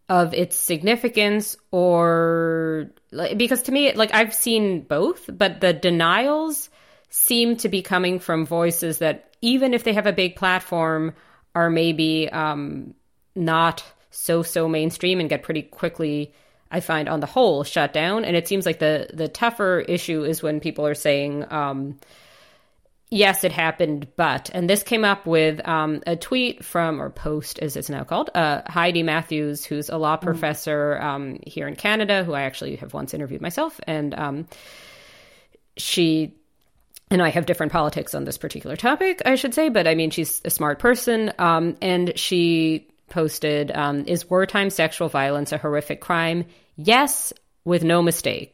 of 0.10 0.34
its 0.34 0.56
significance 0.58 1.56
or 1.72 2.92
because 3.38 3.62
to 3.64 3.72
me 3.72 3.94
like 3.94 4.14
I've 4.14 4.34
seen 4.34 4.82
both 4.82 5.30
but 5.32 5.62
the 5.62 5.74
denials 5.74 6.70
seem 7.10 7.56
to 7.58 7.70
be 7.70 7.82
coming 7.82 8.20
from 8.20 8.46
voices 8.46 9.00
that 9.00 9.36
even 9.42 9.74
if 9.74 9.84
they 9.84 9.94
have 9.94 10.08
a 10.08 10.14
big 10.14 10.36
platform 10.36 11.14
are 11.56 11.70
maybe 11.70 12.30
um, 12.30 12.94
not 13.36 13.84
so 14.12 14.44
so 14.44 14.68
mainstream 14.68 15.20
and 15.20 15.30
get 15.30 15.44
pretty 15.44 15.62
quickly 15.62 16.34
I 16.74 16.80
find 16.80 17.08
on 17.08 17.20
the 17.20 17.28
whole 17.28 17.64
shut 17.64 17.94
down. 17.94 18.26
And 18.26 18.36
it 18.36 18.48
seems 18.48 18.66
like 18.66 18.80
the 18.80 19.08
the 19.14 19.28
tougher 19.28 19.82
issue 19.82 20.26
is 20.26 20.42
when 20.42 20.60
people 20.60 20.88
are 20.88 20.96
saying, 20.96 21.46
um, 21.52 22.00
yes, 23.14 23.44
it 23.44 23.52
happened, 23.52 24.08
but 24.16 24.50
and 24.54 24.70
this 24.70 24.84
came 24.84 25.06
up 25.06 25.26
with 25.26 25.66
um, 25.68 26.02
a 26.08 26.16
tweet 26.16 26.66
from 26.66 27.02
or 27.02 27.10
post 27.10 27.60
as 27.60 27.76
it's 27.76 27.90
now 27.90 28.04
called 28.04 28.30
uh, 28.36 28.62
Heidi 28.68 29.04
Matthews, 29.04 29.64
who's 29.64 29.90
a 29.90 29.98
law 29.98 30.18
mm. 30.18 30.22
professor 30.22 31.00
um, 31.00 31.40
here 31.46 31.68
in 31.68 31.76
Canada, 31.76 32.24
who 32.24 32.34
I 32.34 32.42
actually 32.42 32.76
have 32.78 32.94
once 32.94 33.14
interviewed 33.14 33.42
myself, 33.42 33.80
and 33.88 34.14
um, 34.14 34.48
she 35.78 36.34
and 37.14 37.22
I 37.22 37.30
have 37.30 37.46
different 37.46 37.72
politics 37.72 38.16
on 38.16 38.24
this 38.24 38.40
particular 38.40 38.76
topic, 38.76 39.22
I 39.26 39.36
should 39.36 39.54
say, 39.54 39.70
but 39.70 39.88
I 39.88 39.94
mean, 39.94 40.10
she's 40.10 40.42
a 40.46 40.50
smart 40.50 40.80
person. 40.80 41.32
Um, 41.38 41.78
and 41.80 42.18
she 42.18 42.88
posted 43.10 43.72
um, 43.72 44.06
Is 44.08 44.28
wartime 44.28 44.72
sexual 44.72 45.10
violence 45.10 45.52
a 45.52 45.60
horrific 45.60 46.02
crime? 46.02 46.46
Yes, 46.76 47.32
with 47.66 47.84
no 47.84 48.02
mistake. 48.02 48.53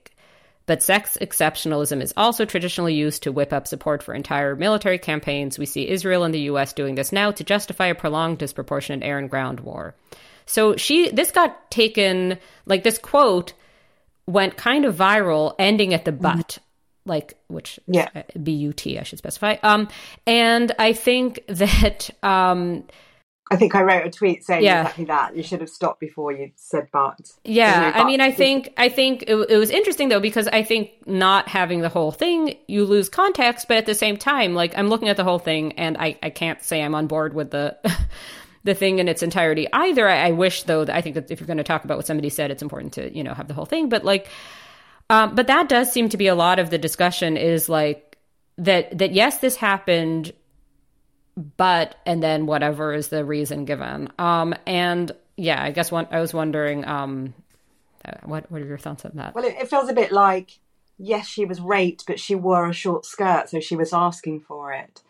But 0.70 0.84
sex 0.84 1.18
exceptionalism 1.20 2.00
is 2.00 2.14
also 2.16 2.46
traditionally 2.46 2.94
used 2.94 3.24
to 3.24 3.32
whip 3.32 3.52
up 3.54 3.66
support 3.66 4.04
for 4.04 4.14
entire 4.14 4.56
military 4.56 5.00
campaigns. 5.00 5.58
We 5.58 5.66
see 5.66 5.90
Israel 5.90 6.24
and 6.24 6.32
the 6.32 6.42
US 6.42 6.74
doing 6.74 6.94
this 6.94 7.12
now 7.12 7.32
to 7.32 7.44
justify 7.44 7.88
a 7.88 7.96
prolonged, 7.96 8.38
disproportionate 8.38 9.02
air 9.02 9.18
and 9.18 9.32
ground 9.32 9.62
war. 9.62 9.96
So 10.46 10.76
she, 10.76 11.10
this 11.10 11.32
got 11.32 11.72
taken, 11.72 12.38
like 12.68 12.84
this 12.84 13.00
quote 13.00 13.54
went 14.28 14.58
kind 14.58 14.86
of 14.86 14.96
viral, 14.96 15.56
ending 15.58 15.92
at 15.96 16.06
the 16.06 16.12
mm-hmm. 16.12 16.22
but. 16.22 16.60
Like 17.04 17.34
which 17.48 17.80
yeah. 17.88 18.10
B 18.44 18.52
U 18.52 18.72
T 18.72 19.00
I 19.00 19.02
should 19.02 19.18
specify. 19.18 19.56
Um, 19.64 19.88
and 20.28 20.72
I 20.78 20.94
think 20.94 21.44
that 21.48 22.12
um, 22.22 22.84
I 23.52 23.56
think 23.56 23.74
I 23.74 23.82
wrote 23.82 24.06
a 24.06 24.12
tweet 24.12 24.44
saying 24.44 24.64
yeah. 24.64 24.82
exactly 24.82 25.06
that. 25.06 25.36
You 25.36 25.42
should 25.42 25.62
have 25.62 25.70
stopped 25.70 26.00
before 26.00 26.32
you 26.32 26.52
said 26.56 26.88
but. 26.92 27.32
Yeah, 27.44 27.92
I 27.96 28.04
mean, 28.04 28.22
I 28.22 28.32
think 28.32 28.74
I 28.78 28.90
think 28.90 29.24
it, 29.24 29.36
it, 29.36 29.58
was 29.58 29.72
interesting 29.72 30.10
though 30.10 30.20
because 30.20 30.48
I 30.48 30.62
think 30.62 30.92
not 31.08 31.48
having 31.48 31.82
the 31.82 31.90
whole 31.90 32.12
thing, 32.12 32.58
you 32.68 32.86
lose 32.86 33.10
context. 33.10 33.68
But 33.68 33.78
at 33.78 33.86
the 33.88 33.96
same 33.96 34.18
time, 34.18 34.54
like 34.54 34.78
I'm 34.78 34.88
looking 34.88 35.08
at 35.08 35.18
the 35.18 35.24
whole 35.24 35.40
thing, 35.40 35.74
and 35.74 35.98
I 35.98 36.18
I 36.22 36.30
can't 36.30 36.62
say 36.62 36.82
I'm 36.82 36.96
on 36.96 37.08
board 37.08 37.34
with 37.34 37.52
the. 37.52 37.78
the 38.66 38.74
thing 38.74 39.00
in 39.00 39.08
its 39.08 39.24
entirety 39.24 39.70
either 39.72 40.06
I, 40.06 40.28
I 40.28 40.32
wish 40.32 40.64
though 40.64 40.84
that 40.84 40.94
i 40.94 41.00
think 41.00 41.16
that 41.16 41.32
if 41.32 41.40
you're 41.40 41.48
going 41.48 41.58
to 41.58 41.64
talk 41.64 41.86
about 41.86 41.96
what 41.96 42.06
somebody 42.06 42.30
said 42.30 42.52
it's 42.52 42.62
important 42.62 42.92
to 42.96 43.10
you 43.16 43.24
know 43.24 43.34
have 43.34 43.48
the 43.48 43.54
whole 43.54 43.66
thing 43.66 43.88
but 43.88 44.04
like 44.04 44.28
um, 45.10 45.34
but 45.34 45.48
that 45.48 45.70
does 45.70 45.90
seem 45.92 46.10
to 46.10 46.18
be 46.18 46.28
a 46.28 46.36
lot 46.36 46.60
of 46.60 46.70
the 46.70 46.78
discussion 46.78 47.38
is 47.38 47.70
like 47.70 48.18
that 48.58 48.98
that 48.98 49.14
yes 49.14 49.38
this 49.38 49.56
happened 49.56 50.34
but 51.58 51.96
and 52.06 52.22
then 52.22 52.46
whatever 52.46 52.94
is 52.94 53.10
the 53.10 53.24
reason 53.24 53.66
given. 53.66 54.12
Um, 54.20 54.54
and 54.66 55.12
yeah, 55.38 55.64
I 55.64 55.72
guess 55.72 55.92
one, 55.92 56.08
I 56.12 56.20
was 56.20 56.34
wondering, 56.34 56.86
um, 56.86 57.34
uh, 58.06 58.12
what 58.24 58.52
what 58.52 58.62
are 58.62 58.66
your 58.66 58.78
thoughts 58.78 59.06
on 59.06 59.12
that? 59.16 59.36
Well, 59.36 59.46
it, 59.46 59.56
it 59.60 59.70
feels 59.70 59.90
a 59.90 59.94
bit 59.94 60.12
like 60.12 60.60
yes, 60.98 61.28
she 61.28 61.46
was 61.46 61.62
raped, 61.62 62.06
but 62.06 62.20
she 62.20 62.36
wore 62.36 62.70
a 62.70 62.74
short 62.74 63.06
skirt, 63.06 63.50
so 63.50 63.60
she 63.60 63.76
was 63.76 63.94
asking 63.94 64.42
for 64.42 64.74
it. 64.74 65.02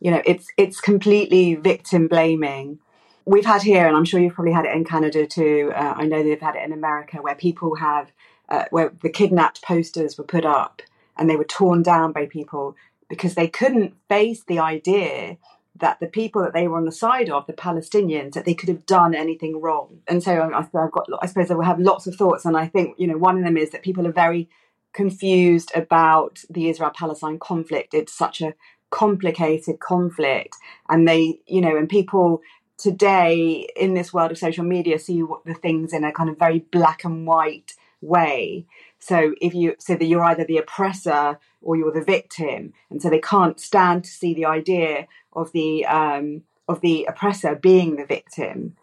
You 0.00 0.10
know, 0.10 0.22
it's 0.24 0.48
it's 0.56 0.80
completely 0.80 1.54
victim 1.54 2.06
blaming. 2.06 2.78
We've 3.24 3.46
had 3.46 3.62
here, 3.62 3.86
and 3.86 3.96
I'm 3.96 4.04
sure 4.04 4.20
you've 4.20 4.34
probably 4.34 4.52
had 4.52 4.64
it 4.64 4.74
in 4.74 4.84
Canada 4.84 5.26
too. 5.26 5.72
Uh, 5.74 5.94
I 5.96 6.06
know 6.06 6.22
they've 6.22 6.40
had 6.40 6.56
it 6.56 6.64
in 6.64 6.72
America, 6.72 7.18
where 7.20 7.34
people 7.34 7.76
have 7.76 8.12
uh, 8.48 8.64
where 8.70 8.92
the 9.02 9.10
kidnapped 9.10 9.62
posters 9.62 10.16
were 10.16 10.24
put 10.24 10.44
up 10.44 10.82
and 11.16 11.28
they 11.28 11.36
were 11.36 11.44
torn 11.44 11.82
down 11.82 12.12
by 12.12 12.26
people 12.26 12.76
because 13.08 13.34
they 13.34 13.48
couldn't 13.48 13.94
face 14.08 14.44
the 14.44 14.58
idea 14.58 15.36
that 15.80 16.00
the 16.00 16.06
people 16.06 16.42
that 16.42 16.52
they 16.52 16.68
were 16.68 16.76
on 16.76 16.84
the 16.84 16.92
side 16.92 17.30
of, 17.30 17.46
the 17.46 17.52
Palestinians, 17.52 18.32
that 18.32 18.44
they 18.44 18.54
could 18.54 18.68
have 18.68 18.86
done 18.86 19.14
anything 19.14 19.60
wrong. 19.60 20.00
And 20.06 20.22
so 20.22 20.42
um, 20.42 20.54
I, 20.54 20.60
have 20.60 20.72
got, 20.92 21.08
I 21.20 21.26
suppose 21.26 21.50
I 21.50 21.54
will 21.54 21.64
have 21.64 21.80
lots 21.80 22.06
of 22.06 22.14
thoughts. 22.14 22.44
And 22.44 22.56
I 22.56 22.66
think, 22.66 22.96
you 22.98 23.06
know, 23.06 23.18
one 23.18 23.38
of 23.38 23.44
them 23.44 23.56
is 23.56 23.70
that 23.70 23.82
people 23.82 24.06
are 24.06 24.12
very 24.12 24.48
confused 24.92 25.70
about 25.74 26.40
the 26.50 26.68
Israel 26.68 26.90
Palestine 26.94 27.38
conflict. 27.38 27.94
It's 27.94 28.12
such 28.12 28.40
a 28.40 28.54
complicated 28.90 29.80
conflict. 29.80 30.56
And 30.88 31.06
they, 31.06 31.40
you 31.46 31.60
know, 31.60 31.76
and 31.76 31.88
people 31.88 32.40
today 32.78 33.68
in 33.76 33.94
this 33.94 34.12
world 34.12 34.30
of 34.30 34.38
social 34.38 34.64
media 34.64 34.98
see 34.98 35.22
the 35.44 35.54
things 35.54 35.92
in 35.92 36.04
a 36.04 36.12
kind 36.12 36.30
of 36.30 36.38
very 36.38 36.60
black 36.60 37.04
and 37.04 37.26
white 37.26 37.74
way. 38.00 38.66
So 38.98 39.34
if 39.40 39.54
you 39.54 39.76
so 39.78 39.94
that 39.94 40.04
you're 40.04 40.24
either 40.24 40.44
the 40.44 40.58
oppressor 40.58 41.38
or 41.62 41.76
you're 41.76 41.92
the 41.92 42.04
victim, 42.04 42.72
and 42.90 43.00
so 43.00 43.10
they 43.10 43.20
can't 43.20 43.60
stand 43.60 44.04
to 44.04 44.10
see 44.10 44.34
the 44.34 44.46
idea 44.46 45.06
of 45.32 45.52
the 45.52 45.86
um, 45.86 46.42
of 46.68 46.80
the 46.80 47.04
oppressor 47.06 47.54
being 47.54 47.96
the 47.96 48.06
victim. 48.06 48.76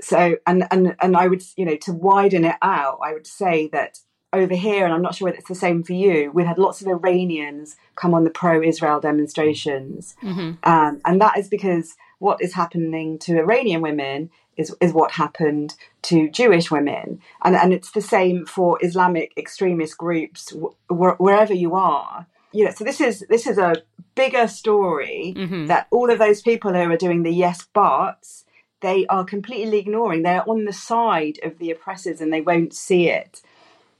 So 0.00 0.36
and 0.46 0.64
and 0.70 0.96
and 1.00 1.16
I 1.16 1.28
would 1.28 1.42
you 1.56 1.64
know 1.64 1.76
to 1.76 1.92
widen 1.92 2.44
it 2.44 2.56
out, 2.62 3.00
I 3.04 3.12
would 3.12 3.26
say 3.26 3.68
that 3.68 3.98
over 4.32 4.54
here, 4.54 4.84
and 4.84 4.94
I'm 4.94 5.02
not 5.02 5.16
sure 5.16 5.26
whether 5.26 5.38
it's 5.38 5.48
the 5.48 5.54
same 5.54 5.82
for 5.82 5.92
you, 5.92 6.30
we've 6.32 6.46
had 6.46 6.58
lots 6.58 6.80
of 6.80 6.86
Iranians 6.86 7.76
come 7.96 8.14
on 8.14 8.24
the 8.24 8.30
pro-Israel 8.30 9.00
demonstrations, 9.00 10.14
mm-hmm. 10.22 10.52
um, 10.62 11.00
and 11.04 11.20
that 11.20 11.36
is 11.36 11.48
because 11.48 11.96
what 12.18 12.40
is 12.40 12.54
happening 12.54 13.18
to 13.18 13.38
Iranian 13.38 13.82
women 13.82 14.30
is 14.60 14.74
is 14.80 14.92
what 14.92 15.12
happened 15.12 15.74
to 16.02 16.30
Jewish 16.30 16.70
women, 16.70 17.20
and 17.44 17.56
and 17.56 17.72
it's 17.72 17.92
the 17.92 18.00
same 18.00 18.46
for 18.46 18.78
Islamic 18.82 19.32
extremist 19.36 19.98
groups 19.98 20.52
wh- 20.52 21.20
wherever 21.20 21.54
you 21.54 21.74
are. 21.74 22.26
You 22.52 22.64
know, 22.64 22.72
so 22.72 22.84
this 22.84 23.00
is 23.00 23.24
this 23.28 23.46
is 23.46 23.58
a 23.58 23.82
bigger 24.14 24.46
story 24.48 25.34
mm-hmm. 25.36 25.66
that 25.66 25.86
all 25.90 26.10
of 26.10 26.18
those 26.18 26.42
people 26.42 26.72
who 26.72 26.90
are 26.90 26.96
doing 26.96 27.22
the 27.22 27.32
yes 27.32 27.66
buts 27.72 28.44
they 28.80 29.06
are 29.06 29.24
completely 29.24 29.78
ignoring. 29.78 30.22
They're 30.22 30.48
on 30.48 30.64
the 30.64 30.72
side 30.72 31.38
of 31.42 31.58
the 31.58 31.70
oppressors 31.70 32.20
and 32.20 32.32
they 32.32 32.40
won't 32.40 32.74
see 32.74 33.08
it. 33.08 33.42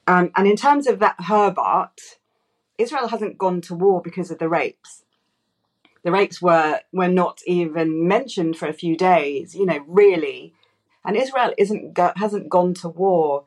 Um, 0.07 0.31
and 0.35 0.49
in 0.49 0.57
terms 0.57 0.87
of 0.87 0.99
that 0.99 1.17
her 1.27 1.51
but, 1.51 2.01
Israel 2.79 3.09
hasn't 3.09 3.39
gone 3.39 3.61
to 3.63 3.75
war 3.75 4.01
because 4.01 4.31
of 4.31 4.39
the 4.39 4.49
rapes. 4.49 5.05
The 6.03 6.13
rapes 6.13 6.41
were 6.41 6.81
were 6.93 7.09
not 7.09 7.41
even 7.47 8.09
mentioned 8.09 8.57
for 8.57 8.69
a 8.69 8.73
few 8.73 8.97
days. 8.97 9.55
You 9.55 9.67
know, 9.67 9.85
really, 9.87 10.55
and 11.05 11.17
Israel 11.17 11.53
isn't 11.59 11.95
go, 11.95 12.13
hasn't 12.17 12.49
gone 12.49 12.75
to 12.75 12.89
war 12.89 13.45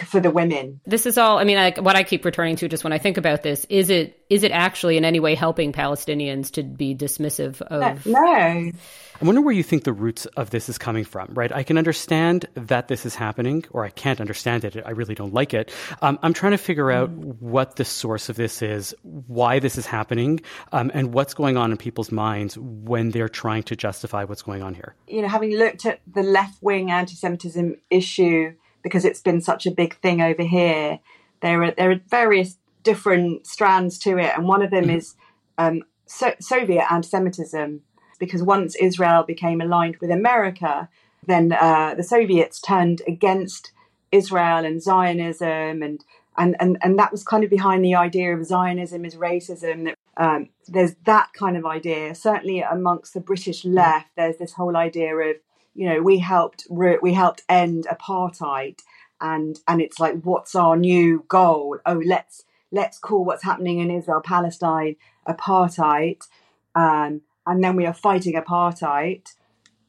for 0.00 0.20
the 0.20 0.30
women. 0.30 0.80
This 0.86 1.06
is 1.06 1.18
all. 1.18 1.38
I 1.38 1.44
mean, 1.44 1.58
I, 1.58 1.72
what 1.80 1.96
I 1.96 2.02
keep 2.02 2.24
returning 2.24 2.56
to 2.56 2.68
just 2.68 2.84
when 2.84 2.92
I 2.92 2.98
think 2.98 3.16
about 3.16 3.42
this 3.42 3.66
is 3.68 3.90
it 3.90 4.18
is 4.30 4.42
it 4.42 4.50
actually 4.50 4.96
in 4.96 5.04
any 5.04 5.20
way 5.20 5.34
helping 5.34 5.72
Palestinians 5.72 6.50
to 6.52 6.62
be 6.62 6.94
dismissive 6.94 7.60
of? 7.62 8.06
No. 8.06 8.12
no. 8.12 8.72
I 9.22 9.24
wonder 9.24 9.40
where 9.40 9.54
you 9.54 9.62
think 9.62 9.84
the 9.84 9.92
roots 9.92 10.26
of 10.26 10.50
this 10.50 10.68
is 10.68 10.78
coming 10.78 11.04
from, 11.04 11.28
right? 11.34 11.52
I 11.52 11.62
can 11.62 11.78
understand 11.78 12.46
that 12.54 12.88
this 12.88 13.06
is 13.06 13.14
happening, 13.14 13.64
or 13.70 13.84
I 13.84 13.90
can't 13.90 14.20
understand 14.20 14.64
it. 14.64 14.82
I 14.84 14.90
really 14.90 15.14
don't 15.14 15.32
like 15.32 15.54
it. 15.54 15.70
Um, 16.00 16.18
I'm 16.22 16.32
trying 16.32 16.52
to 16.52 16.58
figure 16.58 16.90
out 16.90 17.10
what 17.10 17.76
the 17.76 17.84
source 17.84 18.28
of 18.28 18.36
this 18.36 18.62
is, 18.62 18.94
why 19.02 19.60
this 19.60 19.78
is 19.78 19.86
happening, 19.86 20.40
um, 20.72 20.90
and 20.92 21.14
what's 21.14 21.34
going 21.34 21.56
on 21.56 21.70
in 21.70 21.76
people's 21.76 22.10
minds 22.10 22.58
when 22.58 23.10
they're 23.10 23.28
trying 23.28 23.62
to 23.64 23.76
justify 23.76 24.24
what's 24.24 24.42
going 24.42 24.62
on 24.62 24.74
here. 24.74 24.96
You 25.06 25.22
know, 25.22 25.28
having 25.28 25.52
looked 25.56 25.86
at 25.86 26.00
the 26.12 26.22
left 26.22 26.60
wing 26.60 26.90
anti 26.90 27.14
Semitism 27.14 27.76
issue, 27.90 28.54
because 28.82 29.04
it's 29.04 29.20
been 29.20 29.40
such 29.40 29.66
a 29.66 29.70
big 29.70 29.96
thing 29.96 30.20
over 30.20 30.42
here, 30.42 31.00
there 31.40 31.62
are, 31.62 31.70
there 31.72 31.90
are 31.90 32.00
various 32.08 32.56
different 32.82 33.46
strands 33.46 33.98
to 34.00 34.18
it, 34.18 34.32
and 34.36 34.46
one 34.46 34.62
of 34.62 34.70
them 34.70 34.84
mm-hmm. 34.84 34.96
is 34.96 35.14
um, 35.58 35.82
so- 36.06 36.34
Soviet 36.40 36.90
anti 36.90 37.08
Semitism 37.08 37.82
because 38.18 38.40
once 38.40 38.76
Israel 38.76 39.24
became 39.24 39.60
aligned 39.60 39.96
with 39.96 40.08
America, 40.08 40.88
then 41.26 41.52
uh, 41.52 41.94
the 41.96 42.04
Soviets 42.04 42.60
turned 42.60 43.02
against 43.08 43.72
Israel 44.12 44.64
and 44.64 44.80
Zionism, 44.80 45.82
and, 45.82 46.04
and 46.36 46.54
and 46.60 46.78
and 46.82 46.98
that 47.00 47.10
was 47.10 47.24
kind 47.24 47.42
of 47.42 47.50
behind 47.50 47.84
the 47.84 47.96
idea 47.96 48.36
of 48.36 48.46
Zionism 48.46 49.04
is 49.04 49.16
racism. 49.16 49.86
That 49.86 49.96
um, 50.16 50.50
there's 50.68 50.94
that 51.04 51.32
kind 51.32 51.56
of 51.56 51.66
idea. 51.66 52.14
Certainly 52.14 52.60
amongst 52.60 53.14
the 53.14 53.20
British 53.20 53.64
left, 53.64 54.10
there's 54.16 54.36
this 54.36 54.52
whole 54.52 54.76
idea 54.76 55.16
of 55.16 55.36
you 55.74 55.88
know 55.88 56.02
we 56.02 56.18
helped 56.18 56.66
we 56.70 57.12
helped 57.12 57.42
end 57.48 57.86
apartheid, 57.90 58.80
and 59.20 59.58
and 59.66 59.80
it's 59.80 59.98
like 59.98 60.22
what's 60.22 60.54
our 60.54 60.76
new 60.76 61.24
goal? 61.28 61.78
Oh, 61.86 62.02
let's 62.04 62.44
let's 62.70 62.98
call 62.98 63.24
what's 63.24 63.44
happening 63.44 63.78
in 63.80 63.90
Israel 63.90 64.20
Palestine 64.20 64.96
apartheid. 65.26 66.22
Um, 66.74 67.22
and 67.46 67.62
then 67.62 67.76
we 67.76 67.86
are 67.86 67.92
fighting 67.92 68.34
apartheid. 68.34 69.34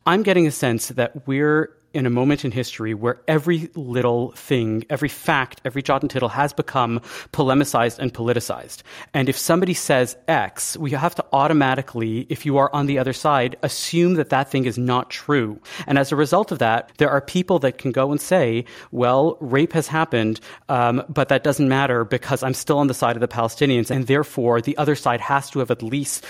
I'm 0.05 0.23
getting 0.23 0.45
a 0.47 0.51
sense 0.51 0.89
that 0.89 1.27
we're 1.27 1.71
in 1.93 2.05
a 2.05 2.09
moment 2.09 2.43
in 2.43 2.51
history 2.51 2.93
where 2.93 3.21
every 3.27 3.69
little 3.75 4.31
thing, 4.31 4.85
every 4.89 5.09
fact, 5.09 5.61
every 5.65 5.81
jot 5.81 6.01
and 6.01 6.09
tittle 6.09 6.29
has 6.29 6.53
become 6.53 6.99
polemicized 7.31 7.99
and 7.99 8.13
politicized. 8.13 8.81
And 9.13 9.29
if 9.29 9.37
somebody 9.37 9.73
says 9.73 10.17
X, 10.27 10.75
we 10.77 10.91
have 10.91 11.15
to 11.15 11.25
automatically, 11.31 12.25
if 12.29 12.45
you 12.45 12.57
are 12.57 12.73
on 12.73 12.87
the 12.87 12.99
other 12.99 13.13
side, 13.13 13.55
assume 13.61 14.15
that 14.15 14.29
that 14.29 14.49
thing 14.49 14.65
is 14.65 14.77
not 14.77 15.09
true. 15.09 15.59
And 15.87 15.97
as 15.97 16.11
a 16.11 16.15
result 16.15 16.51
of 16.51 16.59
that, 16.59 16.91
there 16.97 17.09
are 17.09 17.21
people 17.21 17.59
that 17.59 17.77
can 17.77 17.91
go 17.91 18.11
and 18.11 18.19
say, 18.19 18.65
well, 18.91 19.37
rape 19.39 19.73
has 19.73 19.87
happened, 19.87 20.39
um, 20.69 21.03
but 21.09 21.29
that 21.29 21.43
doesn't 21.43 21.69
matter 21.69 22.05
because 22.05 22.43
I'm 22.43 22.53
still 22.53 22.79
on 22.79 22.87
the 22.87 22.93
side 22.93 23.15
of 23.15 23.21
the 23.21 23.27
Palestinians. 23.27 23.91
And 23.91 24.07
therefore, 24.07 24.61
the 24.61 24.77
other 24.77 24.95
side 24.95 25.21
has 25.21 25.49
to 25.51 25.59
have 25.59 25.71
at 25.71 25.83
least 25.83 26.25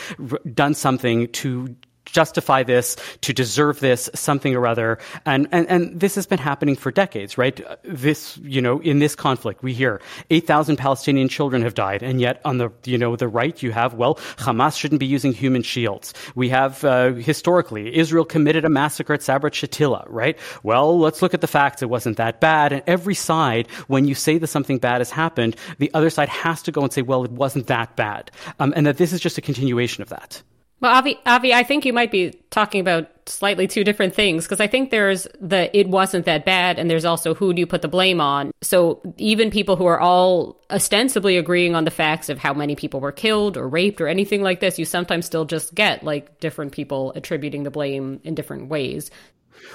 done 0.53 0.73
something 0.73 1.27
to 1.29 1.75
justify 2.05 2.63
this, 2.63 2.95
to 3.21 3.33
deserve 3.33 3.79
this, 3.79 4.09
something 4.13 4.55
or 4.55 4.67
other. 4.67 4.99
And, 5.25 5.47
and, 5.51 5.67
and 5.67 5.99
this 5.99 6.15
has 6.15 6.25
been 6.25 6.39
happening 6.39 6.75
for 6.75 6.91
decades, 6.91 7.37
right? 7.37 7.61
This, 7.83 8.37
you 8.37 8.61
know, 8.61 8.79
in 8.79 8.99
this 8.99 9.15
conflict, 9.15 9.63
we 9.63 9.73
hear 9.73 10.01
8,000 10.29 10.77
Palestinian 10.77 11.29
children 11.29 11.61
have 11.61 11.73
died. 11.73 12.03
And 12.03 12.19
yet 12.19 12.41
on 12.45 12.57
the, 12.57 12.69
you 12.85 12.97
know, 12.97 13.15
the 13.15 13.27
right, 13.27 13.61
you 13.61 13.71
have, 13.71 13.93
well, 13.93 14.15
Hamas 14.37 14.77
shouldn't 14.77 14.99
be 14.99 15.05
using 15.05 15.33
human 15.33 15.63
shields. 15.63 16.13
We 16.35 16.49
have, 16.49 16.83
uh, 16.83 17.13
historically, 17.13 17.95
Israel 17.95 18.25
committed 18.25 18.65
a 18.65 18.69
massacre 18.69 19.13
at 19.13 19.23
Sabra 19.23 19.51
Shatila, 19.51 20.05
right? 20.07 20.37
Well, 20.63 20.99
let's 20.99 21.21
look 21.21 21.33
at 21.33 21.41
the 21.41 21.47
facts. 21.47 21.81
It 21.81 21.89
wasn't 21.89 22.17
that 22.17 22.39
bad. 22.39 22.73
And 22.73 22.83
every 22.87 23.15
side, 23.15 23.67
when 23.87 24.05
you 24.05 24.15
say 24.15 24.37
that 24.37 24.47
something 24.47 24.77
bad 24.77 24.99
has 24.99 25.11
happened, 25.11 25.55
the 25.79 25.91
other 25.93 26.09
side 26.09 26.29
has 26.29 26.61
to 26.63 26.71
go 26.71 26.81
and 26.81 26.91
say, 26.91 27.01
well, 27.01 27.23
it 27.23 27.31
wasn't 27.31 27.67
that 27.67 27.95
bad. 27.95 28.31
Um, 28.59 28.73
and 28.75 28.85
that 28.87 28.97
this 28.97 29.13
is 29.13 29.19
just 29.19 29.37
a 29.37 29.41
continuation 29.41 30.01
of 30.01 30.09
that. 30.09 30.41
Well, 30.83 30.93
Avi, 30.93 31.17
Avi, 31.25 31.53
I 31.53 31.63
think 31.63 31.85
you 31.85 31.93
might 31.93 32.11
be 32.11 32.31
talking 32.49 32.81
about 32.81 33.07
slightly 33.25 33.67
two 33.67 33.85
different 33.85 34.13
things 34.13 34.43
because 34.43 34.59
I 34.59 34.67
think 34.67 34.91
there's 34.91 35.25
the 35.39 35.75
it 35.75 35.87
wasn't 35.87 36.25
that 36.25 36.43
bad, 36.43 36.77
and 36.77 36.91
there's 36.91 37.05
also 37.05 37.33
who 37.33 37.53
do 37.53 37.61
you 37.61 37.65
put 37.65 37.81
the 37.81 37.87
blame 37.87 38.19
on. 38.19 38.51
So 38.61 39.01
even 39.15 39.49
people 39.49 39.77
who 39.77 39.85
are 39.85 39.97
all 39.97 40.61
ostensibly 40.69 41.37
agreeing 41.37 41.73
on 41.73 41.85
the 41.85 41.89
facts 41.89 42.27
of 42.27 42.37
how 42.37 42.53
many 42.53 42.75
people 42.75 42.99
were 42.99 43.13
killed 43.13 43.55
or 43.55 43.65
raped 43.65 44.01
or 44.01 44.09
anything 44.09 44.41
like 44.41 44.59
this, 44.59 44.77
you 44.77 44.83
sometimes 44.83 45.25
still 45.25 45.45
just 45.45 45.73
get 45.73 46.03
like 46.03 46.41
different 46.41 46.73
people 46.73 47.13
attributing 47.15 47.63
the 47.63 47.71
blame 47.71 48.19
in 48.25 48.35
different 48.35 48.67
ways. 48.67 49.09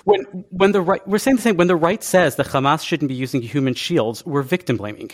When 0.05 0.45
when 0.51 0.73
the 0.73 0.83
right 0.83 1.09
we're 1.09 1.17
saying 1.17 1.37
the 1.37 1.43
same 1.43 1.57
when 1.57 1.69
the 1.69 1.77
right 1.77 2.05
says 2.05 2.37
that 2.37 2.49
Hamas 2.49 2.85
shouldn't 2.85 3.09
be 3.09 3.15
using 3.15 3.41
human 3.41 3.73
shields, 3.73 4.27
we're 4.27 4.43
victim 4.43 4.77
blaming 4.77 5.11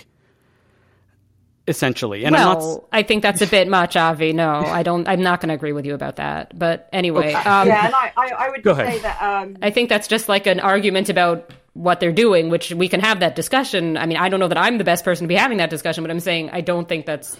essentially. 1.66 2.24
And 2.24 2.34
well, 2.34 2.54
not... 2.60 2.88
I 2.92 3.02
think 3.02 3.22
that's 3.22 3.42
a 3.42 3.46
bit 3.46 3.68
much, 3.68 3.96
Avi. 3.96 4.32
No, 4.32 4.60
I 4.60 4.82
don't. 4.82 5.08
I'm 5.08 5.22
not 5.22 5.40
going 5.40 5.48
to 5.48 5.54
agree 5.54 5.72
with 5.72 5.86
you 5.86 5.94
about 5.94 6.16
that. 6.16 6.58
But 6.58 6.88
anyway, 6.92 7.34
okay. 7.34 7.48
um, 7.48 7.68
yeah, 7.68 7.86
and 7.86 7.94
I, 7.94 8.12
I, 8.16 8.28
I 8.38 8.48
would 8.50 8.62
Go 8.62 8.74
say 8.74 8.82
ahead. 8.82 9.02
that 9.02 9.22
um... 9.22 9.56
I 9.62 9.70
think 9.70 9.88
that's 9.88 10.08
just 10.08 10.28
like 10.28 10.46
an 10.46 10.60
argument 10.60 11.08
about 11.08 11.52
what 11.72 12.00
they're 12.00 12.12
doing, 12.12 12.50
which 12.50 12.72
we 12.72 12.88
can 12.88 13.00
have 13.00 13.20
that 13.20 13.34
discussion. 13.34 13.96
I 13.96 14.06
mean, 14.06 14.16
I 14.16 14.28
don't 14.28 14.40
know 14.40 14.48
that 14.48 14.58
I'm 14.58 14.78
the 14.78 14.84
best 14.84 15.04
person 15.04 15.24
to 15.24 15.28
be 15.28 15.34
having 15.34 15.58
that 15.58 15.70
discussion, 15.70 16.04
but 16.04 16.10
I'm 16.10 16.20
saying 16.20 16.50
I 16.50 16.60
don't 16.60 16.88
think 16.88 17.06
that's. 17.06 17.36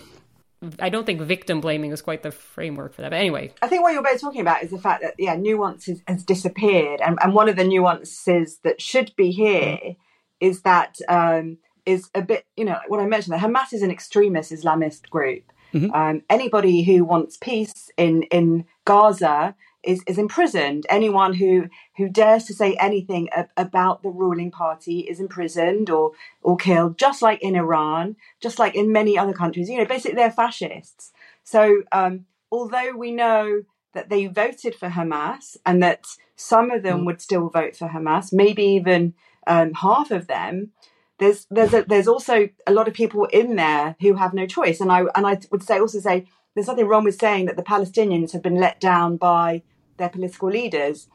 I 0.79 0.89
don't 0.89 1.05
think 1.05 1.21
victim 1.21 1.61
blaming 1.61 1.93
is 1.93 2.01
quite 2.01 2.23
the 2.23 2.31
framework 2.31 2.95
for 2.95 3.03
that. 3.03 3.11
But 3.11 3.19
anyway, 3.19 3.53
I 3.61 3.69
think 3.69 3.83
what 3.83 3.93
you're 3.93 4.03
both 4.03 4.21
talking 4.21 4.41
about 4.41 4.63
is 4.63 4.71
the 4.71 4.79
fact 4.79 5.03
that 5.03 5.15
yeah, 5.19 5.37
nuance 5.37 5.85
has, 5.87 6.01
has 6.09 6.25
disappeared, 6.25 7.03
and, 7.03 7.19
and 7.23 7.35
one 7.35 7.51
of 7.51 7.57
the 7.57 7.65
nuances 7.65 8.59
that 8.65 8.81
should 8.81 9.15
be 9.15 9.31
here 9.31 9.79
mm. 9.85 9.97
is 10.41 10.63
that 10.63 10.97
um, 11.07 11.59
is 11.87 12.11
a 12.15 12.23
bit, 12.23 12.47
you 12.57 12.65
know, 12.65 12.79
what 12.89 13.01
I 13.01 13.07
mentioned 13.07 13.35
that 13.35 13.43
Hamas 13.43 13.73
is 13.73 13.83
an 13.83 13.91
extremist 13.91 14.53
Islamist 14.53 15.09
group. 15.11 15.45
Mm-hmm. 15.73 15.93
Um, 15.93 16.23
anybody 16.31 16.83
who 16.83 17.05
wants 17.05 17.37
peace 17.37 17.91
in 17.97 18.23
in 18.25 18.65
Gaza 18.85 19.57
is 19.83 20.03
is 20.07 20.19
imprisoned. 20.19 20.87
Anyone 20.89 21.35
who 21.35 21.69
who 21.97 22.09
dares 22.09 22.45
to 22.45 22.55
say 22.55 22.75
anything 22.75 23.29
about 23.57 24.03
the 24.03 24.09
ruling 24.09 24.51
party 24.51 25.01
is 25.01 25.21
imprisoned 25.21 25.91
or 25.91 26.13
or 26.43 26.57
killed. 26.57 26.97
Just 26.97 27.23
like 27.23 27.43
in 27.43 27.57
Iran, 27.57 28.17
just 28.41 28.59
like 28.59 28.75
in 28.75 28.93
many 28.93 29.19
other 29.19 29.33
countries. 29.33 29.69
You 29.69 29.79
know, 29.79 29.85
basically 29.85 30.17
they're 30.17 30.31
fascists. 30.31 31.13
So 31.43 31.83
um, 31.91 32.27
although 32.53 32.93
we 32.97 33.11
know 33.11 33.63
that 33.95 34.09
they 34.09 34.27
voted 34.27 34.75
for 34.75 34.89
Hamas 34.89 35.57
and 35.67 35.83
that 35.83 36.07
some 36.37 36.71
of 36.71 36.83
them 36.83 37.01
mm. 37.01 37.07
would 37.07 37.21
still 37.21 37.49
vote 37.49 37.77
for 37.77 37.89
Hamas, 37.89 38.33
maybe 38.33 38.65
even 38.65 39.15
um, 39.47 39.73
half 39.75 40.11
of 40.11 40.27
them 40.27 40.73
there's 41.19 41.47
there's 41.51 41.73
a, 41.73 41.83
there's 41.83 42.09
also 42.09 42.49
a 42.67 42.73
lot 42.73 42.89
of 42.89 42.95
people 42.95 43.27
in 43.27 43.57
there 43.57 43.97
who 44.01 44.15
have 44.15 44.35
no 44.35 44.47
choice, 44.47 44.81
and 44.81 44.91
I 44.91 45.05
and 45.15 45.27
I 45.27 45.39
would 45.51 45.63
say 45.63 45.79
also 45.79 46.01
say 46.01 46.27
there's 46.55 46.67
nothing 46.67 46.87
wrong 46.87 47.05
with 47.05 47.19
saying 47.19 47.47
that 47.47 47.57
the 47.57 47.63
Palestinians 47.63 48.33
have 48.33 48.43
been 48.43 48.57
let 48.57 48.81
down 48.81 49.17
by 49.17 49.63
their 49.97 50.09
political 50.09 50.49
leaders 50.49 51.09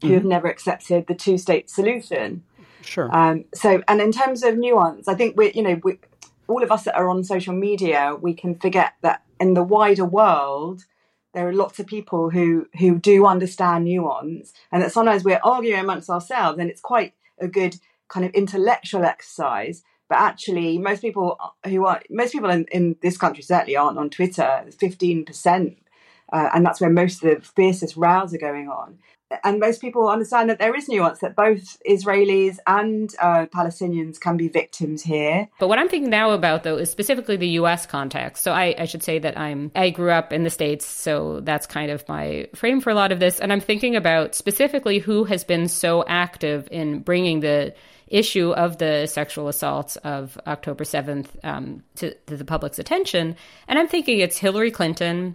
who 0.00 0.08
mm-hmm. 0.08 0.14
have 0.14 0.24
never 0.24 0.48
accepted 0.48 1.06
the 1.06 1.14
two 1.14 1.38
state 1.38 1.70
solution. 1.70 2.42
Sure. 2.82 3.14
Um, 3.14 3.44
so, 3.54 3.82
and 3.88 4.00
in 4.00 4.12
terms 4.12 4.42
of 4.42 4.56
nuance, 4.56 5.08
I 5.08 5.14
think 5.14 5.36
we, 5.36 5.52
you 5.54 5.62
know, 5.62 5.80
we, 5.82 5.98
all 6.46 6.62
of 6.62 6.70
us 6.70 6.84
that 6.84 6.96
are 6.96 7.08
on 7.08 7.24
social 7.24 7.54
media, 7.54 8.14
we 8.20 8.32
can 8.32 8.54
forget 8.54 8.94
that 9.02 9.22
in 9.40 9.54
the 9.54 9.62
wider 9.62 10.04
world, 10.04 10.84
there 11.34 11.48
are 11.48 11.52
lots 11.52 11.78
of 11.78 11.86
people 11.86 12.30
who 12.30 12.66
who 12.78 12.98
do 12.98 13.26
understand 13.26 13.84
nuance, 13.84 14.52
and 14.72 14.82
that 14.82 14.92
sometimes 14.92 15.24
we're 15.24 15.40
arguing 15.44 15.80
amongst 15.80 16.08
ourselves, 16.08 16.58
and 16.58 16.70
it's 16.70 16.80
quite 16.80 17.12
a 17.38 17.48
good 17.48 17.76
kind 18.08 18.24
of 18.24 18.32
intellectual 18.32 19.04
exercise 19.04 19.82
but 20.08 20.18
actually 20.18 20.78
most 20.78 21.00
people 21.00 21.36
uh, 21.40 21.68
who 21.68 21.84
are 21.86 22.00
most 22.10 22.32
people 22.32 22.50
in, 22.50 22.64
in 22.70 22.96
this 23.02 23.16
country 23.16 23.42
certainly 23.42 23.76
aren't 23.76 23.98
on 23.98 24.10
twitter. 24.10 24.64
15% 24.68 25.76
uh, 26.32 26.50
and 26.54 26.64
that's 26.64 26.80
where 26.80 26.90
most 26.90 27.22
of 27.22 27.30
the 27.30 27.40
fiercest 27.46 27.96
rows 27.96 28.34
are 28.34 28.38
going 28.38 28.68
on 28.68 28.98
and 29.42 29.58
most 29.58 29.80
people 29.80 30.08
understand 30.08 30.48
that 30.50 30.58
there 30.58 30.74
is 30.74 30.88
nuance 30.88 31.18
that 31.18 31.34
both 31.34 31.78
Israelis 31.88 32.58
and 32.66 33.12
uh, 33.20 33.46
Palestinians 33.46 34.20
can 34.20 34.36
be 34.36 34.48
victims 34.48 35.02
here. 35.02 35.48
But 35.58 35.68
what 35.68 35.78
I'm 35.78 35.88
thinking 35.88 36.10
now 36.10 36.30
about 36.30 36.62
though 36.62 36.76
is 36.76 36.90
specifically 36.90 37.36
the 37.36 37.48
U.S. 37.48 37.86
context. 37.86 38.44
So 38.44 38.52
I, 38.52 38.74
I 38.78 38.84
should 38.84 39.02
say 39.02 39.18
that 39.18 39.36
I'm 39.36 39.72
I 39.74 39.90
grew 39.90 40.10
up 40.10 40.32
in 40.32 40.44
the 40.44 40.50
states, 40.50 40.86
so 40.86 41.40
that's 41.40 41.66
kind 41.66 41.90
of 41.90 42.08
my 42.08 42.48
frame 42.54 42.80
for 42.80 42.90
a 42.90 42.94
lot 42.94 43.10
of 43.10 43.18
this. 43.18 43.40
And 43.40 43.52
I'm 43.52 43.60
thinking 43.60 43.96
about 43.96 44.34
specifically 44.34 44.98
who 44.98 45.24
has 45.24 45.42
been 45.42 45.68
so 45.68 46.04
active 46.06 46.68
in 46.70 47.00
bringing 47.00 47.40
the 47.40 47.74
issue 48.06 48.52
of 48.52 48.78
the 48.78 49.06
sexual 49.06 49.48
assaults 49.48 49.96
of 49.96 50.38
October 50.46 50.84
7th 50.84 51.26
um, 51.42 51.82
to, 51.96 52.14
to 52.26 52.36
the 52.36 52.44
public's 52.44 52.78
attention. 52.78 53.34
And 53.66 53.80
I'm 53.80 53.88
thinking 53.88 54.20
it's 54.20 54.38
Hillary 54.38 54.70
Clinton, 54.70 55.34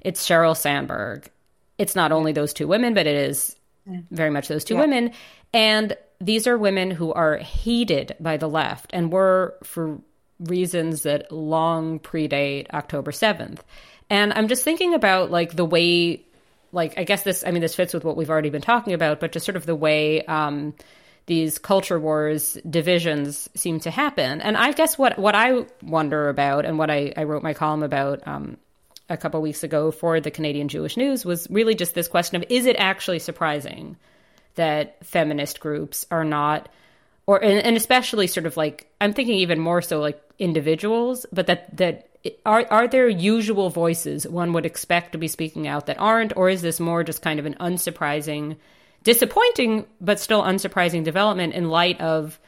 it's 0.00 0.26
Sheryl 0.26 0.56
Sandberg. 0.56 1.30
It's 1.78 1.96
not 1.96 2.12
only 2.12 2.32
those 2.32 2.52
two 2.52 2.68
women, 2.68 2.94
but 2.94 3.06
it 3.06 3.16
is 3.16 3.56
very 4.10 4.30
much 4.30 4.48
those 4.48 4.64
two 4.64 4.74
yeah. 4.74 4.80
women. 4.80 5.12
And 5.52 5.96
these 6.20 6.46
are 6.46 6.56
women 6.56 6.90
who 6.90 7.12
are 7.12 7.36
hated 7.36 8.16
by 8.18 8.36
the 8.36 8.48
left 8.48 8.90
and 8.92 9.12
were 9.12 9.54
for 9.62 10.00
reasons 10.40 11.02
that 11.02 11.30
long 11.30 11.98
predate 11.98 12.70
October 12.70 13.10
7th. 13.10 13.60
And 14.10 14.32
I'm 14.32 14.48
just 14.48 14.64
thinking 14.64 14.94
about 14.94 15.30
like 15.30 15.56
the 15.56 15.64
way 15.64 16.22
like 16.72 16.98
I 16.98 17.04
guess 17.04 17.22
this 17.22 17.44
I 17.46 17.50
mean 17.50 17.62
this 17.62 17.74
fits 17.74 17.94
with 17.94 18.04
what 18.04 18.16
we've 18.16 18.30
already 18.30 18.50
been 18.50 18.62
talking 18.62 18.92
about, 18.92 19.20
but 19.20 19.32
just 19.32 19.46
sort 19.46 19.56
of 19.56 19.66
the 19.66 19.74
way 19.74 20.24
um 20.26 20.74
these 21.26 21.58
culture 21.58 21.98
wars 21.98 22.56
divisions 22.68 23.48
seem 23.54 23.80
to 23.80 23.90
happen. 23.90 24.40
And 24.40 24.56
I 24.56 24.72
guess 24.72 24.96
what 24.96 25.18
what 25.18 25.34
I 25.34 25.66
wonder 25.82 26.28
about 26.28 26.64
and 26.64 26.78
what 26.78 26.90
I, 26.90 27.12
I 27.16 27.24
wrote 27.24 27.42
my 27.42 27.54
column 27.54 27.82
about 27.82 28.26
um, 28.26 28.58
a 29.08 29.16
couple 29.16 29.40
weeks 29.40 29.62
ago 29.62 29.90
for 29.90 30.20
the 30.20 30.30
Canadian 30.30 30.68
Jewish 30.68 30.96
News 30.96 31.24
was 31.24 31.48
really 31.50 31.74
just 31.74 31.94
this 31.94 32.08
question 32.08 32.36
of 32.36 32.44
is 32.48 32.66
it 32.66 32.76
actually 32.76 33.18
surprising 33.18 33.96
that 34.56 35.04
feminist 35.04 35.60
groups 35.60 36.06
are 36.10 36.24
not 36.24 36.68
or 37.26 37.42
and, 37.42 37.64
and 37.64 37.76
especially 37.76 38.26
sort 38.26 38.46
of 38.46 38.56
like 38.56 38.90
I'm 39.00 39.12
thinking 39.12 39.36
even 39.36 39.58
more 39.58 39.82
so 39.82 40.00
like 40.00 40.20
individuals, 40.38 41.26
but 41.32 41.46
that 41.46 41.76
that 41.76 42.08
are 42.44 42.66
are 42.70 42.88
there 42.88 43.08
usual 43.08 43.70
voices 43.70 44.26
one 44.26 44.52
would 44.52 44.66
expect 44.66 45.12
to 45.12 45.18
be 45.18 45.28
speaking 45.28 45.66
out 45.66 45.86
that 45.86 45.98
aren't, 45.98 46.36
or 46.36 46.48
is 46.48 46.62
this 46.62 46.80
more 46.80 47.04
just 47.04 47.22
kind 47.22 47.38
of 47.38 47.46
an 47.46 47.56
unsurprising, 47.60 48.56
disappointing 49.02 49.86
but 50.00 50.20
still 50.20 50.42
unsurprising 50.42 51.04
development 51.04 51.54
in 51.54 51.68
light 51.68 52.00
of 52.00 52.38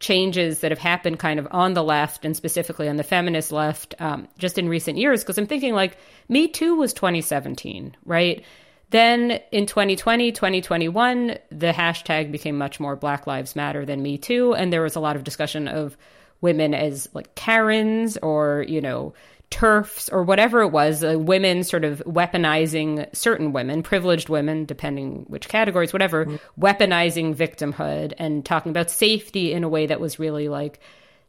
changes 0.00 0.60
that 0.60 0.70
have 0.70 0.78
happened 0.78 1.18
kind 1.18 1.40
of 1.40 1.48
on 1.50 1.74
the 1.74 1.82
left 1.82 2.24
and 2.24 2.36
specifically 2.36 2.88
on 2.88 2.96
the 2.96 3.02
feminist 3.02 3.50
left 3.52 3.94
um, 3.98 4.28
just 4.38 4.58
in 4.58 4.68
recent 4.68 4.98
years? 4.98 5.22
Because 5.22 5.38
I'm 5.38 5.46
thinking 5.46 5.74
like 5.74 5.96
Me 6.28 6.48
Too 6.48 6.74
was 6.76 6.92
2017, 6.92 7.96
right? 8.04 8.44
Then 8.90 9.40
in 9.52 9.66
2020, 9.66 10.32
2021, 10.32 11.38
the 11.50 11.72
hashtag 11.72 12.32
became 12.32 12.56
much 12.56 12.80
more 12.80 12.96
Black 12.96 13.26
Lives 13.26 13.54
Matter 13.54 13.84
than 13.84 14.02
Me 14.02 14.16
Too, 14.16 14.54
and 14.54 14.72
there 14.72 14.82
was 14.82 14.96
a 14.96 15.00
lot 15.00 15.16
of 15.16 15.24
discussion 15.24 15.68
of 15.68 15.96
women 16.40 16.72
as 16.72 17.08
like 17.12 17.34
Karens 17.34 18.16
or, 18.18 18.64
you 18.66 18.80
know, 18.80 19.12
TERFs 19.50 20.12
or 20.12 20.22
whatever 20.22 20.60
it 20.60 20.68
was, 20.68 21.02
uh, 21.02 21.18
women 21.18 21.64
sort 21.64 21.84
of 21.84 22.02
weaponizing 22.06 23.14
certain 23.14 23.52
women, 23.52 23.82
privileged 23.82 24.28
women, 24.28 24.66
depending 24.66 25.24
which 25.28 25.48
categories, 25.48 25.92
whatever, 25.92 26.26
mm-hmm. 26.26 26.62
weaponizing 26.62 27.34
victimhood 27.34 28.12
and 28.18 28.44
talking 28.44 28.70
about 28.70 28.90
safety 28.90 29.52
in 29.52 29.64
a 29.64 29.68
way 29.68 29.86
that 29.86 30.00
was 30.00 30.18
really 30.18 30.48
like 30.48 30.80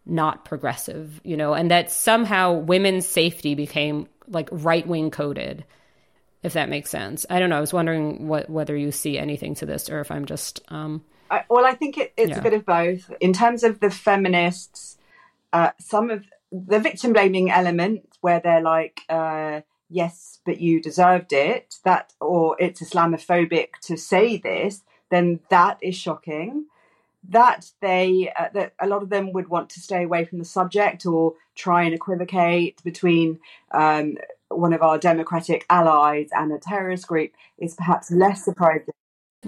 not 0.05 0.43
progressive, 0.43 1.21
you 1.23 1.37
know, 1.37 1.53
and 1.53 1.71
that 1.71 1.91
somehow 1.91 2.53
women's 2.53 3.07
safety 3.07 3.55
became 3.55 4.07
like 4.27 4.49
right 4.51 4.85
wing 4.85 5.11
coded, 5.11 5.63
if 6.43 6.53
that 6.53 6.69
makes 6.69 6.89
sense. 6.89 7.25
I 7.29 7.39
don't 7.39 7.49
know. 7.49 7.57
I 7.57 7.61
was 7.61 7.73
wondering 7.73 8.27
what 8.27 8.49
whether 8.49 8.75
you 8.75 8.91
see 8.91 9.17
anything 9.17 9.55
to 9.55 9.65
this 9.65 9.89
or 9.89 10.01
if 10.01 10.11
I'm 10.11 10.25
just. 10.25 10.61
Um, 10.67 11.03
I, 11.31 11.43
well, 11.49 11.65
I 11.65 11.73
think 11.73 11.97
it, 11.97 12.13
it's 12.17 12.31
yeah. 12.31 12.39
a 12.39 12.41
bit 12.41 12.53
of 12.53 12.65
both. 12.65 13.11
In 13.21 13.33
terms 13.33 13.63
of 13.63 13.79
the 13.79 13.91
feminists, 13.91 14.97
uh, 15.53 15.71
some 15.79 16.09
of 16.09 16.25
the 16.51 16.79
victim 16.79 17.13
blaming 17.13 17.51
element 17.51 18.08
where 18.21 18.39
they're 18.39 18.61
like, 18.61 19.01
uh, 19.09 19.61
yes, 19.89 20.39
but 20.45 20.59
you 20.59 20.81
deserved 20.81 21.33
it, 21.33 21.75
that, 21.83 22.13
or 22.19 22.55
it's 22.59 22.81
Islamophobic 22.81 23.69
to 23.83 23.97
say 23.97 24.37
this, 24.37 24.83
then 25.09 25.39
that 25.49 25.77
is 25.81 25.95
shocking. 25.95 26.65
That 27.27 27.71
they, 27.81 28.31
uh, 28.37 28.47
that 28.53 28.73
a 28.79 28.87
lot 28.87 29.03
of 29.03 29.09
them 29.09 29.33
would 29.33 29.49
want 29.49 29.69
to 29.71 29.79
stay 29.81 30.03
away 30.03 30.25
from 30.25 30.39
the 30.39 30.45
subject 30.45 31.05
or 31.05 31.33
try 31.55 31.83
and 31.83 31.93
equivocate 31.93 32.81
between 32.83 33.39
um, 33.71 34.17
one 34.47 34.73
of 34.73 34.81
our 34.81 34.97
democratic 34.97 35.65
allies 35.69 36.29
and 36.31 36.51
a 36.51 36.57
terrorist 36.57 37.07
group 37.07 37.31
is 37.57 37.75
perhaps 37.75 38.09
less 38.11 38.45
surprising. 38.45 38.93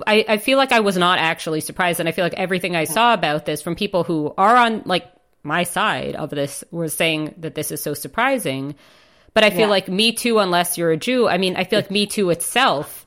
I, 0.07 0.25
I 0.27 0.37
feel 0.37 0.57
like 0.57 0.71
I 0.71 0.79
was 0.79 0.97
not 0.97 1.19
actually 1.19 1.61
surprised, 1.61 1.99
and 1.99 2.07
I 2.07 2.13
feel 2.13 2.23
like 2.23 2.33
everything 2.35 2.75
I 2.75 2.85
saw 2.85 3.13
about 3.13 3.45
this 3.45 3.61
from 3.61 3.75
people 3.75 4.03
who 4.03 4.33
are 4.37 4.55
on 4.55 4.83
like 4.85 5.05
my 5.43 5.63
side 5.63 6.15
of 6.15 6.29
this 6.29 6.63
was 6.71 6.93
saying 6.93 7.35
that 7.37 7.55
this 7.55 7.71
is 7.71 7.81
so 7.81 7.93
surprising. 7.93 8.75
But 9.33 9.43
I 9.43 9.49
feel 9.49 9.61
yeah. 9.61 9.67
like 9.67 9.87
Me 9.87 10.11
Too, 10.11 10.39
unless 10.39 10.77
you're 10.77 10.91
a 10.91 10.97
Jew, 10.97 11.27
I 11.27 11.37
mean, 11.37 11.55
I 11.55 11.63
feel 11.63 11.79
like 11.79 11.91
Me 11.91 12.05
Too 12.05 12.29
itself 12.29 13.05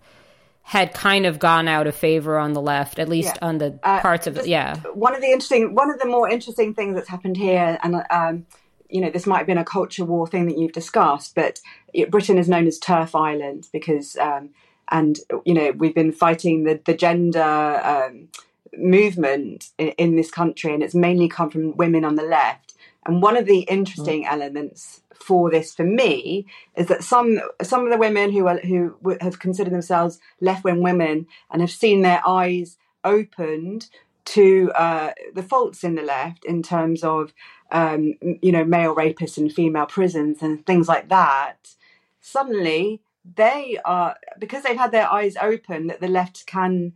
had 0.62 0.94
kind 0.94 1.26
of 1.26 1.38
gone 1.38 1.68
out 1.68 1.86
of 1.86 1.94
favor 1.94 2.38
on 2.38 2.54
the 2.54 2.60
left, 2.60 2.98
at 2.98 3.06
least 3.06 3.34
yeah. 3.34 3.46
on 3.46 3.58
the 3.58 3.78
uh, 3.82 4.00
parts 4.00 4.26
of 4.26 4.38
it. 4.38 4.46
Yeah. 4.46 4.76
One 4.94 5.14
of 5.14 5.20
the 5.20 5.26
interesting, 5.26 5.74
one 5.74 5.90
of 5.90 6.00
the 6.00 6.08
more 6.08 6.28
interesting 6.28 6.72
things 6.72 6.94
that's 6.94 7.08
happened 7.08 7.36
here, 7.36 7.78
and 7.82 8.02
um, 8.10 8.46
you 8.88 9.02
know, 9.02 9.10
this 9.10 9.26
might 9.26 9.38
have 9.38 9.46
been 9.46 9.58
a 9.58 9.64
culture 9.64 10.04
war 10.04 10.26
thing 10.26 10.46
that 10.46 10.56
you've 10.56 10.72
discussed, 10.72 11.34
but 11.34 11.60
it, 11.92 12.10
Britain 12.10 12.38
is 12.38 12.48
known 12.48 12.66
as 12.66 12.80
TERF 12.80 13.14
Island 13.14 13.68
because, 13.72 14.16
um, 14.16 14.50
and 14.90 15.18
you 15.44 15.52
know, 15.52 15.72
we've 15.72 15.94
been 15.94 16.12
fighting 16.12 16.64
the 16.64 16.80
the 16.84 16.94
gender. 16.94 17.42
Um, 17.42 18.28
movement 18.78 19.70
in, 19.78 19.88
in 19.90 20.16
this 20.16 20.30
country, 20.30 20.72
and 20.72 20.82
it's 20.82 20.94
mainly 20.94 21.28
come 21.28 21.50
from 21.50 21.76
women 21.76 22.04
on 22.04 22.16
the 22.16 22.22
left. 22.22 22.74
And 23.06 23.22
one 23.22 23.36
of 23.36 23.46
the 23.46 23.60
interesting 23.60 24.24
mm. 24.24 24.30
elements 24.30 25.02
for 25.14 25.50
this, 25.50 25.74
for 25.74 25.84
me, 25.84 26.46
is 26.76 26.86
that 26.88 27.04
some 27.04 27.40
some 27.62 27.84
of 27.84 27.90
the 27.90 27.98
women 27.98 28.32
who 28.32 28.46
are 28.46 28.58
who 28.58 28.96
have 29.20 29.38
considered 29.38 29.72
themselves 29.72 30.18
left 30.40 30.64
wing 30.64 30.82
women 30.82 31.26
and 31.50 31.60
have 31.60 31.70
seen 31.70 32.02
their 32.02 32.26
eyes 32.26 32.76
opened 33.04 33.88
to 34.24 34.72
uh, 34.74 35.12
the 35.34 35.42
faults 35.42 35.84
in 35.84 35.94
the 35.94 36.02
left 36.02 36.44
in 36.44 36.62
terms 36.62 37.02
of 37.04 37.32
um, 37.70 38.14
you 38.20 38.52
know 38.52 38.64
male 38.64 38.94
rapists 38.94 39.36
and 39.36 39.52
female 39.52 39.86
prisons 39.86 40.42
and 40.42 40.64
things 40.66 40.88
like 40.88 41.08
that. 41.08 41.74
Suddenly, 42.20 43.02
they 43.36 43.78
are 43.84 44.16
because 44.38 44.62
they've 44.62 44.76
had 44.76 44.92
their 44.92 45.10
eyes 45.10 45.36
open 45.40 45.88
that 45.88 46.00
the 46.00 46.08
left 46.08 46.46
can 46.46 46.94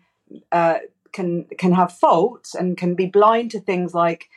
uh, 0.52 0.78
can 1.12 1.44
can 1.56 1.72
have 1.72 1.92
faults 1.92 2.54
and 2.54 2.76
can 2.76 2.94
be 2.94 3.06
blind 3.06 3.50
to 3.52 3.60
things 3.60 3.94
like 3.94 4.28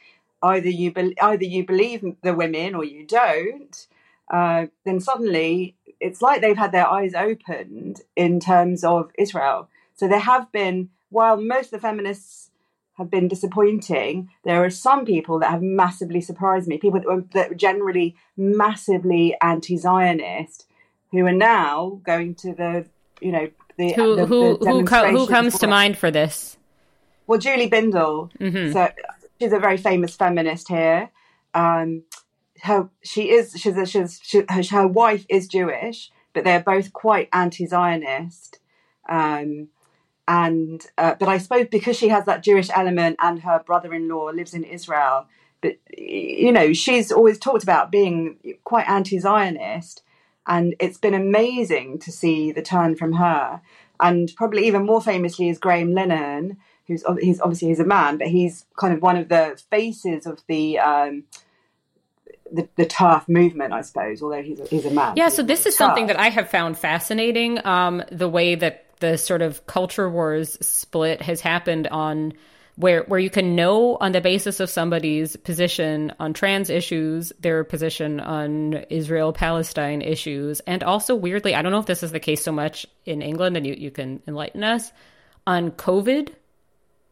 either 0.44 0.70
you 0.70 0.92
be, 0.92 1.16
either 1.22 1.46
you 1.46 1.66
believe 1.66 2.04
the 2.24 2.34
women 2.34 2.76
or 2.76 2.84
you 2.84 3.06
don't. 3.06 3.88
Uh, 4.32 4.68
then 4.86 5.00
suddenly 5.00 5.76
it's 6.00 6.22
like 6.22 6.42
they've 6.42 6.58
had 6.58 6.72
their 6.72 6.88
eyes 6.88 7.14
opened 7.14 8.02
in 8.16 8.40
terms 8.40 8.84
of 8.84 9.12
Israel. 9.18 9.70
So 9.94 10.08
there 10.08 10.20
have 10.20 10.52
been, 10.52 10.90
while 11.10 11.40
most 11.40 11.66
of 11.66 11.72
the 11.72 11.80
feminists 11.80 12.50
have 12.98 13.12
been 13.12 13.28
disappointing, 13.28 14.30
there 14.44 14.64
are 14.64 14.70
some 14.70 15.06
people 15.06 15.40
that 15.40 15.52
have 15.52 15.62
massively 15.62 16.22
surprised 16.22 16.68
me. 16.68 16.78
People 16.78 17.00
that 17.00 17.08
were, 17.08 17.24
that 17.34 17.50
were 17.50 17.56
generally 17.56 18.16
massively 18.36 19.36
anti-Zionist, 19.42 20.66
who 21.12 21.26
are 21.26 21.34
now 21.34 22.00
going 22.04 22.34
to 22.36 22.54
the, 22.54 22.86
you 23.20 23.32
know, 23.32 23.50
the 23.78 23.94
who 23.94 24.16
the, 24.16 24.26
who 24.26 24.58
the 24.58 24.72
who, 24.72 24.84
co- 24.84 25.12
who 25.12 25.28
comes 25.28 25.58
to 25.60 25.68
mind 25.68 25.98
for 25.98 26.10
this? 26.10 26.58
Well, 27.32 27.40
Julie 27.40 27.70
Bindel. 27.70 28.30
Mm-hmm. 28.42 28.74
So 28.74 28.90
she's 29.40 29.54
a 29.54 29.60
very 29.60 29.78
famous 29.78 30.18
feminist 30.18 30.68
here. 30.68 31.12
Um, 31.54 32.04
her 32.64 32.90
she 33.06 33.32
is 33.32 33.54
she's 33.54 33.78
a, 33.78 33.86
she's 33.86 34.20
she, 34.22 34.44
her, 34.50 34.62
her, 34.70 34.86
wife 34.86 35.26
is 35.30 35.48
Jewish, 35.48 36.12
but 36.34 36.44
they're 36.44 36.60
both 36.60 36.92
quite 36.92 37.30
anti-Zionist. 37.32 38.60
Um, 39.08 39.70
and 40.28 40.86
uh, 40.98 41.16
but 41.18 41.30
I 41.30 41.38
suppose 41.38 41.68
because 41.72 41.96
she 41.96 42.10
has 42.10 42.26
that 42.26 42.44
Jewish 42.44 42.70
element 42.76 43.16
and 43.22 43.40
her 43.44 43.64
brother-in-law 43.66 44.32
lives 44.32 44.54
in 44.54 44.66
Israel, 44.66 45.26
but 45.62 45.78
you 45.98 46.52
know 46.52 46.74
she's 46.74 47.14
always 47.14 47.40
talked 47.40 47.64
about 47.64 47.94
being 47.94 48.60
quite 48.66 48.90
anti-Zionist, 48.90 50.04
and 50.48 50.76
it's 50.82 50.98
been 50.98 51.14
amazing 51.14 51.98
to 52.00 52.12
see 52.12 52.52
the 52.52 52.62
turn 52.62 52.98
from 52.98 53.14
her. 53.14 53.62
And 54.02 54.34
probably 54.36 54.68
even 54.68 54.86
more 54.86 55.02
famously 55.02 55.48
is 55.48 55.60
Graham 55.60 55.92
Linehan, 55.92 56.58
who's 56.92 57.04
he's 57.22 57.40
obviously 57.40 57.70
he's 57.70 57.80
a 57.80 57.86
man, 57.86 58.18
but 58.18 58.28
he's 58.28 58.66
kind 58.78 58.94
of 58.94 59.02
one 59.02 59.18
of 59.18 59.30
the 59.30 59.62
faces 59.70 60.26
of 60.26 60.42
the 60.48 60.80
um, 60.80 61.24
the, 62.52 62.68
the 62.76 63.24
movement, 63.28 63.74
I 63.74 63.82
suppose. 63.82 64.22
Although 64.22 64.44
he's 64.44 64.60
a, 64.60 64.66
he's 64.66 64.86
a 64.86 64.92
man. 64.92 65.14
Yeah. 65.16 65.30
So 65.30 65.44
this 65.44 65.66
is 65.66 65.76
something 65.76 66.08
that 66.08 66.20
I 66.20 66.30
have 66.30 66.50
found 66.50 66.78
fascinating. 66.78 67.66
Um, 67.66 68.04
the 68.12 68.30
way 68.30 68.56
that 68.56 68.86
the 69.00 69.18
sort 69.18 69.42
of 69.42 69.66
culture 69.66 70.10
wars 70.10 70.58
split 70.66 71.22
has 71.22 71.42
happened 71.42 71.88
on 71.88 72.34
where 72.76 73.04
where 73.04 73.20
you 73.20 73.30
can 73.30 73.56
know 73.56 73.98
on 74.00 74.12
the 74.12 74.22
basis 74.22 74.60
of 74.60 74.70
somebody's 74.70 75.36
position 75.38 76.14
on 76.20 76.34
trans 76.34 76.70
issues, 76.70 77.32
their 77.40 77.64
position 77.64 78.20
on 78.20 78.86
Israel 78.90 79.34
Palestine 79.34 80.02
issues, 80.02 80.60
and 80.62 80.84
also 80.84 81.16
weirdly, 81.16 81.56
I 81.56 81.62
don't 81.62 81.72
know 81.72 81.80
if 81.80 81.86
this 81.86 82.04
is 82.04 82.12
the 82.12 82.20
case 82.20 82.44
so 82.44 82.52
much 82.52 82.86
in 83.06 83.22
England, 83.22 83.58
and 83.58 83.66
you 83.66 83.74
you 83.74 83.92
can 83.92 84.22
enlighten 84.28 84.64
us 84.64 84.92
on 85.46 85.72
COVID 85.72 86.30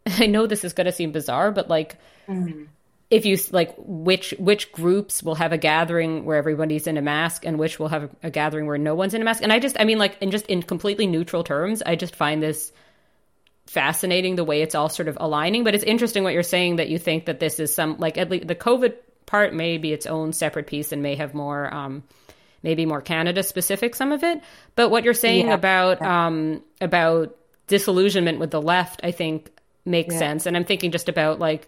I 0.18 0.26
know 0.26 0.48
this 0.48 0.64
is 0.64 0.74
going 0.74 0.86
to 0.86 0.92
seem 0.92 1.12
bizarre, 1.12 1.52
but 1.52 1.70
like 1.70 1.98
mm-hmm. 2.28 2.64
if 3.10 3.26
you 3.26 3.38
like 3.52 3.74
which 3.78 4.34
which 4.40 4.72
groups 4.72 5.24
will 5.24 5.36
have 5.36 5.52
a 5.52 5.58
gathering 5.58 6.26
where 6.26 6.38
everybody's 6.38 6.88
in 6.88 6.98
a 6.98 7.02
mask 7.02 7.46
and 7.46 7.60
which 7.60 7.80
will 7.80 7.90
have 7.90 8.10
a 8.24 8.30
gathering 8.30 8.66
where 8.66 8.78
no 8.78 8.96
one's 8.96 9.14
in 9.14 9.22
a 9.22 9.26
mask. 9.26 9.44
And 9.44 9.54
I 9.54 9.60
just 9.60 9.80
I 9.80 9.84
mean 9.84 9.98
like 9.98 10.18
in 10.22 10.32
just 10.32 10.46
in 10.48 10.64
completely 10.64 11.08
neutral 11.08 11.44
terms, 11.44 11.82
I 11.86 11.96
just 11.96 12.16
find 12.16 12.42
this 12.42 12.72
fascinating 13.68 14.36
the 14.36 14.44
way 14.44 14.62
it's 14.64 14.74
all 14.74 14.90
sort 14.90 15.08
of 15.08 15.18
aligning, 15.20 15.64
but 15.64 15.76
it's 15.76 15.84
interesting 15.84 16.24
what 16.24 16.34
you're 16.34 16.42
saying 16.42 16.78
that 16.78 16.90
you 16.90 16.98
think 16.98 17.26
that 17.26 17.40
this 17.40 17.60
is 17.60 17.74
some 17.74 17.98
like 18.00 18.18
at 18.18 18.30
least 18.30 18.48
the 18.48 18.56
COVID 18.56 18.96
part 19.26 19.54
may 19.54 19.78
be 19.78 19.94
its 19.94 20.08
own 20.08 20.34
separate 20.34 20.66
piece 20.66 20.92
and 20.92 21.04
may 21.04 21.16
have 21.16 21.36
more 21.36 21.72
um 21.74 22.04
maybe 22.64 22.86
more 22.86 23.02
Canada 23.02 23.44
specific 23.44 23.96
some 23.96 24.12
of 24.12 24.24
it. 24.24 24.42
But 24.76 24.90
what 24.90 25.04
you're 25.04 25.14
saying 25.14 25.48
yeah. 25.48 25.54
about 25.54 26.02
um 26.02 26.64
about 26.82 27.36
disillusionment 27.68 28.40
with 28.40 28.52
the 28.52 28.62
left, 28.62 29.02
I 29.04 29.12
think 29.12 29.52
makes 29.90 30.14
yeah. 30.14 30.20
sense. 30.20 30.46
And 30.46 30.56
I'm 30.56 30.66
thinking 30.66 30.92
just 30.92 31.10
about 31.10 31.40
like 31.40 31.68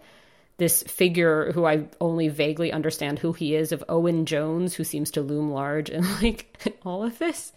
this 0.58 0.82
figure 0.84 1.52
who 1.52 1.64
I 1.64 1.86
only 2.00 2.28
vaguely 2.28 2.72
understand 2.72 3.18
who 3.18 3.32
he 3.32 3.54
is 3.54 3.72
of 3.72 3.82
Owen 3.88 4.26
Jones, 4.26 4.74
who 4.74 4.84
seems 4.84 5.10
to 5.12 5.22
loom 5.22 5.50
large 5.50 5.90
in 5.90 6.04
like 6.22 6.78
all 6.84 7.02
of 7.02 7.18
this. 7.18 7.52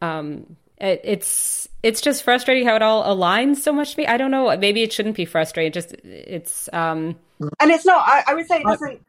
Um, 0.00 0.56
it, 0.78 1.00
it's 1.04 1.68
it's 1.82 2.00
just 2.00 2.22
frustrating 2.22 2.66
how 2.66 2.76
it 2.76 2.82
all 2.82 3.04
aligns 3.04 3.56
so 3.56 3.72
much 3.72 3.92
to 3.92 3.98
me. 3.98 4.06
I 4.06 4.16
don't 4.16 4.30
know. 4.30 4.56
Maybe 4.56 4.82
it 4.82 4.92
shouldn't 4.92 5.16
be 5.16 5.24
frustrating. 5.24 5.72
Just 5.72 5.92
it's 6.04 6.68
um 6.72 7.16
and 7.60 7.70
it's 7.70 7.86
not. 7.86 8.06
I, 8.06 8.24
I 8.28 8.34
would 8.34 8.46
say 8.46 8.60
it 8.60 8.64
doesn't. 8.64 9.06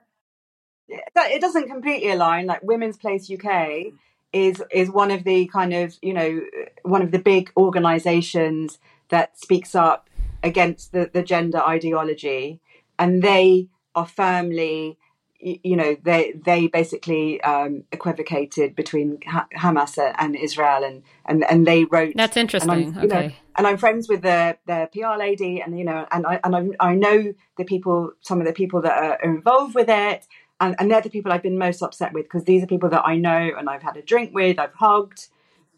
It 0.89 1.41
doesn't 1.41 1.67
completely 1.67 2.11
align. 2.11 2.45
Like 2.45 2.63
Women's 2.63 2.97
Place 2.97 3.29
UK 3.29 3.93
is 4.33 4.63
is 4.71 4.89
one 4.89 5.11
of 5.11 5.23
the 5.23 5.47
kind 5.47 5.73
of 5.73 5.95
you 6.01 6.13
know 6.13 6.41
one 6.83 7.01
of 7.01 7.11
the 7.11 7.19
big 7.19 7.51
organisations 7.57 8.79
that 9.09 9.37
speaks 9.37 9.75
up 9.75 10.06
against 10.43 10.91
the, 10.91 11.09
the 11.11 11.23
gender 11.23 11.59
ideology, 11.59 12.59
and 12.99 13.21
they 13.21 13.69
are 13.95 14.05
firmly 14.05 14.97
you 15.39 15.75
know 15.75 15.95
they 16.03 16.33
they 16.45 16.67
basically 16.67 17.39
um, 17.41 17.83
equivocated 17.91 18.75
between 18.75 19.19
Hamas 19.55 19.97
and 20.17 20.35
Israel 20.35 20.83
and 20.83 21.03
and 21.25 21.43
and 21.49 21.67
they 21.67 21.85
wrote 21.85 22.13
that's 22.15 22.37
interesting. 22.37 22.71
and 22.71 22.97
okay. 22.97 23.07
know, 23.07 23.31
and 23.57 23.67
I'm 23.67 23.77
friends 23.77 24.09
with 24.09 24.23
the 24.23 24.57
their 24.65 24.87
PR 24.87 25.17
lady 25.17 25.61
and 25.61 25.77
you 25.77 25.85
know 25.85 26.07
and 26.11 26.25
I 26.25 26.39
and 26.43 26.55
I, 26.55 26.89
I 26.91 26.95
know 26.95 27.33
the 27.57 27.65
people 27.65 28.13
some 28.21 28.39
of 28.39 28.47
the 28.47 28.53
people 28.53 28.81
that 28.81 28.97
are 29.03 29.21
involved 29.21 29.75
with 29.75 29.89
it. 29.89 30.27
And, 30.59 30.75
and 30.79 30.89
they're 30.89 31.01
the 31.01 31.11
people 31.11 31.31
I've 31.31 31.43
been 31.43 31.59
most 31.59 31.83
upset 31.83 32.13
with 32.13 32.23
because 32.23 32.45
these 32.45 32.63
are 32.63 32.65
people 32.65 32.89
that 32.89 33.03
I 33.05 33.15
know 33.15 33.51
and 33.55 33.69
I've 33.69 33.83
had 33.83 33.95
a 33.95 34.01
drink 34.01 34.33
with 34.33 34.57
I've 34.57 34.73
hugged. 34.73 35.27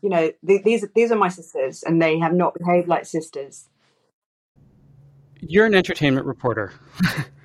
You 0.01 0.07
know 0.07 0.31
th- 0.47 0.63
these 0.63 0.85
these 0.95 1.11
are 1.11 1.17
my 1.17 1.27
sisters 1.27 1.83
and 1.83 2.01
they 2.01 2.17
have 2.19 2.33
not 2.33 2.53
behaved 2.53 2.87
like 2.87 3.05
sisters 3.05 3.67
you're 5.41 5.65
an 5.65 5.75
entertainment 5.75 6.25
reporter 6.25 6.73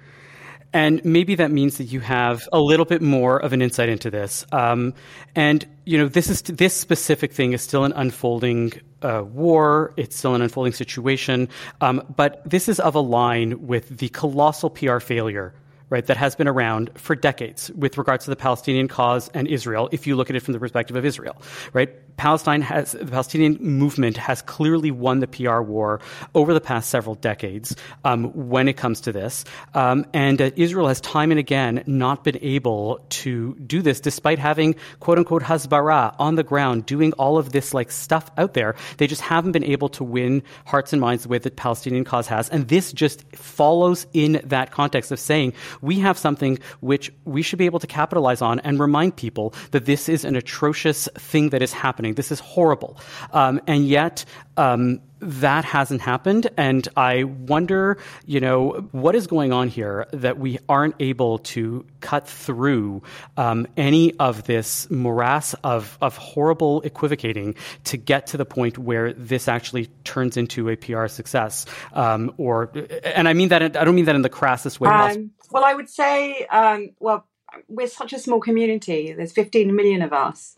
And 0.75 1.05
maybe 1.05 1.37
that 1.37 1.53
means 1.53 1.79
that 1.79 1.85
you 1.85 2.01
have 2.01 2.49
a 2.53 2.61
little 2.61 2.85
bit 2.85 3.01
more 3.01 3.39
of 3.39 3.53
an 3.53 3.63
insight 3.63 3.89
into 3.89 4.11
this. 4.11 4.45
Um, 4.51 4.93
and 5.37 5.65
you 5.85 5.97
know, 5.97 6.09
this 6.09 6.29
is 6.29 6.43
this 6.43 6.75
specific 6.75 7.33
thing 7.33 7.53
is 7.53 7.63
still 7.63 7.85
an 7.85 7.93
unfolding 7.93 8.73
uh, 9.01 9.23
war. 9.25 9.95
It's 9.97 10.17
still 10.17 10.35
an 10.35 10.43
unfolding 10.43 10.73
situation. 10.73 11.49
Um, 11.81 12.03
but 12.17 12.43
this 12.45 12.69
is 12.69 12.81
of 12.81 12.97
a 12.97 13.01
line 13.01 13.69
with 13.69 13.99
the 13.99 14.09
colossal 14.09 14.69
PR 14.69 14.99
failure 14.99 15.55
right, 15.91 16.07
that 16.07 16.17
has 16.17 16.35
been 16.35 16.49
around 16.49 16.91
for 16.97 17.15
decades 17.15 17.71
with 17.71 17.97
regards 17.97 18.25
to 18.25 18.31
the 18.31 18.37
Palestinian 18.37 18.89
cause 18.89 19.29
and 19.33 19.47
Israel, 19.47 19.89
if 19.93 20.09
you 20.09 20.17
look 20.17 20.29
at 20.29 20.35
it 20.35 20.41
from 20.41 20.53
the 20.53 20.59
perspective 20.59 20.97
of 20.97 21.05
Israel, 21.05 21.41
right? 21.73 21.95
Palestine 22.17 22.63
has, 22.63 22.93
the 22.93 23.07
Palestinian 23.07 23.59
movement 23.61 24.17
has 24.17 24.43
clearly 24.43 24.91
won 24.91 25.21
the 25.21 25.27
PR 25.27 25.61
war 25.61 26.01
over 26.35 26.55
the 26.55 26.61
past 26.61 26.91
several 26.91 27.15
decades 27.17 27.75
um, 28.05 28.27
when 28.49 28.69
it 28.69 28.77
comes 28.77 29.01
to 29.03 29.13
this. 29.13 29.45
Um, 29.75 30.07
and 30.13 30.41
uh, 30.41 30.51
Israel 30.57 30.89
has 30.89 31.01
time 31.01 31.31
and 31.31 31.41
again 31.41 31.83
not 31.87 32.23
been 32.25 32.39
able 32.43 33.05
to 33.09 33.55
do 33.57 33.83
this 33.83 34.01
despite 34.01 34.39
having 34.39 34.77
quote 35.01 35.19
unquote 35.19 35.43
Hasbara 35.43 36.15
on 36.19 36.37
the 36.37 36.45
ground 36.45 36.87
doing 36.87 37.13
all 37.15 37.39
of 37.39 37.53
this 37.53 37.75
like 37.75 37.91
stuff 37.91 38.31
out 38.37 38.55
there. 38.55 38.75
They 38.99 39.07
just 39.07 39.23
haven't 39.23 39.53
been 39.53 39.65
able 39.65 39.89
to 39.91 40.05
win 40.05 40.43
hearts 40.67 40.93
and 40.93 41.01
minds 41.01 41.25
with 41.25 41.25
the 41.25 41.29
way 41.31 41.39
that 41.39 41.57
Palestinian 41.57 42.05
cause 42.05 42.27
has. 42.29 42.49
And 42.51 42.69
this 42.69 42.93
just 42.93 43.25
follows 43.35 44.07
in 44.13 44.41
that 44.45 44.71
context 44.71 45.11
of 45.11 45.19
saying 45.19 45.55
we 45.81 45.99
have 46.01 46.19
something 46.19 46.59
which 46.81 47.13
we 47.25 47.43
should 47.43 47.59
be 47.59 47.67
able 47.67 47.81
to 47.81 47.87
capitalize 47.87 48.43
on 48.43 48.61
and 48.61 48.79
remind 48.79 49.17
people 49.17 49.55
that 49.71 49.87
this 49.87 50.09
is 50.09 50.25
an 50.25 50.37
atrocious 50.37 51.09
thing 51.17 51.51
that 51.51 51.63
is 51.63 51.73
happening. 51.73 52.04
This 52.13 52.31
is 52.31 52.41
horrible. 52.41 52.99
Um, 53.33 53.61
and 53.67 53.87
yet, 53.87 54.25
um, 54.57 55.01
that 55.25 55.65
hasn't 55.65 56.03
happened. 56.03 56.51
And 56.57 56.87
I 56.97 57.25
wonder, 57.25 57.99
you 58.27 58.41
know, 58.41 58.89
what 58.93 59.15
is 59.15 59.27
going 59.27 59.53
on 59.53 59.69
here 59.69 60.07
that 60.13 60.39
we 60.39 60.59
aren't 60.69 60.97
able 61.01 61.39
to 61.39 61.87
cut 62.01 62.29
through 62.29 63.03
um, 63.37 63.67
any 63.77 64.15
of 64.19 64.45
this 64.45 64.89
morass 64.91 65.55
of, 65.65 65.97
of 66.01 66.17
horrible 66.17 66.83
equivocating 66.83 67.55
to 67.85 67.97
get 67.97 68.29
to 68.29 68.37
the 68.37 68.45
point 68.45 68.79
where 68.79 69.13
this 69.13 69.49
actually 69.49 69.87
turns 70.05 70.37
into 70.37 70.69
a 70.69 70.77
PR 70.77 71.07
success. 71.07 71.65
Um, 71.93 72.35
or, 72.37 72.71
and 73.05 73.27
I 73.27 73.33
mean 73.33 73.49
that, 73.49 73.63
I 73.63 73.69
don't 73.69 73.95
mean 73.95 74.05
that 74.05 74.17
in 74.17 74.23
the 74.23 74.29
crassest 74.29 74.79
way. 74.79 74.91
Um, 74.91 75.31
well, 75.51 75.65
I 75.65 75.75
would 75.75 75.89
say, 75.89 76.45
um, 76.47 76.91
well, 77.01 77.27
we're 77.69 77.87
such 77.87 78.13
a 78.13 78.19
small 78.19 78.41
community. 78.41 79.13
There's 79.13 79.33
15 79.33 79.75
million 79.75 80.03
of 80.03 80.13
us. 80.13 80.57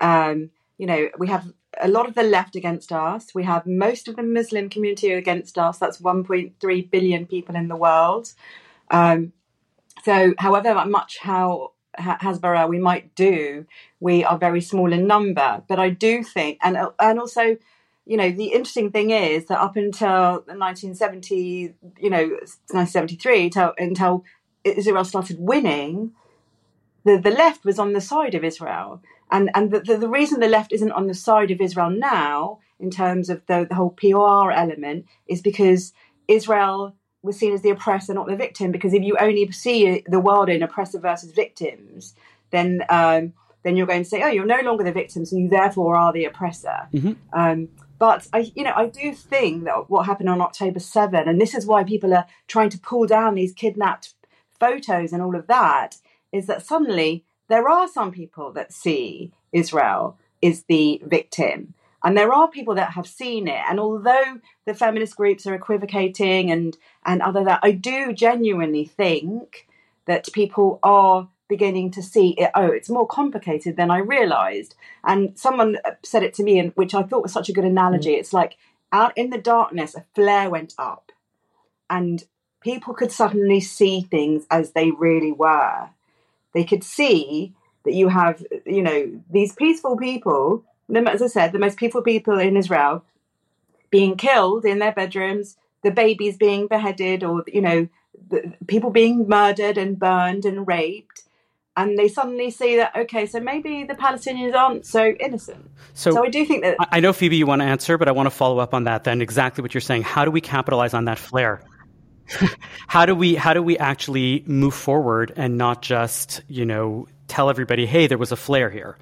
Um, 0.00 0.50
you 0.78 0.86
know, 0.86 1.08
we 1.18 1.28
have 1.28 1.52
a 1.80 1.88
lot 1.88 2.08
of 2.08 2.14
the 2.14 2.22
left 2.22 2.56
against 2.56 2.92
us. 2.92 3.34
We 3.34 3.44
have 3.44 3.66
most 3.66 4.08
of 4.08 4.16
the 4.16 4.22
Muslim 4.22 4.70
community 4.70 5.12
against 5.12 5.58
us. 5.58 5.78
That's 5.78 5.98
1.3 5.98 6.90
billion 6.90 7.26
people 7.26 7.56
in 7.56 7.68
the 7.68 7.76
world. 7.76 8.32
Um, 8.90 9.32
so, 10.04 10.34
however 10.38 10.84
much 10.86 11.18
how 11.18 11.72
Hasbara 11.98 12.68
we 12.68 12.78
might 12.78 13.14
do, 13.14 13.66
we 14.00 14.24
are 14.24 14.38
very 14.38 14.60
small 14.60 14.92
in 14.92 15.06
number. 15.06 15.62
But 15.68 15.78
I 15.80 15.90
do 15.90 16.22
think, 16.22 16.58
and 16.62 16.78
and 17.00 17.18
also, 17.18 17.56
you 18.06 18.16
know, 18.16 18.30
the 18.30 18.46
interesting 18.46 18.90
thing 18.90 19.10
is 19.10 19.46
that 19.46 19.60
up 19.60 19.76
until 19.76 20.44
1970, 20.46 21.74
you 21.98 22.10
know, 22.10 22.24
1973, 22.70 23.44
until, 23.44 23.74
until 23.76 24.24
Israel 24.64 25.04
started 25.04 25.38
winning, 25.40 26.12
the, 27.04 27.18
the 27.18 27.30
left 27.30 27.64
was 27.64 27.78
on 27.78 27.92
the 27.92 28.00
side 28.00 28.34
of 28.34 28.44
Israel. 28.44 29.02
And 29.30 29.50
and 29.54 29.70
the, 29.70 29.80
the, 29.80 29.96
the, 29.96 30.08
reason 30.08 30.40
the 30.40 30.48
left 30.48 30.72
isn't 30.72 30.92
on 30.92 31.06
the 31.06 31.14
side 31.14 31.50
of 31.50 31.60
Israel 31.60 31.90
now, 31.90 32.58
in 32.80 32.90
terms 32.90 33.28
of 33.28 33.44
the, 33.46 33.66
the 33.68 33.74
whole 33.74 33.90
POR 33.90 34.50
element, 34.52 35.06
is 35.26 35.42
because 35.42 35.92
Israel 36.26 36.94
was 37.22 37.38
seen 37.38 37.52
as 37.52 37.62
the 37.62 37.70
oppressor, 37.70 38.14
not 38.14 38.26
the 38.26 38.36
victim. 38.36 38.72
Because 38.72 38.94
if 38.94 39.02
you 39.02 39.16
only 39.18 39.50
see 39.52 40.02
the 40.06 40.20
world 40.20 40.48
in 40.48 40.62
oppressor 40.62 40.98
versus 40.98 41.32
victims, 41.32 42.14
then 42.50 42.84
um, 42.88 43.32
then 43.62 43.76
you're 43.76 43.86
going 43.86 44.02
to 44.02 44.08
say, 44.08 44.22
oh, 44.22 44.28
you're 44.28 44.46
no 44.46 44.60
longer 44.62 44.84
the 44.84 44.92
victim, 44.92 45.24
so 45.24 45.36
you 45.36 45.48
therefore 45.48 45.96
are 45.96 46.12
the 46.12 46.24
oppressor. 46.24 46.88
Mm-hmm. 46.92 47.12
Um, 47.32 47.68
but 47.98 48.28
I, 48.32 48.50
you 48.54 48.62
know, 48.62 48.72
I 48.74 48.86
do 48.86 49.12
think 49.12 49.64
that 49.64 49.90
what 49.90 50.06
happened 50.06 50.28
on 50.28 50.40
October 50.40 50.78
7, 50.78 51.28
and 51.28 51.40
this 51.40 51.54
is 51.54 51.66
why 51.66 51.82
people 51.82 52.14
are 52.14 52.26
trying 52.46 52.70
to 52.70 52.78
pull 52.78 53.06
down 53.06 53.34
these 53.34 53.52
kidnapped 53.52 54.14
photos 54.58 55.12
and 55.12 55.20
all 55.20 55.34
of 55.34 55.48
that, 55.48 55.96
is 56.32 56.46
that 56.46 56.64
suddenly 56.64 57.24
there 57.48 57.68
are 57.68 57.88
some 57.88 58.12
people 58.12 58.52
that 58.52 58.72
see 58.72 59.32
Israel 59.52 60.18
is 60.40 60.64
the 60.64 61.00
victim. 61.04 61.74
And 62.04 62.16
there 62.16 62.32
are 62.32 62.48
people 62.48 62.76
that 62.76 62.92
have 62.92 63.08
seen 63.08 63.48
it. 63.48 63.60
And 63.68 63.80
although 63.80 64.40
the 64.66 64.74
feminist 64.74 65.16
groups 65.16 65.46
are 65.46 65.54
equivocating 65.54 66.50
and, 66.50 66.76
and 67.04 67.20
other 67.22 67.44
that, 67.44 67.60
I 67.62 67.72
do 67.72 68.12
genuinely 68.12 68.84
think 68.84 69.66
that 70.06 70.32
people 70.32 70.78
are 70.82 71.28
beginning 71.48 71.90
to 71.92 72.02
see 72.02 72.30
it. 72.30 72.50
Oh, 72.54 72.66
it's 72.66 72.90
more 72.90 73.06
complicated 73.06 73.76
than 73.76 73.90
I 73.90 73.98
realized. 73.98 74.74
And 75.02 75.36
someone 75.36 75.78
said 76.04 76.22
it 76.22 76.34
to 76.34 76.44
me, 76.44 76.58
and 76.58 76.72
which 76.76 76.94
I 76.94 77.02
thought 77.02 77.22
was 77.22 77.32
such 77.32 77.48
a 77.48 77.52
good 77.52 77.64
analogy. 77.64 78.14
Mm. 78.14 78.18
It's 78.18 78.32
like 78.32 78.56
out 78.92 79.16
in 79.16 79.30
the 79.30 79.38
darkness, 79.38 79.94
a 79.94 80.04
flare 80.14 80.50
went 80.50 80.74
up, 80.78 81.10
and 81.90 82.24
people 82.60 82.94
could 82.94 83.12
suddenly 83.12 83.60
see 83.60 84.02
things 84.02 84.46
as 84.50 84.72
they 84.72 84.90
really 84.90 85.32
were. 85.32 85.90
They 86.54 86.64
could 86.64 86.84
see 86.84 87.54
that 87.84 87.94
you 87.94 88.08
have, 88.08 88.44
you 88.66 88.82
know, 88.82 89.20
these 89.30 89.54
peaceful 89.54 89.96
people, 89.96 90.64
as 90.94 91.22
I 91.22 91.26
said, 91.26 91.52
the 91.52 91.58
most 91.58 91.78
peaceful 91.78 92.02
people 92.02 92.38
in 92.38 92.56
Israel 92.56 93.04
being 93.90 94.16
killed 94.16 94.64
in 94.64 94.78
their 94.78 94.92
bedrooms, 94.92 95.56
the 95.82 95.90
babies 95.90 96.36
being 96.36 96.66
beheaded, 96.66 97.24
or, 97.24 97.44
you 97.46 97.60
know, 97.60 97.88
people 98.66 98.90
being 98.90 99.28
murdered 99.28 99.78
and 99.78 99.98
burned 99.98 100.44
and 100.44 100.66
raped. 100.66 101.22
And 101.76 101.96
they 101.96 102.08
suddenly 102.08 102.50
see 102.50 102.76
that, 102.76 102.96
okay, 102.96 103.24
so 103.24 103.38
maybe 103.38 103.84
the 103.84 103.94
Palestinians 103.94 104.52
aren't 104.54 104.84
so 104.84 105.14
innocent. 105.20 105.70
So, 105.94 106.10
so 106.10 106.24
I 106.24 106.28
do 106.28 106.44
think 106.44 106.64
that. 106.64 106.76
I 106.80 106.98
know, 106.98 107.12
Phoebe, 107.12 107.36
you 107.36 107.46
want 107.46 107.62
to 107.62 107.66
answer, 107.66 107.96
but 107.96 108.08
I 108.08 108.10
want 108.10 108.26
to 108.26 108.32
follow 108.32 108.58
up 108.58 108.74
on 108.74 108.84
that 108.84 109.04
then, 109.04 109.22
exactly 109.22 109.62
what 109.62 109.74
you're 109.74 109.80
saying. 109.80 110.02
How 110.02 110.24
do 110.24 110.32
we 110.32 110.40
capitalize 110.40 110.92
on 110.92 111.04
that 111.04 111.18
flare? 111.18 111.62
how 112.86 113.06
do 113.06 113.14
we 113.14 113.34
how 113.34 113.54
do 113.54 113.62
we 113.62 113.78
actually 113.78 114.42
move 114.46 114.74
forward 114.74 115.32
and 115.36 115.56
not 115.56 115.82
just 115.82 116.42
you 116.48 116.64
know 116.64 117.06
tell 117.26 117.50
everybody 117.50 117.86
hey 117.86 118.06
there 118.06 118.18
was 118.18 118.32
a 118.32 118.36
flare 118.36 118.70
here? 118.70 118.96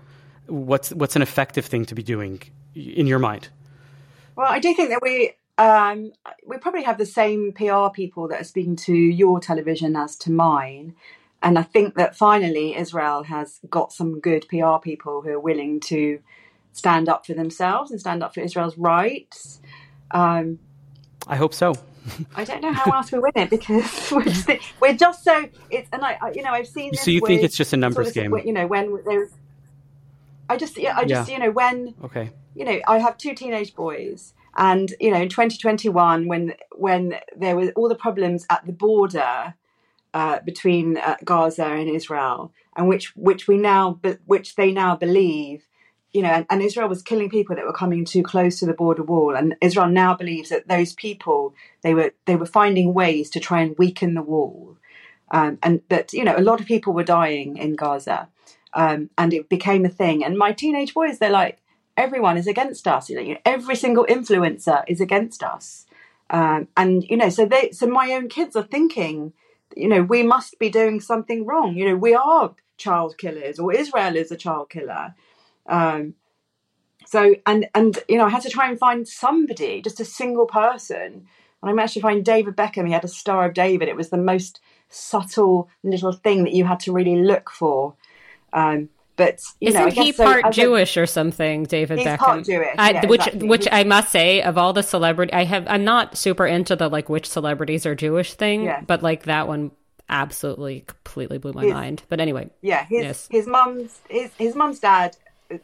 What's 0.47 0.91
what's 0.93 1.17
an 1.17 1.23
effective 1.23 1.67
thing 1.67 1.85
to 1.87 1.95
be 1.95 2.03
doing 2.03 2.43
in 2.75 3.07
your 3.07 3.19
mind? 3.19 3.49
Well 4.37 4.49
i 4.49 4.59
do 4.59 4.75
think 4.75 4.91
that 4.91 5.01
we 5.03 5.33
um, 5.59 6.13
we 6.47 6.59
probably 6.59 6.83
have 6.83 6.99
the 6.99 7.07
same 7.07 7.53
pr 7.53 7.89
people 7.95 8.29
that 8.29 8.41
are 8.41 8.45
speaking 8.45 8.77
to 8.77 8.95
your 8.95 9.41
television 9.41 9.97
as 9.97 10.17
to 10.17 10.31
mine. 10.31 10.95
And 11.43 11.59
i 11.59 11.63
think 11.63 11.95
that 11.95 12.17
finally 12.17 12.77
israel 12.77 13.23
has 13.25 13.61
got 13.69 13.93
some 13.93 14.21
good 14.21 14.47
pr 14.49 14.79
people 14.83 15.23
who 15.23 15.31
are 15.31 15.41
willing 15.41 15.81
to 15.81 16.21
stand 16.73 17.09
up 17.09 17.25
for 17.25 17.33
themselves 17.33 17.91
and 17.91 17.99
stand 17.99 18.23
up 18.23 18.35
for 18.35 18.41
israel's 18.41 18.79
rights. 18.79 19.61
Um, 20.11 20.61
i 21.27 21.37
hope 21.37 21.55
so 21.55 21.75
I 22.35 22.45
don't 22.45 22.63
know 22.63 22.73
how 22.73 22.91
else 22.93 23.13
we 23.13 23.19
win 23.19 23.33
it 23.37 23.51
because 23.51 24.11
we're 24.13 24.25
just, 24.25 24.49
we're 24.81 24.95
just 24.95 25.25
so 25.25 25.49
it's 25.71 25.89
and 25.93 26.05
I 26.05 26.19
you 26.35 26.43
know 26.43 26.51
I've 26.51 26.69
seen. 26.69 26.95
So 26.95 27.11
you 27.11 27.21
think 27.21 27.43
it's 27.43 27.57
just 27.57 27.73
a 27.73 27.77
numbers 27.77 28.07
sort 28.13 28.17
of, 28.17 28.33
game? 28.33 28.47
You 28.47 28.53
know 28.53 28.67
when 28.67 29.03
there's. 29.05 29.31
I 30.49 30.57
just 30.57 30.79
yeah 30.79 30.97
I 30.97 31.05
just 31.05 31.29
yeah. 31.29 31.35
you 31.35 31.41
know 31.45 31.51
when 31.51 31.95
okay 32.05 32.31
you 32.55 32.65
know 32.65 32.79
I 32.87 32.99
have 32.99 33.19
two 33.19 33.35
teenage 33.35 33.75
boys 33.75 34.33
and 34.57 34.95
you 35.01 35.11
know 35.11 35.21
in 35.21 35.29
2021 35.29 36.29
when 36.29 36.55
when 36.73 37.17
there 37.37 37.57
were 37.57 37.73
all 37.73 37.89
the 37.89 37.97
problems 37.97 38.47
at 38.49 38.65
the 38.65 38.73
border 38.73 39.55
uh, 40.15 40.39
between 40.41 40.97
uh, 40.99 41.17
Gaza 41.25 41.67
and 41.67 41.91
Israel 41.91 42.53
and 42.77 42.89
which 42.89 43.15
which 43.17 43.49
we 43.49 43.59
now 43.59 44.01
which 44.25 44.55
they 44.55 44.71
now 44.71 44.97
believe 44.97 45.67
you 46.17 46.23
know, 46.23 46.31
and, 46.31 46.47
and, 46.49 46.63
Israel 46.63 46.89
was 46.89 47.03
killing 47.03 47.29
people 47.29 47.55
that 47.55 47.67
were 47.67 47.75
coming 47.75 48.07
too 48.07 48.23
close 48.23 48.59
to 48.59 48.67
the 48.67 48.73
border 48.73 49.03
wall. 49.03 49.37
And 49.37 49.55
Israel 49.61 49.89
now 49.89 50.15
believes 50.15 50.49
that 50.49 50.67
those 50.67 50.95
people 50.95 51.55
they 51.83 51.93
were 51.93 52.13
they 52.25 52.37
were 52.37 52.47
finding 52.47 52.95
ways 52.95 53.29
to 53.31 53.39
try 53.39 53.61
and 53.61 53.77
weaken 53.77 54.15
the 54.15 54.23
wall, 54.23 54.79
um, 55.31 55.59
and 55.63 55.83
that 55.91 56.15
you 56.15 56.25
know 56.25 56.35
a 56.35 56.41
lot 56.41 56.59
of 56.59 56.67
people 56.67 56.95
were 56.95 57.05
dying 57.05 57.59
in 57.59 57.77
Gaza, 57.77 58.29
um, 58.73 59.11
and 59.19 59.35
it 59.35 59.51
became 59.51 59.85
a 59.85 59.91
thing. 59.91 60.25
And 60.25 60.39
my 60.39 60.53
teenage 60.53 60.95
boys, 60.95 61.19
they're 61.19 61.29
like, 61.29 61.59
everyone 61.99 62.39
is 62.39 62.47
against 62.47 62.89
us. 62.89 63.11
You 63.11 63.35
know, 63.35 63.37
every 63.45 63.77
single 63.77 64.07
influencer 64.07 64.85
is 64.89 65.03
against 65.03 65.43
us, 65.43 65.85
um, 66.31 66.69
and 66.79 67.05
you 67.05 67.19
know, 67.19 67.29
so 67.29 67.45
they 67.45 67.73
so 67.73 67.87
my 67.87 68.13
own 68.13 68.31
kids 68.31 68.57
are 68.57 68.63
thinking, 68.63 69.35
you 69.77 69.89
know, 69.89 70.03
we 70.03 70.23
must 70.23 70.59
be 70.59 70.71
doing 70.71 70.99
something 70.99 71.45
wrong. 71.45 71.77
You 71.77 71.91
know, 71.91 71.97
we 71.97 72.15
are 72.15 72.55
child 72.79 73.19
killers, 73.19 73.59
or 73.59 73.75
Israel 73.75 74.17
is 74.17 74.33
a 74.33 74.37
child 74.37 74.71
killer 74.71 75.15
um, 75.69 76.15
so 77.07 77.37
and 77.47 77.69
and 77.75 77.99
you 78.09 78.19
know 78.19 78.27
I 78.27 78.31
had 78.31 78.43
to 78.43 78.51
try 78.51 78.69
and 78.69 78.79
find 78.79 79.07
somebody, 79.07 79.81
just 79.81 80.01
a 80.01 80.05
single 80.05 80.47
person, 80.47 81.27
and 81.63 81.71
I 81.71 81.73
managed 81.73 81.95
to 81.95 82.01
find 82.01 82.25
David 82.25 82.57
Beckham. 82.57 82.87
He 82.87 82.93
had 82.93 83.05
a 83.05 83.09
Star 83.09 83.47
of 83.47 83.55
David. 83.55 83.89
It 83.89 83.97
was 83.97 84.11
the 84.11 84.17
most 84.17 84.61
subtle 84.89 85.69
little 85.83 86.13
thing 86.13 86.45
that 86.45 86.53
you 86.53 86.65
had 86.65 86.81
to 86.81 86.93
really 86.93 87.17
look 87.17 87.51
for. 87.51 87.95
Um, 88.53 88.89
but 89.17 89.41
you 89.61 89.69
isn't 89.69 89.81
know, 89.81 90.03
he 90.03 90.13
part 90.13 90.53
Jewish 90.53 90.97
a, 90.97 91.03
or 91.03 91.07
something, 91.07 91.65
David 91.65 91.99
he's 91.99 92.07
Beckham? 92.07 92.19
Part 92.19 92.45
Jewish, 92.45 92.75
I, 92.77 92.91
yeah, 92.91 93.07
which 93.07 93.27
exactly. 93.27 93.49
which 93.49 93.69
I 93.73 93.85
must 93.85 94.13
say, 94.13 94.43
of 94.43 94.59
all 94.59 94.73
the 94.73 94.83
celebrity, 94.83 95.33
I 95.33 95.45
have 95.45 95.67
I'm 95.69 95.85
not 95.85 96.19
super 96.19 96.47
into 96.47 96.77
the 96.77 96.89
like 96.89 97.09
which 97.09 97.27
celebrities 97.27 97.87
are 97.87 97.95
Jewish 97.95 98.35
thing, 98.35 98.65
yeah. 98.65 98.83
but 98.83 99.03
like 99.03 99.25
that 99.25 99.49
one 99.49 99.71
absolutely 100.09 100.85
completely 100.87 101.39
blew 101.39 101.53
my 101.53 101.65
his, 101.65 101.73
mind. 101.73 102.03
But 102.09 102.21
anyway, 102.21 102.51
yeah, 102.61 102.85
his 102.85 103.03
yes. 103.03 103.29
his 103.31 103.47
mum's 103.47 104.01
his 104.09 104.33
his 104.35 104.55
mum's 104.55 104.81
dad 104.81 105.17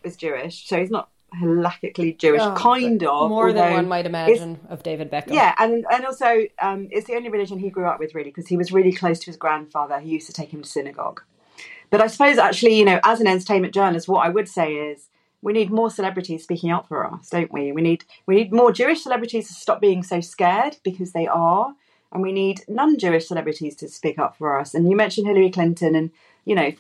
is 0.02 0.16
Jewish, 0.16 0.66
so 0.66 0.78
he's 0.78 0.90
not 0.90 1.08
halakhically 1.40 2.16
Jewish, 2.16 2.40
oh, 2.42 2.54
kind 2.54 3.02
of. 3.02 3.30
More 3.30 3.52
than 3.52 3.72
one 3.72 3.88
might 3.88 4.06
imagine 4.06 4.60
of 4.68 4.82
David 4.82 5.10
Beckham. 5.10 5.32
Yeah, 5.32 5.54
and 5.58 5.84
and 5.90 6.04
also 6.04 6.44
um, 6.60 6.88
it's 6.90 7.06
the 7.06 7.14
only 7.14 7.28
religion 7.28 7.58
he 7.58 7.70
grew 7.70 7.86
up 7.86 7.98
with, 7.98 8.14
really, 8.14 8.30
because 8.30 8.48
he 8.48 8.56
was 8.56 8.72
really 8.72 8.92
close 8.92 9.18
to 9.20 9.26
his 9.26 9.36
grandfather. 9.36 9.98
He 10.00 10.10
used 10.10 10.26
to 10.26 10.32
take 10.32 10.52
him 10.52 10.62
to 10.62 10.68
synagogue. 10.68 11.22
But 11.90 12.00
I 12.00 12.06
suppose, 12.06 12.38
actually, 12.38 12.78
you 12.78 12.84
know, 12.84 13.00
as 13.04 13.20
an 13.20 13.26
entertainment 13.26 13.74
journalist, 13.74 14.08
what 14.08 14.26
I 14.26 14.30
would 14.30 14.48
say 14.48 14.72
is 14.72 15.08
we 15.42 15.52
need 15.52 15.70
more 15.70 15.90
celebrities 15.90 16.42
speaking 16.44 16.70
up 16.70 16.88
for 16.88 17.04
us, 17.04 17.28
don't 17.28 17.52
we? 17.52 17.72
We 17.72 17.82
need 17.82 18.04
we 18.26 18.36
need 18.36 18.52
more 18.52 18.72
Jewish 18.72 19.02
celebrities 19.02 19.48
to 19.48 19.54
stop 19.54 19.80
being 19.80 20.02
so 20.02 20.20
scared 20.20 20.76
because 20.82 21.12
they 21.12 21.26
are, 21.26 21.74
and 22.12 22.22
we 22.22 22.32
need 22.32 22.62
non-Jewish 22.68 23.26
celebrities 23.26 23.76
to 23.76 23.88
speak 23.88 24.18
up 24.18 24.36
for 24.36 24.58
us. 24.58 24.74
And 24.74 24.88
you 24.88 24.96
mentioned 24.96 25.26
Hillary 25.26 25.50
Clinton, 25.50 25.94
and 25.94 26.10
you 26.44 26.54
know, 26.54 26.72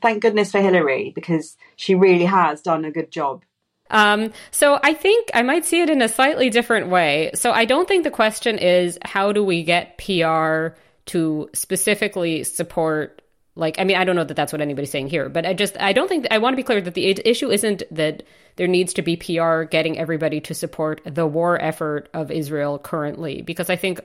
thank 0.00 0.22
goodness 0.22 0.50
for 0.50 0.60
Hillary 0.60 1.12
because 1.14 1.56
she 1.76 1.94
really 1.94 2.24
has 2.24 2.60
done 2.60 2.84
a 2.84 2.90
good 2.90 3.10
job. 3.10 3.44
Um, 3.90 4.32
so 4.50 4.78
I 4.82 4.94
think 4.94 5.30
I 5.34 5.42
might 5.42 5.64
see 5.64 5.80
it 5.80 5.90
in 5.90 6.02
a 6.02 6.08
slightly 6.08 6.50
different 6.50 6.88
way. 6.88 7.30
So 7.34 7.52
I 7.52 7.64
don't 7.64 7.86
think 7.86 8.04
the 8.04 8.10
question 8.10 8.58
is 8.58 8.98
how 9.04 9.32
do 9.32 9.44
we 9.44 9.62
get 9.62 9.98
PR 9.98 10.76
to 11.06 11.50
specifically 11.52 12.44
support 12.44 13.20
like 13.56 13.78
i 13.78 13.84
mean 13.84 13.96
i 13.96 14.04
don't 14.04 14.16
know 14.16 14.24
that 14.24 14.34
that's 14.34 14.52
what 14.52 14.60
anybody's 14.60 14.90
saying 14.90 15.08
here 15.08 15.28
but 15.28 15.46
i 15.46 15.52
just 15.52 15.78
i 15.80 15.92
don't 15.92 16.08
think 16.08 16.26
i 16.30 16.38
want 16.38 16.54
to 16.54 16.56
be 16.56 16.62
clear 16.62 16.80
that 16.80 16.94
the 16.94 17.06
issue 17.24 17.50
isn't 17.50 17.82
that 17.90 18.22
there 18.56 18.66
needs 18.66 18.94
to 18.94 19.02
be 19.02 19.16
pr 19.16 19.62
getting 19.64 19.98
everybody 19.98 20.40
to 20.40 20.54
support 20.54 21.00
the 21.04 21.26
war 21.26 21.60
effort 21.60 22.08
of 22.14 22.30
israel 22.30 22.78
currently 22.78 23.42
because 23.42 23.70
i 23.70 23.76
think 23.76 24.00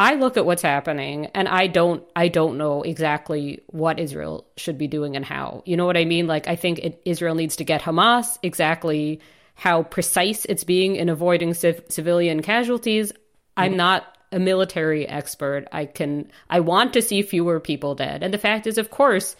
I 0.00 0.14
look 0.14 0.38
at 0.38 0.46
what's 0.46 0.62
happening 0.62 1.26
and 1.34 1.46
I 1.46 1.66
don't 1.66 2.02
I 2.16 2.28
don't 2.28 2.56
know 2.56 2.80
exactly 2.80 3.60
what 3.66 4.00
Israel 4.00 4.46
should 4.56 4.78
be 4.78 4.88
doing 4.88 5.14
and 5.14 5.26
how. 5.26 5.62
You 5.66 5.76
know 5.76 5.84
what 5.84 5.98
I 5.98 6.06
mean? 6.06 6.26
Like 6.26 6.48
I 6.48 6.56
think 6.56 6.78
it, 6.78 7.02
Israel 7.04 7.34
needs 7.34 7.56
to 7.56 7.64
get 7.64 7.82
Hamas 7.82 8.38
exactly 8.42 9.20
how 9.54 9.82
precise 9.82 10.46
it's 10.46 10.64
being 10.64 10.96
in 10.96 11.10
avoiding 11.10 11.52
civ- 11.52 11.84
civilian 11.90 12.40
casualties. 12.40 13.12
I'm 13.58 13.76
not 13.76 14.16
a 14.32 14.38
military 14.38 15.06
expert. 15.06 15.66
I 15.70 15.84
can 15.84 16.32
I 16.48 16.60
want 16.60 16.94
to 16.94 17.02
see 17.02 17.20
fewer 17.20 17.60
people 17.60 17.94
dead. 17.94 18.22
And 18.22 18.32
the 18.32 18.38
fact 18.38 18.66
is 18.66 18.78
of 18.78 18.90
course, 18.90 19.36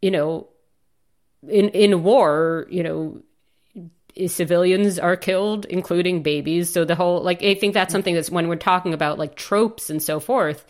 you 0.00 0.10
know, 0.10 0.48
in 1.46 1.68
in 1.68 2.02
war, 2.02 2.66
you 2.68 2.82
know, 2.82 3.22
civilians 4.26 4.98
are 4.98 5.16
killed, 5.16 5.64
including 5.66 6.22
babies. 6.22 6.72
So 6.72 6.84
the 6.84 6.94
whole 6.94 7.22
like 7.22 7.42
I 7.42 7.54
think 7.54 7.74
that's 7.74 7.92
something 7.92 8.14
that's 8.14 8.30
when 8.30 8.48
we're 8.48 8.56
talking 8.56 8.94
about 8.94 9.18
like 9.18 9.36
tropes 9.36 9.90
and 9.90 10.02
so 10.02 10.20
forth. 10.20 10.64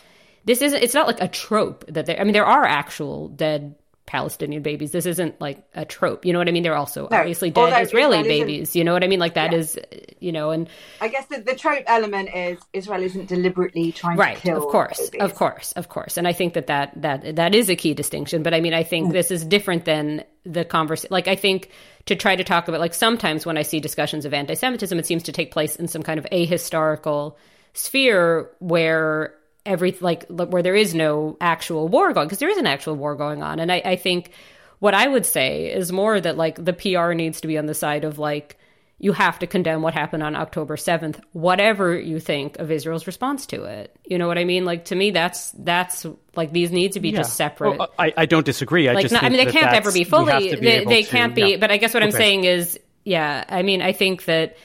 This 0.44 0.62
isn't. 0.62 0.82
It's 0.82 0.94
not 0.94 1.06
like 1.06 1.20
a 1.20 1.28
trope 1.28 1.84
that 1.88 2.06
there. 2.06 2.20
I 2.20 2.24
mean, 2.24 2.32
there 2.32 2.46
are 2.46 2.64
actual 2.64 3.28
dead 3.28 3.74
Palestinian 4.12 4.62
babies. 4.62 4.90
This 4.90 5.06
isn't 5.06 5.40
like 5.40 5.64
a 5.74 5.86
trope. 5.86 6.26
You 6.26 6.34
know 6.34 6.38
what 6.38 6.46
I 6.46 6.50
mean? 6.50 6.62
They're 6.62 6.76
also 6.76 7.08
no, 7.10 7.16
obviously 7.16 7.48
dead 7.48 7.82
Israeli 7.82 8.18
Israel 8.18 8.28
babies. 8.28 8.76
You 8.76 8.84
know 8.84 8.92
what 8.92 9.02
I 9.02 9.06
mean? 9.06 9.18
Like 9.18 9.32
that 9.34 9.52
yeah. 9.52 9.58
is, 9.58 9.78
you 10.20 10.32
know, 10.32 10.50
and 10.50 10.68
I 11.00 11.08
guess 11.08 11.24
the, 11.28 11.38
the 11.40 11.56
trope 11.56 11.84
element 11.86 12.28
is 12.34 12.58
Israel 12.74 13.02
isn't 13.02 13.26
deliberately 13.30 13.90
trying 13.90 14.18
right, 14.18 14.36
to 14.36 14.42
kill. 14.42 14.58
Of 14.58 14.64
course, 14.64 15.08
babies. 15.08 15.22
of 15.22 15.34
course, 15.34 15.72
of 15.72 15.88
course. 15.88 16.18
And 16.18 16.28
I 16.28 16.34
think 16.34 16.52
that 16.52 16.66
that 16.66 16.92
that 17.00 17.36
that 17.36 17.54
is 17.54 17.70
a 17.70 17.74
key 17.74 17.94
distinction. 17.94 18.42
But 18.42 18.52
I 18.52 18.60
mean, 18.60 18.74
I 18.74 18.82
think 18.82 19.08
mm. 19.08 19.12
this 19.12 19.30
is 19.30 19.46
different 19.46 19.86
than 19.86 20.24
the 20.44 20.66
conversation. 20.66 21.08
Like 21.10 21.26
I 21.26 21.34
think 21.34 21.70
to 22.04 22.14
try 22.14 22.36
to 22.36 22.44
talk 22.44 22.68
about 22.68 22.80
like 22.80 22.92
sometimes 22.92 23.46
when 23.46 23.56
I 23.56 23.62
see 23.62 23.80
discussions 23.80 24.26
of 24.26 24.34
anti-Semitism, 24.34 24.98
it 24.98 25.06
seems 25.06 25.22
to 25.22 25.32
take 25.32 25.52
place 25.52 25.76
in 25.76 25.88
some 25.88 26.02
kind 26.02 26.18
of 26.18 26.26
ahistorical 26.26 27.36
sphere 27.72 28.50
where 28.58 29.34
every 29.64 29.96
like 30.00 30.26
where 30.26 30.62
there 30.62 30.74
is 30.74 30.94
no 30.94 31.36
actual 31.40 31.88
war 31.88 32.12
going 32.12 32.26
because 32.26 32.38
there 32.38 32.48
is 32.48 32.58
an 32.58 32.66
actual 32.66 32.96
war 32.96 33.14
going 33.14 33.42
on 33.42 33.60
and 33.60 33.70
I, 33.70 33.82
I 33.84 33.96
think 33.96 34.32
what 34.80 34.94
i 34.94 35.06
would 35.06 35.24
say 35.24 35.72
is 35.72 35.92
more 35.92 36.20
that 36.20 36.36
like 36.36 36.62
the 36.62 36.72
pr 36.72 37.12
needs 37.12 37.40
to 37.42 37.48
be 37.48 37.58
on 37.58 37.66
the 37.66 37.74
side 37.74 38.04
of 38.04 38.18
like 38.18 38.58
you 38.98 39.12
have 39.12 39.38
to 39.40 39.46
condemn 39.46 39.82
what 39.82 39.94
happened 39.94 40.22
on 40.24 40.34
october 40.34 40.76
7th 40.76 41.20
whatever 41.32 41.96
you 41.96 42.18
think 42.18 42.58
of 42.58 42.72
israel's 42.72 43.06
response 43.06 43.46
to 43.46 43.62
it 43.62 43.96
you 44.04 44.18
know 44.18 44.26
what 44.26 44.36
i 44.36 44.44
mean 44.44 44.64
like 44.64 44.86
to 44.86 44.96
me 44.96 45.12
that's 45.12 45.52
that's 45.52 46.06
like 46.34 46.50
these 46.50 46.72
need 46.72 46.92
to 46.92 47.00
be 47.00 47.10
yeah. 47.10 47.18
just 47.18 47.36
separate 47.36 47.78
well, 47.78 47.92
I, 47.98 48.12
I 48.16 48.26
don't 48.26 48.46
disagree 48.46 48.88
i 48.88 48.94
like, 48.94 49.02
just 49.02 49.12
not, 49.12 49.22
i 49.22 49.28
mean 49.28 49.44
they 49.44 49.52
can't 49.52 49.72
ever 49.72 49.92
be 49.92 50.02
fully 50.02 50.54
be 50.54 50.56
they, 50.56 50.84
they 50.84 51.02
to, 51.04 51.08
can't 51.08 51.36
be 51.36 51.52
yeah. 51.52 51.56
but 51.58 51.70
i 51.70 51.76
guess 51.76 51.94
what 51.94 52.02
okay. 52.02 52.10
i'm 52.10 52.12
saying 52.12 52.44
is 52.44 52.80
yeah 53.04 53.44
i 53.48 53.62
mean 53.62 53.80
i 53.80 53.92
think 53.92 54.24
that 54.24 54.56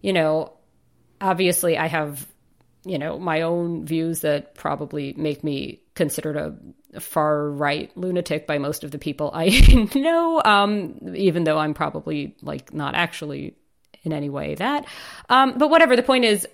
you 0.00 0.14
know 0.14 0.52
obviously 1.20 1.76
i 1.76 1.88
have 1.88 2.26
you 2.88 2.98
know, 2.98 3.18
my 3.18 3.42
own 3.42 3.84
views 3.84 4.20
that 4.20 4.54
probably 4.54 5.12
make 5.16 5.44
me 5.44 5.82
considered 5.94 6.36
a 6.36 7.00
far 7.00 7.50
right 7.50 7.94
lunatic 7.96 8.46
by 8.46 8.56
most 8.58 8.84
of 8.84 8.90
the 8.90 8.98
people 8.98 9.30
I 9.34 9.88
know, 9.94 10.40
um, 10.44 11.14
even 11.14 11.44
though 11.44 11.58
I'm 11.58 11.74
probably 11.74 12.36
like 12.42 12.72
not 12.72 12.94
actually 12.94 13.54
in 14.04 14.12
any 14.12 14.30
way 14.30 14.54
that. 14.54 14.86
Um, 15.28 15.58
but 15.58 15.70
whatever, 15.70 15.96
the 15.96 16.02
point 16.02 16.24
is, 16.24 16.46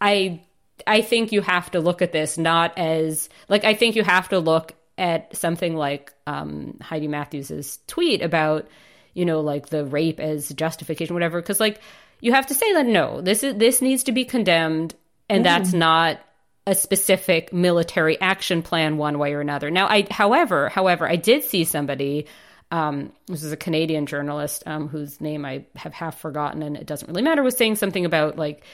I 0.00 0.40
I 0.86 1.02
think 1.02 1.32
you 1.32 1.42
have 1.42 1.70
to 1.72 1.80
look 1.80 2.02
at 2.02 2.12
this 2.12 2.38
not 2.38 2.76
as 2.76 3.28
like 3.48 3.64
I 3.64 3.74
think 3.74 3.94
you 3.94 4.02
have 4.02 4.28
to 4.30 4.38
look 4.38 4.72
at 4.98 5.36
something 5.36 5.76
like 5.76 6.12
um, 6.26 6.78
Heidi 6.82 7.08
Matthews's 7.08 7.78
tweet 7.86 8.22
about 8.22 8.68
you 9.14 9.24
know 9.24 9.40
like 9.40 9.68
the 9.68 9.84
rape 9.84 10.18
as 10.18 10.48
justification, 10.48 11.14
whatever, 11.14 11.40
because 11.40 11.60
like 11.60 11.80
you 12.20 12.32
have 12.32 12.46
to 12.46 12.54
say 12.54 12.72
that 12.72 12.86
no, 12.86 13.20
this 13.20 13.42
is 13.42 13.56
this 13.56 13.82
needs 13.82 14.04
to 14.04 14.12
be 14.12 14.24
condemned 14.24 14.94
and 15.32 15.44
that's 15.44 15.72
not 15.72 16.20
a 16.66 16.74
specific 16.74 17.52
military 17.52 18.20
action 18.20 18.62
plan 18.62 18.96
one 18.96 19.18
way 19.18 19.34
or 19.34 19.40
another. 19.40 19.70
Now, 19.70 19.88
I, 19.88 20.06
however, 20.10 20.68
however, 20.68 21.08
I 21.08 21.16
did 21.16 21.42
see 21.44 21.64
somebody. 21.64 22.26
Um, 22.70 23.12
this 23.26 23.42
is 23.42 23.52
a 23.52 23.56
Canadian 23.56 24.06
journalist 24.06 24.62
um, 24.66 24.88
whose 24.88 25.20
name 25.20 25.44
I 25.44 25.66
have 25.76 25.92
half 25.92 26.20
forgotten, 26.20 26.62
and 26.62 26.76
it 26.76 26.86
doesn't 26.86 27.08
really 27.08 27.22
matter. 27.22 27.42
Was 27.42 27.56
saying 27.56 27.76
something 27.76 28.04
about 28.04 28.36
like 28.36 28.64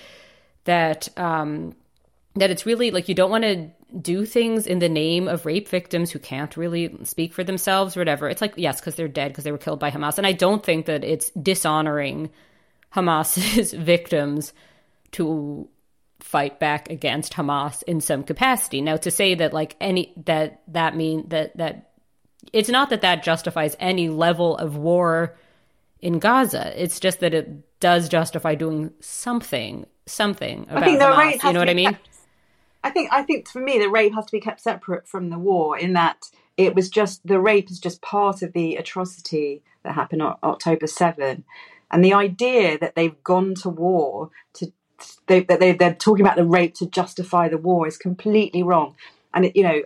that 0.65 1.09
um, 1.17 1.75
that 2.35 2.51
it's 2.51 2.67
really 2.67 2.91
like 2.91 3.09
you 3.09 3.15
don't 3.15 3.31
want 3.31 3.45
to 3.45 3.71
do 4.01 4.27
things 4.27 4.67
in 4.67 4.81
the 4.81 4.89
name 4.89 5.27
of 5.27 5.47
rape 5.47 5.67
victims 5.69 6.11
who 6.11 6.19
can't 6.19 6.57
really 6.59 6.95
speak 7.05 7.33
for 7.33 7.43
themselves 7.43 7.97
or 7.97 8.01
whatever. 8.01 8.29
It's 8.29 8.43
like 8.43 8.53
yes, 8.57 8.81
because 8.81 8.97
they're 8.97 9.09
dead 9.09 9.33
because 9.33 9.45
they 9.45 9.53
were 9.53 9.59
killed 9.59 9.81
by 9.81 9.91
Hamas, 9.91 10.19
and 10.19 10.27
I 10.27 10.33
don't 10.33 10.63
think 10.63 10.87
that 10.87 11.05
it's 11.05 11.31
dishonoring 11.31 12.31
Hamas's 12.95 13.73
victims 13.73 14.53
to 15.13 15.69
fight 16.21 16.59
back 16.59 16.91
against 16.91 17.35
Hamas 17.35 17.83
in 17.85 18.01
some 18.01 18.25
capacity. 18.25 18.81
Now, 18.81 18.97
to 18.99 19.11
say 19.11 19.35
that 19.35 19.53
like 19.53 19.77
any 19.81 20.13
that 20.27 20.63
that 20.69 20.97
mean 20.97 21.29
that 21.29 21.57
that 21.57 21.91
it's 22.53 22.69
not 22.69 22.91
that 22.91 23.03
that 23.03 23.23
justifies 23.23 23.77
any 23.79 24.09
level 24.09 24.57
of 24.57 24.77
war 24.77 25.37
in 26.01 26.19
Gaza. 26.19 26.73
It's 26.83 27.01
just 27.01 27.21
that 27.21 27.35
it 27.35 27.81
does 27.81 28.09
justify 28.09 28.55
doing 28.55 28.93
something, 29.01 29.87
something 30.07 30.67
about 30.69 30.83
I 30.83 30.87
think 30.87 31.01
Hamas. 31.01 31.19
Rape 31.19 31.45
you 31.45 31.53
know 31.53 31.61
what 31.61 31.71
I 31.71 31.75
mean? 31.75 31.91
Kept, 31.93 32.09
I 32.85 32.91
think 32.91 33.13
I 33.13 33.23
think 33.23 33.49
for 33.49 33.61
me 33.61 33.79
the 33.79 33.89
rape 33.89 34.15
has 34.15 34.27
to 34.27 34.33
be 34.33 34.41
kept 34.41 34.61
separate 34.61 35.07
from 35.07 35.31
the 35.31 35.39
war 35.39 35.79
in 35.79 35.95
that 35.95 36.25
it 36.57 36.75
was 36.75 36.89
just 36.89 37.27
the 37.27 37.41
rape 37.41 37.71
is 37.71 37.79
just 37.79 38.03
part 38.03 38.43
of 38.43 38.53
the 38.53 38.77
atrocity 38.77 39.63
that 39.85 39.95
happened 39.95 40.23
on 40.23 40.37
October 40.43 40.87
7 40.87 41.45
and 41.91 42.05
the 42.05 42.13
idea 42.13 42.79
that 42.79 42.95
they've 42.95 43.23
gone 43.23 43.55
to 43.55 43.69
war 43.69 44.31
to 44.55 44.73
they, 45.27 45.41
they, 45.41 45.73
they're 45.73 45.95
talking 45.95 46.25
about 46.25 46.37
the 46.37 46.45
rape 46.45 46.75
to 46.77 46.87
justify 46.87 47.49
the 47.49 47.59
war 47.59 47.87
is 47.87 47.97
completely 47.97 48.63
wrong. 48.63 48.95
And, 49.35 49.47
it, 49.47 49.57
you 49.57 49.63
know, 49.63 49.83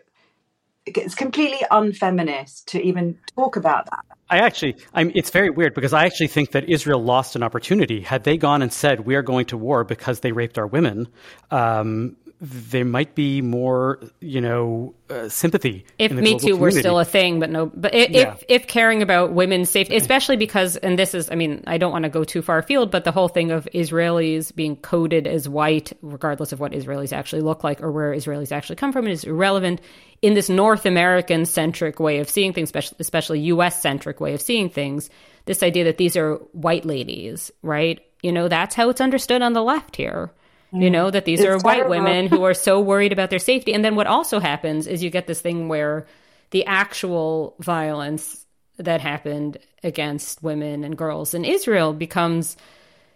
it's 0.85 1.15
completely 1.15 1.61
unfeminist 1.71 2.67
to 2.69 2.83
even 2.83 3.19
talk 3.37 3.57
about 3.57 3.87
that. 3.91 4.05
I 4.29 4.39
actually, 4.39 4.77
I'm, 4.95 5.13
it's 5.15 5.31
very 5.31 5.51
weird 5.51 5.75
because 5.75 5.93
I 5.93 6.07
actually 6.07 6.29
think 6.29 6.53
that 6.53 6.69
Israel 6.69 7.03
lost 7.03 7.37
an 7.37 7.43
opportunity. 7.43 8.01
Had 8.01 8.25
they 8.25 8.37
gone 8.37 8.63
and 8.63 8.73
said, 8.73 9.01
we 9.01 9.15
are 9.15 9.23
going 9.23 9.47
to 9.47 9.57
war 9.57 9.85
because 9.85 10.21
they 10.21 10.33
raped 10.33 10.59
our 10.59 10.67
women, 10.67 11.09
um, 11.51 12.17
there 12.45 12.85
might 12.85 13.15
be 13.15 13.41
more, 13.41 14.01
you 14.19 14.41
know, 14.41 14.95
uh, 15.09 15.29
sympathy. 15.29 15.87
If 15.97 16.11
Me 16.11 16.37
Too 16.37 16.57
were 16.57 16.73
still 16.73 16.99
a 16.99 17.05
thing, 17.05 17.39
but 17.39 17.51
no, 17.51 17.67
but 17.67 17.95
if, 17.95 18.11
yeah. 18.11 18.33
if, 18.33 18.45
if 18.49 18.67
caring 18.67 19.01
about 19.01 19.33
women's 19.33 19.71
safety, 19.71 19.95
especially 19.95 20.37
because, 20.37 20.77
and 20.77 20.99
this 20.99 21.15
is, 21.15 21.31
I 21.31 21.37
mean, 21.37 21.63
I 21.69 21.79
don't 21.79 21.93
want 21.93 22.03
to 22.03 22.09
go 22.09 22.25
too 22.25 22.43
far 22.43 22.59
afield, 22.59 22.91
but 22.91 23.05
the 23.05 23.13
whole 23.13 23.29
thing 23.29 23.53
of 23.53 23.69
Israelis 23.73 24.53
being 24.53 24.75
coded 24.75 25.29
as 25.29 25.49
white, 25.49 25.93
regardless 26.03 26.51
of 26.51 26.59
what 26.59 26.73
Israelis 26.73 27.13
actually 27.13 27.43
look 27.43 27.63
like 27.63 27.81
or 27.81 27.93
where 27.93 28.13
Israelis 28.13 28.51
actually 28.51 28.77
come 28.77 28.93
from, 28.93 29.07
is 29.07 29.23
irrelevant 29.23 29.81
in 30.21 30.35
this 30.35 30.49
North 30.49 30.85
American 30.85 31.47
centric 31.47 32.01
way 32.01 32.19
of 32.19 32.29
seeing 32.29 32.53
things, 32.53 32.71
especially, 32.71 32.97
especially 32.99 33.41
U.S. 33.41 33.81
centric 33.81 34.21
way 34.21 34.35
of 34.35 34.41
seeing 34.41 34.69
things. 34.69 35.11
This 35.45 35.63
idea 35.63 35.85
that 35.85 35.97
these 35.97 36.17
are 36.17 36.35
white 36.51 36.85
ladies, 36.85 37.53
right? 37.63 38.01
You 38.21 38.33
know, 38.33 38.49
that's 38.49 38.75
how 38.75 38.89
it's 38.89 39.01
understood 39.01 39.43
on 39.43 39.53
the 39.53 39.63
left 39.63 39.95
here 39.95 40.33
you 40.73 40.91
know 40.91 41.11
that 41.11 41.25
these 41.25 41.41
it's 41.41 41.49
are 41.49 41.59
white 41.59 41.89
women 41.89 42.27
who 42.27 42.43
are 42.45 42.55
so 42.69 42.81
worried 42.81 43.13
about 43.13 43.31
their 43.31 43.39
safety. 43.39 43.75
And 43.75 43.85
then 43.85 43.95
what 43.95 44.07
also 44.07 44.41
happens 44.41 44.87
is 44.87 45.03
you 45.03 45.11
get 45.11 45.27
this 45.27 45.41
thing 45.41 45.69
where 45.69 46.07
the 46.51 46.65
actual 46.67 47.55
violence 47.61 48.47
that 48.79 49.01
happened 49.01 49.59
against 49.83 50.43
women 50.43 50.85
and 50.85 50.97
girls 50.97 51.35
in 51.35 51.45
Israel 51.45 51.93
becomes 51.93 52.57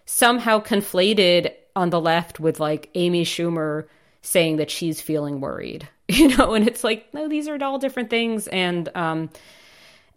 somehow 0.05 0.61
conflated 0.61 1.53
on 1.75 1.91
the 1.91 2.01
left 2.01 2.39
with 2.39 2.61
like 2.61 2.91
Amy 2.95 3.25
Schumer 3.25 3.87
saying 4.23 4.57
that 4.57 4.71
she's 4.71 5.01
feeling 5.01 5.41
worried. 5.41 5.89
You 6.09 6.37
know 6.37 6.55
and 6.55 6.69
it's 6.69 6.85
like 6.85 7.13
no 7.13 7.29
these 7.29 7.49
are 7.49 7.59
all 7.65 7.81
different 7.81 8.11
things. 8.11 8.47
And 8.47 8.89
um 8.95 9.29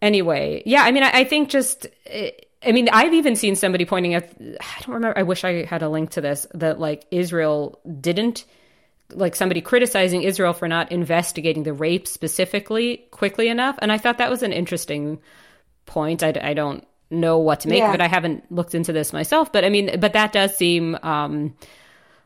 anyway 0.02 0.64
yeah 0.66 0.84
i 0.84 0.92
mean 0.92 1.04
i, 1.04 1.12
I 1.12 1.24
think 1.24 1.50
just 1.50 1.88
it, 2.06 2.49
I 2.62 2.74
mean, 2.74 2.90
I've 2.92 3.14
even 3.14 3.36
seen 3.36 3.56
somebody 3.56 3.86
pointing 3.86 4.16
at, 4.16 4.34
I 4.40 4.82
don't 4.82 4.96
remember, 4.96 5.18
I 5.18 5.24
wish 5.24 5.46
I 5.46 5.64
had 5.64 5.82
a 5.82 5.90
link 5.90 6.12
to 6.12 6.22
this, 6.22 6.46
that 6.56 6.80
like 6.80 7.06
Israel 7.10 7.80
didn't, 8.02 8.46
like 9.14 9.36
somebody 9.36 9.62
criticizing 9.62 10.24
Israel 10.24 10.54
for 10.54 10.68
not 10.68 10.92
investigating 10.92 11.64
the 11.64 11.74
rape 11.74 12.06
specifically 12.06 13.08
quickly 13.12 13.48
enough. 13.48 13.80
And 13.82 13.92
I 13.92 13.98
thought 13.98 14.18
that 14.18 14.30
was 14.30 14.44
an 14.44 14.52
interesting 14.52 15.20
point. 15.86 16.22
I, 16.22 16.34
I 16.42 16.54
don't 16.54 16.86
know 17.10 17.38
what 17.38 17.62
to 17.62 17.70
make 17.70 17.80
yeah. 17.80 17.90
of 17.90 17.96
it. 17.96 18.02
I 18.02 18.08
haven't 18.08 18.52
looked 18.52 18.76
into 18.76 18.94
this 18.94 19.14
myself, 19.14 19.52
but 19.52 19.64
I 19.64 19.70
mean, 19.70 20.00
but 20.00 20.14
that 20.14 20.34
does 20.34 20.56
seem, 20.56 20.98
um, 21.02 21.56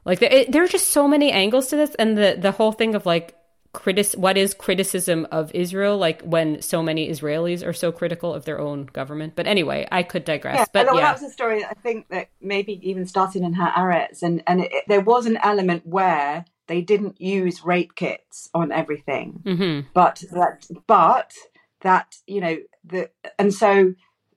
like 0.04 0.20
there, 0.20 0.34
it, 0.34 0.52
there 0.52 0.64
are 0.64 0.68
just 0.68 0.90
so 0.90 1.08
many 1.08 1.32
angles 1.32 1.68
to 1.68 1.76
this. 1.76 1.96
And 1.96 2.18
the, 2.18 2.38
the 2.40 2.52
whole 2.52 2.72
thing 2.72 2.96
of 2.96 3.06
like, 3.06 3.36
critic 3.74 4.08
what 4.16 4.38
is 4.38 4.54
criticism 4.54 5.28
of 5.32 5.52
Israel 5.54 5.98
like 5.98 6.22
when 6.22 6.62
so 6.62 6.84
many 6.84 7.10
Israelis 7.10 7.66
are 7.66 7.74
so 7.74 7.92
critical 7.92 8.34
of 8.34 8.46
their 8.46 8.60
own 8.60 8.86
government? 8.86 9.34
But 9.36 9.48
anyway 9.48 9.88
I 9.92 10.04
could 10.04 10.26
digress 10.26 10.58
yeah, 10.58 10.66
but 10.72 10.94
yeah. 10.94 11.02
that 11.02 11.22
was 11.22 11.24
a 11.24 11.34
story 11.34 11.66
I 11.66 11.74
think 11.74 12.10
that 12.10 12.30
maybe 12.42 12.80
even 12.88 13.06
started 13.06 13.42
in 13.42 13.54
her 13.54 13.72
Haaretz 13.76 14.22
and 14.22 14.44
and 14.48 14.62
it, 14.62 14.84
there 14.88 15.02
was 15.02 15.26
an 15.26 15.38
element 15.38 15.86
where 15.86 16.46
they 16.68 16.82
didn't 16.82 17.20
use 17.20 17.64
rape 17.64 17.96
kits 17.96 18.50
on 18.54 18.72
everything. 18.72 19.42
Mm-hmm. 19.44 19.88
but 19.94 20.24
that 20.32 20.66
but 20.88 21.34
that 21.82 22.16
you 22.28 22.42
know 22.42 22.58
the 22.84 23.10
and 23.38 23.54
so 23.54 23.94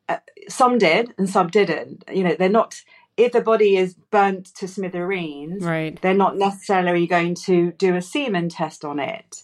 uh, 0.08 0.18
some 0.48 0.78
did 0.78 1.14
and 1.18 1.28
some 1.28 1.48
didn't. 1.48 2.04
You 2.12 2.24
know 2.24 2.36
they're 2.38 2.48
not 2.48 2.82
if 3.16 3.32
the 3.32 3.40
body 3.40 3.76
is 3.76 3.94
burnt 4.10 4.54
to 4.56 4.68
smithereens, 4.68 5.64
right. 5.64 6.00
they're 6.02 6.14
not 6.14 6.36
necessarily 6.36 7.06
going 7.06 7.34
to 7.34 7.72
do 7.72 7.96
a 7.96 8.02
semen 8.02 8.48
test 8.48 8.84
on 8.84 8.98
it. 8.98 9.42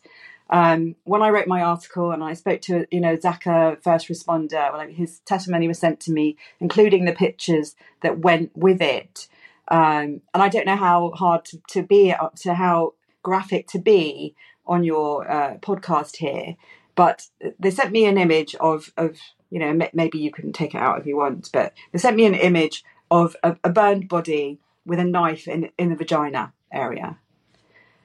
Um, 0.51 0.97
when 1.05 1.23
I 1.23 1.31
wrote 1.31 1.47
my 1.47 1.63
article 1.63 2.13
and 2.13 2.23
I 2.23 2.35
spoke 2.35 2.61
to, 2.63 2.87
you 2.91 3.01
know, 3.01 3.17
Zaka 3.17 3.83
first 3.83 4.09
responder, 4.09 4.71
well, 4.71 4.87
his 4.87 5.21
testimony 5.21 5.67
was 5.67 5.79
sent 5.79 5.99
to 6.01 6.13
me, 6.13 6.37
including 6.61 7.07
the 7.07 7.15
pictures 7.15 7.75
that 8.03 8.19
went 8.19 8.51
with 8.55 8.83
it. 8.83 9.29
Um, 9.69 10.21
and 10.35 10.43
I 10.43 10.51
don't 10.51 10.67
know 10.67 10.77
how 10.77 11.13
hard 11.13 11.47
to, 11.47 11.63
to 11.71 11.83
be, 11.83 12.15
to 12.43 12.55
how 12.55 12.93
graphic 13.23 13.67
to 13.69 13.79
be 13.79 14.35
on 14.67 14.85
your 14.85 15.31
uh, 15.31 15.57
podcast 15.57 16.17
here, 16.17 16.57
but 16.95 17.29
they 17.59 17.71
sent 17.71 17.91
me 17.91 18.05
an 18.05 18.19
image 18.19 18.55
of, 18.57 18.93
of 18.99 19.17
you 19.49 19.59
know, 19.59 19.89
maybe 19.95 20.19
you 20.19 20.31
can 20.31 20.53
take 20.53 20.75
it 20.75 20.79
out 20.79 20.99
if 20.99 21.07
you 21.07 21.17
want, 21.17 21.49
but 21.53 21.73
they 21.93 21.99
sent 21.99 22.17
me 22.17 22.27
an 22.27 22.35
image 22.35 22.85
of 23.13 23.37
a, 23.43 23.57
a 23.63 23.71
burned 23.71 24.09
body 24.09 24.59
with 24.85 24.99
a 24.99 25.05
knife 25.05 25.47
in 25.47 25.71
in 25.79 25.91
the 25.91 25.97
vagina 25.97 26.53
area. 26.73 27.19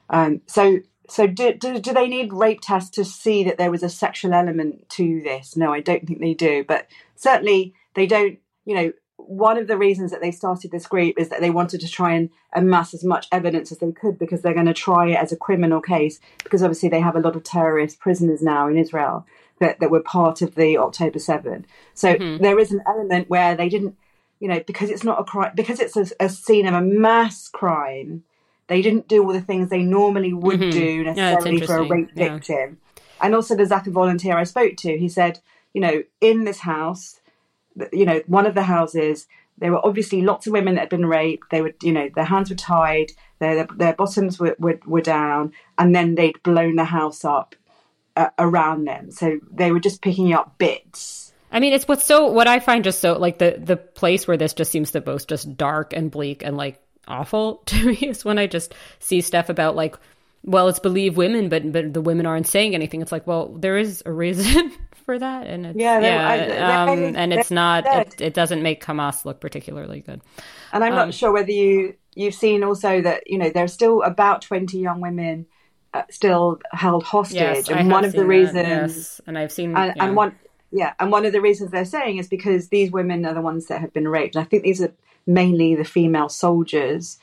Um, 0.10 0.41
so 0.45 0.80
so 1.10 1.26
do, 1.26 1.53
do, 1.53 1.80
do 1.80 1.93
they 1.93 2.08
need 2.08 2.34
rape 2.34 2.60
tests 2.62 2.89
to 2.91 3.05
see 3.05 3.43
that 3.45 3.58
there 3.58 3.72
was 3.72 3.82
a 3.82 3.89
sexual 3.89 4.34
element 4.34 4.89
to 4.89 5.22
this? 5.24 5.55
No, 5.55 5.74
I 5.74 5.80
don't 5.80 6.05
think 6.05 6.20
they 6.20 6.34
do. 6.34 6.66
But 6.68 6.88
certainly 7.16 7.74
they 7.95 8.05
don't. 8.05 8.39
You 8.66 8.76
know, 8.76 8.91
one 9.16 9.58
of 9.58 9.68
the 9.68 9.78
reasons 9.78 10.12
that 10.12 10.20
they 10.20 10.32
started 10.32 10.72
this 10.72 10.86
group 10.86 11.16
is 11.18 11.30
that 11.30 11.39
they 11.39 11.49
wanted 11.49 11.80
to 11.82 11.89
try 11.89 12.14
and 12.14 12.30
amass 12.53 12.93
as 12.93 13.03
much 13.03 13.28
evidence 13.32 13.72
as 13.72 13.78
they 13.78 13.91
could 13.93 14.20
because 14.20 14.41
they're 14.41 14.53
going 14.53 14.66
to 14.66 14.74
try 14.74 15.10
it 15.10 15.16
as 15.16 15.32
a 15.32 15.38
criminal 15.38 15.80
case 15.82 16.20
because 16.43 16.62
obviously 16.62 16.89
they 16.89 16.99
have 16.99 17.16
a 17.16 17.22
lot 17.22 17.36
of 17.38 17.43
terrorist 17.43 17.99
prisoners 17.99 18.41
now 18.41 18.68
in 18.68 18.78
Israel 18.78 19.26
that, 19.60 19.80
that 19.80 19.89
were 19.89 20.01
part 20.01 20.41
of 20.41 20.55
the 20.55 20.78
October 20.78 21.20
7. 21.20 21.66
So 21.93 22.16
mm-hmm. 22.16 22.43
there 22.43 22.60
is 22.60 22.72
an 22.72 22.82
element 22.86 23.30
where 23.30 23.55
they 23.55 23.70
didn't 23.70 23.97
you 24.39 24.47
know, 24.47 24.61
because 24.65 24.89
it's 24.89 25.03
not 25.03 25.19
a 25.19 25.23
crime, 25.23 25.51
because 25.55 25.79
it's 25.79 25.97
a, 25.97 26.07
a, 26.19 26.29
scene 26.29 26.67
of 26.67 26.73
a 26.73 26.81
mass 26.81 27.47
crime, 27.47 28.23
they 28.67 28.81
didn't 28.81 29.07
do 29.07 29.23
all 29.23 29.33
the 29.33 29.41
things 29.41 29.69
they 29.69 29.83
normally 29.83 30.33
would 30.33 30.59
mm-hmm. 30.59 30.69
do 30.69 31.03
necessarily 31.03 31.59
yeah, 31.59 31.65
for 31.65 31.77
a 31.77 31.88
rape 31.88 32.09
yeah. 32.15 32.33
victim. 32.33 32.77
And 33.21 33.33
also 33.33 33.55
the 33.55 33.63
Zaka 33.63 33.88
volunteer 33.88 34.38
I 34.38 34.43
spoke 34.43 34.75
to, 34.77 34.97
he 34.97 35.09
said, 35.09 35.39
you 35.73 35.81
know, 35.81 36.03
in 36.21 36.43
this 36.43 36.59
house, 36.59 37.19
you 37.91 38.05
know, 38.05 38.21
one 38.27 38.45
of 38.45 38.55
the 38.55 38.63
houses, 38.63 39.27
there 39.57 39.71
were 39.71 39.85
obviously 39.85 40.21
lots 40.21 40.45
of 40.45 40.53
women 40.53 40.75
that 40.75 40.81
had 40.81 40.89
been 40.89 41.05
raped. 41.05 41.49
They 41.49 41.61
were, 41.61 41.73
you 41.81 41.91
know, 41.91 42.09
their 42.13 42.25
hands 42.25 42.49
were 42.49 42.55
tied, 42.55 43.13
their 43.39 43.65
their 43.75 43.93
bottoms 43.93 44.39
were, 44.39 44.55
were, 44.59 44.79
were 44.85 45.01
down, 45.01 45.53
and 45.77 45.95
then 45.95 46.15
they'd 46.15 46.41
blown 46.43 46.75
the 46.75 46.85
house 46.85 47.25
up 47.25 47.55
uh, 48.15 48.29
around 48.38 48.85
them. 48.85 49.11
So 49.11 49.39
they 49.51 49.71
were 49.71 49.79
just 49.79 50.01
picking 50.01 50.33
up 50.33 50.57
bits 50.57 51.33
I 51.51 51.59
mean, 51.59 51.73
it's 51.73 51.87
what's 51.87 52.05
so 52.05 52.27
what 52.27 52.47
I 52.47 52.59
find 52.59 52.83
just 52.83 52.99
so 52.99 53.13
like 53.13 53.37
the 53.37 53.55
the 53.57 53.77
place 53.77 54.27
where 54.27 54.37
this 54.37 54.53
just 54.53 54.71
seems 54.71 54.91
the 54.91 55.03
most 55.05 55.29
just 55.29 55.55
dark 55.57 55.93
and 55.93 56.11
bleak 56.11 56.43
and 56.43 56.57
like 56.57 56.81
awful 57.07 57.55
to 57.67 57.85
me 57.85 57.95
is 57.95 58.25
when 58.25 58.37
I 58.37 58.47
just 58.47 58.73
see 58.99 59.21
stuff 59.21 59.49
about 59.49 59.75
like, 59.75 59.95
well, 60.43 60.67
it's 60.67 60.79
believe 60.79 61.17
women, 61.17 61.49
but 61.49 61.71
but 61.71 61.93
the 61.93 62.01
women 62.01 62.25
aren't 62.25 62.47
saying 62.47 62.75
anything. 62.75 63.01
It's 63.01 63.11
like, 63.11 63.27
well, 63.27 63.49
there 63.49 63.77
is 63.77 64.03
a 64.05 64.11
reason 64.11 64.71
for 65.05 65.17
that, 65.17 65.47
and 65.47 65.65
it's, 65.65 65.79
yeah, 65.79 65.99
yeah, 65.99 66.27
I, 66.27 66.91
um, 66.91 67.15
and 67.15 67.33
it's 67.33 67.51
not. 67.51 67.85
It, 67.85 68.21
it, 68.21 68.33
doesn't 68.33 68.61
make 68.61 68.83
Hamas 68.83 69.25
look 69.25 69.41
particularly 69.41 70.01
good. 70.01 70.21
And 70.71 70.83
I'm 70.83 70.93
um, 70.93 70.97
not 70.97 71.13
sure 71.13 71.31
whether 71.31 71.51
you 71.51 71.95
you've 72.13 72.35
seen 72.35 72.63
also 72.63 73.01
that 73.01 73.23
you 73.29 73.37
know 73.37 73.49
there's 73.49 73.73
still 73.73 74.03
about 74.03 74.41
twenty 74.41 74.79
young 74.79 75.01
women. 75.01 75.47
Uh, 75.93 76.03
still 76.11 76.59
held 76.73 77.01
hostage, 77.01 77.37
yes, 77.37 77.69
and 77.69 77.89
one 77.89 78.03
of 78.03 78.11
the 78.11 78.25
reasons, 78.25 78.55
yes. 78.55 79.21
and 79.25 79.37
I've 79.37 79.53
seen, 79.53 79.75
and, 79.75 79.93
yeah. 79.95 80.03
and 80.03 80.17
one 80.17 80.35
yeah, 80.72 80.93
and 80.99 81.11
one 81.11 81.26
of 81.26 81.34
the 81.34 81.41
reasons 81.41 81.72
they're 81.72 81.86
saying 81.86 82.18
is 82.18 82.28
because 82.28 82.70
these 82.70 82.91
women 82.91 83.26
are 83.26 83.34
the 83.34 83.41
ones 83.41 83.68
that 83.68 83.82
have 83.82 83.93
been 83.93 84.07
raped. 84.07 84.36
And 84.36 84.43
I 84.43 84.47
think 84.47 84.63
these 84.63 84.82
are 84.82 84.93
mainly 85.26 85.76
the 85.76 85.86
female 85.86 86.30
soldiers, 86.30 87.20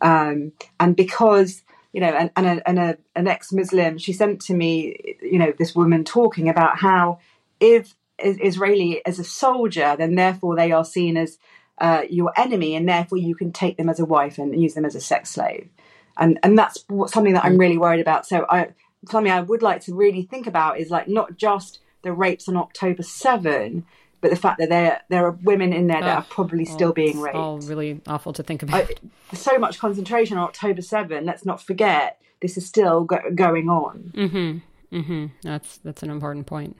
um, 0.00 0.52
and 0.80 0.96
because 0.96 1.62
you 1.92 2.00
know, 2.02 2.08
and, 2.08 2.30
and, 2.36 2.46
a, 2.46 2.68
and 2.68 2.78
a, 2.78 2.98
an 3.14 3.26
ex-Muslim, 3.26 3.96
she 3.96 4.12
sent 4.12 4.42
to 4.42 4.52
me, 4.52 5.16
you 5.22 5.38
know, 5.38 5.54
this 5.58 5.74
woman 5.74 6.04
talking 6.04 6.46
about 6.46 6.76
how 6.76 7.20
if 7.58 7.94
Israeli 8.18 9.00
as 9.06 9.18
a 9.18 9.24
soldier, 9.24 9.96
then 9.96 10.14
therefore 10.14 10.56
they 10.56 10.72
are 10.72 10.84
seen 10.84 11.16
as 11.16 11.38
uh, 11.78 12.02
your 12.10 12.32
enemy, 12.36 12.74
and 12.74 12.88
therefore 12.88 13.18
you 13.18 13.34
can 13.34 13.52
take 13.52 13.76
them 13.76 13.88
as 13.88 14.00
a 14.00 14.04
wife 14.04 14.38
and 14.38 14.60
use 14.60 14.74
them 14.74 14.84
as 14.84 14.94
a 14.94 15.00
sex 15.00 15.30
slave, 15.30 15.68
and 16.16 16.38
and 16.42 16.58
that's 16.58 16.84
something 17.06 17.34
that 17.34 17.44
I'm 17.44 17.58
really 17.58 17.78
worried 17.78 18.00
about. 18.00 18.26
So 18.26 18.46
I 18.48 18.68
something 19.08 19.32
I 19.32 19.40
would 19.40 19.62
like 19.62 19.82
to 19.82 19.94
really 19.94 20.22
think 20.22 20.46
about 20.46 20.78
is 20.78 20.90
like 20.90 21.08
not 21.08 21.36
just 21.36 21.80
the 22.06 22.12
rapes 22.12 22.48
on 22.48 22.56
October 22.56 23.02
7, 23.02 23.84
but 24.20 24.30
the 24.30 24.36
fact 24.36 24.58
that 24.60 24.70
there 24.70 25.02
there 25.10 25.26
are 25.26 25.32
women 25.32 25.72
in 25.72 25.88
there 25.88 26.00
that 26.00 26.16
oh, 26.16 26.20
are 26.20 26.26
probably 26.30 26.64
still 26.64 26.92
being 26.92 27.20
raped. 27.20 27.36
Oh, 27.36 27.58
really 27.58 28.00
awful 28.06 28.32
to 28.32 28.42
think 28.42 28.62
about. 28.62 28.90
I, 29.32 29.36
so 29.36 29.58
much 29.58 29.78
concentration 29.78 30.38
on 30.38 30.44
October 30.44 30.82
7. 30.82 31.26
Let's 31.26 31.44
not 31.44 31.60
forget 31.62 32.20
this 32.40 32.56
is 32.56 32.66
still 32.66 33.04
go- 33.04 33.30
going 33.34 33.68
on. 33.68 34.12
Mm-hmm. 34.14 34.96
Mm-hmm. 34.96 35.26
That's 35.42 35.78
that's 35.78 36.02
an 36.02 36.10
important 36.10 36.46
point. 36.46 36.76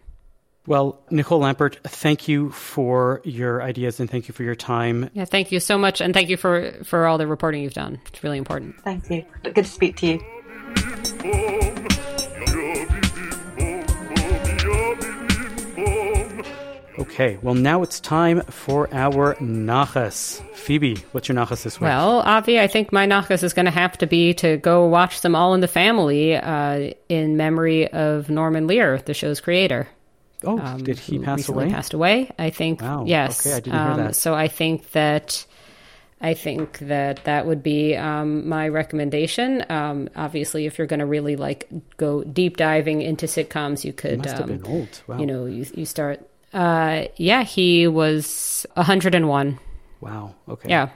Well, 0.66 1.00
Nicole 1.10 1.40
Lampert, 1.40 1.76
thank 1.84 2.26
you 2.26 2.50
for 2.50 3.20
your 3.24 3.62
ideas 3.62 4.00
and 4.00 4.10
thank 4.10 4.26
you 4.26 4.34
for 4.34 4.42
your 4.42 4.56
time. 4.56 5.10
Yeah, 5.12 5.24
thank 5.24 5.52
you 5.52 5.60
so 5.60 5.78
much, 5.78 6.00
and 6.00 6.12
thank 6.12 6.28
you 6.28 6.36
for 6.36 6.72
for 6.82 7.06
all 7.06 7.18
the 7.18 7.26
reporting 7.26 7.62
you've 7.62 7.74
done. 7.74 8.00
It's 8.06 8.22
really 8.22 8.38
important. 8.38 8.80
Thank 8.82 9.10
you. 9.10 9.24
Good 9.42 9.54
to 9.54 9.64
speak 9.64 9.96
to 9.98 10.06
you. 10.06 11.86
Okay, 17.16 17.38
well, 17.40 17.54
now 17.54 17.82
it's 17.82 17.98
time 17.98 18.42
for 18.42 18.92
our 18.92 19.36
nachas. 19.36 20.42
Phoebe, 20.52 20.96
what's 21.12 21.30
your 21.30 21.36
nachas 21.36 21.62
this 21.62 21.80
week? 21.80 21.88
Well, 21.88 22.20
Avi, 22.20 22.60
I 22.60 22.66
think 22.66 22.92
my 22.92 23.06
nachas 23.06 23.42
is 23.42 23.54
going 23.54 23.64
to 23.64 23.70
have 23.70 23.96
to 23.96 24.06
be 24.06 24.34
to 24.34 24.58
go 24.58 24.84
watch 24.84 25.22
them 25.22 25.34
all 25.34 25.54
in 25.54 25.60
the 25.60 25.66
family 25.66 26.36
uh, 26.36 26.90
in 27.08 27.38
memory 27.38 27.90
of 27.90 28.28
Norman 28.28 28.66
Lear, 28.66 28.98
the 28.98 29.14
show's 29.14 29.40
creator. 29.40 29.88
oh, 30.44 30.76
did 30.76 30.98
he 30.98 31.18
pass 31.18 31.48
away? 31.48 31.70
Passed 31.70 31.94
away, 31.94 32.30
I 32.38 32.50
think. 32.50 32.82
Wow, 32.82 33.04
Yes. 33.06 33.46
okay, 33.46 33.56
I 33.56 33.60
didn't 33.60 33.80
hear 33.80 33.92
um, 33.92 33.96
that. 33.96 34.14
So 34.14 34.34
I 34.34 34.48
think 34.48 34.90
that 34.90 35.46
I 36.20 36.34
think 36.34 36.80
that 36.80 37.24
that 37.24 37.46
would 37.46 37.62
be 37.62 37.96
um, 37.96 38.46
my 38.46 38.68
recommendation. 38.68 39.64
Um, 39.70 40.10
obviously, 40.16 40.66
if 40.66 40.76
you're 40.76 40.86
going 40.86 41.00
to 41.00 41.06
really 41.06 41.36
like 41.36 41.66
go 41.96 42.24
deep 42.24 42.58
diving 42.58 43.00
into 43.00 43.24
sitcoms, 43.24 43.84
you 43.84 43.94
could. 43.94 44.18
Must 44.18 44.36
have 44.36 44.50
um, 44.50 44.58
been 44.58 44.66
old. 44.66 45.02
Wow. 45.06 45.18
You 45.18 45.24
know, 45.24 45.46
you 45.46 45.64
you 45.72 45.86
start. 45.86 46.20
Uh, 46.52 47.06
yeah, 47.16 47.42
he 47.42 47.86
was 47.86 48.66
101. 48.74 49.58
wow. 50.00 50.34
Okay. 50.48 50.68
Yeah, 50.68 50.88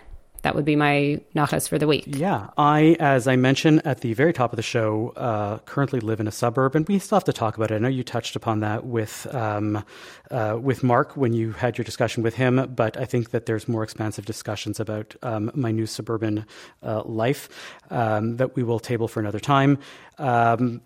that 0.43 0.55
would 0.55 0.65
be 0.65 0.77
my 0.77 1.21
nachas 1.35 1.69
for 1.69 1.79
the 1.79 1.87
week. 1.87 2.05
Yeah, 2.07 2.49
I, 2.57 2.97
as 2.99 3.27
I 3.29 3.37
mentioned 3.37 3.83
at 3.85 4.01
the 4.01 4.15
very 4.15 4.33
top 4.33 4.53
of 4.53 4.57
the 4.57 4.63
show, 4.63 5.13
uh, 5.17 5.59
currently 5.59 6.01
live 6.01 6.21
in 6.21 6.27
a 6.27 6.31
suburb, 6.33 6.75
and 6.75 6.89
we 6.89 6.99
still 6.99 7.17
have 7.17 7.25
to 7.25 7.33
talk 7.33 7.57
about 7.57 7.71
it. 7.71 7.75
I 7.75 7.79
know 7.79 7.89
you 7.89 8.03
touched 8.05 8.37
upon 8.37 8.61
that 8.61 8.87
with 8.87 9.27
um, 9.35 9.85
uh, 10.31 10.59
with 10.61 10.83
Mark 10.83 11.17
when 11.17 11.33
you 11.35 11.53
had 11.53 11.77
your 11.77 11.85
discussion 11.85 12.23
with 12.23 12.37
him, 12.37 12.73
but 12.75 12.97
I 12.97 13.05
think 13.05 13.31
that 13.31 13.45
there's 13.47 13.69
more 13.69 13.83
expansive 13.83 14.25
discussions 14.25 14.81
about 14.81 15.15
um, 15.23 15.51
my 15.55 15.73
new 15.73 15.87
suburban 15.87 16.47
uh, 16.83 17.03
life 17.05 17.49
um, 17.91 18.37
that 18.39 18.57
we 18.57 18.63
will 18.63 18.81
table 18.81 19.09
for 19.09 19.21
another 19.21 19.41
time. 19.41 19.79
Um, 20.19 20.81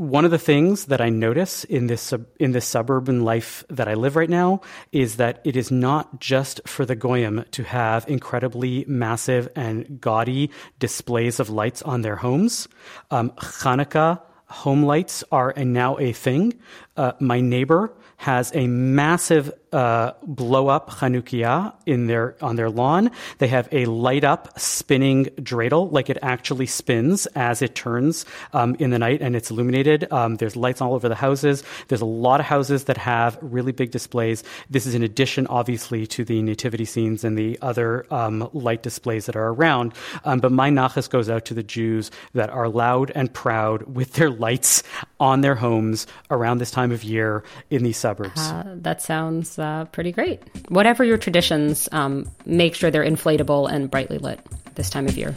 one 0.00 0.24
of 0.24 0.30
the 0.30 0.38
things 0.38 0.86
that 0.86 1.02
I 1.02 1.10
notice 1.10 1.64
in 1.64 1.86
this 1.86 2.00
sub- 2.00 2.24
in 2.38 2.52
this 2.52 2.64
suburban 2.64 3.22
life 3.22 3.64
that 3.68 3.86
I 3.86 3.92
live 3.92 4.16
right 4.16 4.30
now 4.30 4.62
is 4.92 5.16
that 5.16 5.42
it 5.44 5.56
is 5.56 5.70
not 5.70 6.18
just 6.18 6.58
for 6.66 6.86
the 6.86 6.96
goyim 6.96 7.44
to 7.50 7.64
have 7.64 8.08
incredibly 8.08 8.86
massive 8.88 9.46
and 9.54 10.00
gaudy 10.00 10.50
displays 10.78 11.38
of 11.38 11.50
lights 11.50 11.82
on 11.82 12.00
their 12.00 12.16
homes. 12.16 12.66
Um, 13.10 13.28
Hanukkah 13.32 14.22
home 14.46 14.84
lights 14.84 15.22
are 15.30 15.52
now 15.56 15.98
a 15.98 16.12
thing. 16.12 16.58
Uh, 16.96 17.12
my 17.20 17.42
neighbor 17.42 17.92
has 18.16 18.50
a 18.54 18.66
massive 18.68 19.52
uh, 19.72 20.12
blow 20.22 20.68
up 20.68 20.90
Chanukiah 20.90 21.72
in 21.86 22.06
their 22.06 22.36
on 22.40 22.56
their 22.56 22.70
lawn. 22.70 23.10
They 23.38 23.48
have 23.48 23.68
a 23.72 23.84
light 23.86 24.24
up 24.24 24.58
spinning 24.58 25.26
dreidel, 25.36 25.92
like 25.92 26.10
it 26.10 26.18
actually 26.22 26.66
spins 26.66 27.26
as 27.34 27.62
it 27.62 27.74
turns 27.74 28.24
um, 28.52 28.74
in 28.78 28.90
the 28.90 28.98
night 28.98 29.20
and 29.22 29.36
it's 29.36 29.50
illuminated. 29.50 30.10
Um, 30.12 30.36
there's 30.36 30.56
lights 30.56 30.80
all 30.80 30.94
over 30.94 31.08
the 31.08 31.14
houses. 31.14 31.62
There's 31.88 32.00
a 32.00 32.06
lot 32.06 32.40
of 32.40 32.46
houses 32.46 32.84
that 32.84 32.96
have 32.96 33.38
really 33.40 33.72
big 33.72 33.90
displays. 33.90 34.42
This 34.68 34.86
is 34.86 34.94
in 34.94 35.02
addition, 35.02 35.46
obviously, 35.46 36.06
to 36.08 36.24
the 36.24 36.42
nativity 36.42 36.84
scenes 36.84 37.24
and 37.24 37.38
the 37.38 37.58
other 37.62 38.06
um, 38.12 38.48
light 38.52 38.82
displays 38.82 39.26
that 39.26 39.36
are 39.36 39.48
around. 39.48 39.94
Um, 40.24 40.40
but 40.40 40.52
my 40.52 40.70
nachas 40.70 41.08
goes 41.08 41.30
out 41.30 41.44
to 41.46 41.54
the 41.54 41.62
Jews 41.62 42.10
that 42.34 42.50
are 42.50 42.68
loud 42.68 43.12
and 43.14 43.32
proud 43.32 43.94
with 43.94 44.14
their 44.14 44.30
lights 44.30 44.82
on 45.20 45.42
their 45.42 45.54
homes 45.54 46.06
around 46.30 46.58
this 46.58 46.70
time 46.70 46.90
of 46.90 47.04
year 47.04 47.44
in 47.70 47.84
these 47.84 47.96
suburbs. 47.96 48.40
Uh, 48.40 48.74
that 48.76 49.02
sounds 49.02 49.59
uh, 49.60 49.84
pretty 49.86 50.12
great. 50.12 50.40
Whatever 50.68 51.04
your 51.04 51.18
traditions, 51.18 51.88
um, 51.92 52.26
make 52.46 52.74
sure 52.74 52.90
they're 52.90 53.04
inflatable 53.04 53.70
and 53.70 53.90
brightly 53.90 54.18
lit 54.18 54.40
this 54.74 54.90
time 54.90 55.06
of 55.06 55.16
year. 55.16 55.34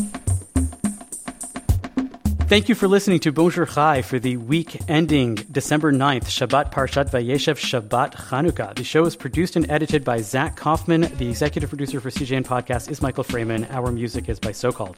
Thank 2.46 2.70
you 2.70 2.76
for 2.76 2.88
listening 2.88 3.20
to 3.22 3.32
Bonjour 3.32 3.66
Chai 3.66 4.04
for 4.04 4.20
the 4.20 4.38
week 4.38 4.78
ending 4.88 5.36
December 5.52 5.92
9th, 5.92 6.26
Shabbat 6.26 6.72
Parshat 6.72 7.10
Vayeshev 7.10 7.58
Shabbat 7.58 8.14
Chanukah. 8.14 8.76
The 8.76 8.84
show 8.84 9.06
is 9.06 9.16
produced 9.16 9.56
and 9.56 9.68
edited 9.72 10.04
by 10.04 10.22
Zach 10.22 10.56
Kauffman. 10.56 11.02
The 11.18 11.30
executive 11.30 11.70
producer 11.70 12.00
for 12.00 12.12
CJN 12.12 12.46
Podcast 12.46 12.92
is 12.92 13.02
Michael 13.02 13.24
Fraiman. 13.24 13.68
Our 13.72 13.92
music 13.92 14.30
is 14.30 14.40
by 14.40 14.52
Socalled. 14.52 14.98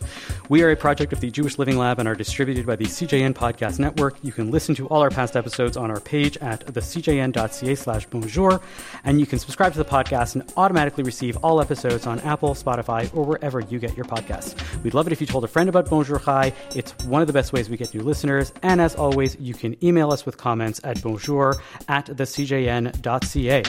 We 0.49 0.63
are 0.63 0.71
a 0.71 0.75
project 0.75 1.13
of 1.13 1.21
the 1.21 1.31
Jewish 1.31 1.57
Living 1.57 1.77
Lab 1.77 1.99
and 1.99 2.09
are 2.09 2.15
distributed 2.15 2.65
by 2.65 2.75
the 2.75 2.85
CJN 2.85 3.35
Podcast 3.35 3.79
Network. 3.79 4.17
You 4.21 4.33
can 4.33 4.51
listen 4.51 4.75
to 4.75 4.87
all 4.87 5.01
our 5.01 5.11
past 5.11 5.37
episodes 5.37 5.77
on 5.77 5.89
our 5.89 6.01
page 6.01 6.35
at 6.37 6.65
thecjn.ca 6.65 7.75
slash 7.75 8.05
bonjour, 8.07 8.59
and 9.05 9.19
you 9.19 9.25
can 9.25 9.39
subscribe 9.39 9.71
to 9.73 9.77
the 9.77 9.85
podcast 9.85 10.35
and 10.35 10.51
automatically 10.57 11.03
receive 11.03 11.37
all 11.37 11.61
episodes 11.61 12.05
on 12.05 12.19
Apple, 12.21 12.53
Spotify, 12.53 13.15
or 13.15 13.23
wherever 13.23 13.61
you 13.61 13.79
get 13.79 13.95
your 13.95 14.05
podcasts. 14.05 14.55
We'd 14.83 14.95
love 14.95 15.07
it 15.07 15.13
if 15.13 15.21
you 15.21 15.27
told 15.27 15.45
a 15.45 15.47
friend 15.47 15.69
about 15.69 15.89
Bonjour 15.89 16.19
Chai. 16.19 16.51
It's 16.75 16.91
one 17.05 17.21
of 17.21 17.27
the 17.27 17.34
best 17.35 17.53
ways 17.53 17.69
we 17.69 17.77
get 17.77 17.93
new 17.93 18.01
listeners. 18.01 18.51
And 18.63 18.81
as 18.81 18.95
always, 18.95 19.37
you 19.39 19.53
can 19.53 19.75
email 19.85 20.11
us 20.11 20.25
with 20.25 20.37
comments 20.37 20.81
at 20.83 21.01
bonjour 21.03 21.55
at 21.87 22.07
thecjn.ca. 22.07 23.63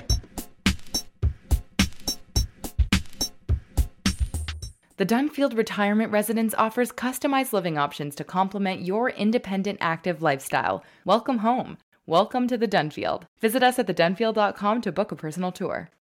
The 4.98 5.04
Dunfield 5.04 5.54
Retirement 5.58 6.10
Residence 6.10 6.54
offers 6.54 6.90
customized 6.90 7.52
living 7.52 7.76
options 7.76 8.14
to 8.14 8.24
complement 8.24 8.80
your 8.80 9.10
independent 9.10 9.76
active 9.82 10.22
lifestyle. 10.22 10.82
Welcome 11.04 11.38
home. 11.38 11.76
Welcome 12.06 12.48
to 12.48 12.56
the 12.56 12.68
Dunfield. 12.68 13.24
Visit 13.40 13.62
us 13.62 13.78
at 13.78 13.88
thedunfield.com 13.88 14.80
to 14.80 14.92
book 14.92 15.12
a 15.12 15.16
personal 15.16 15.52
tour. 15.52 15.90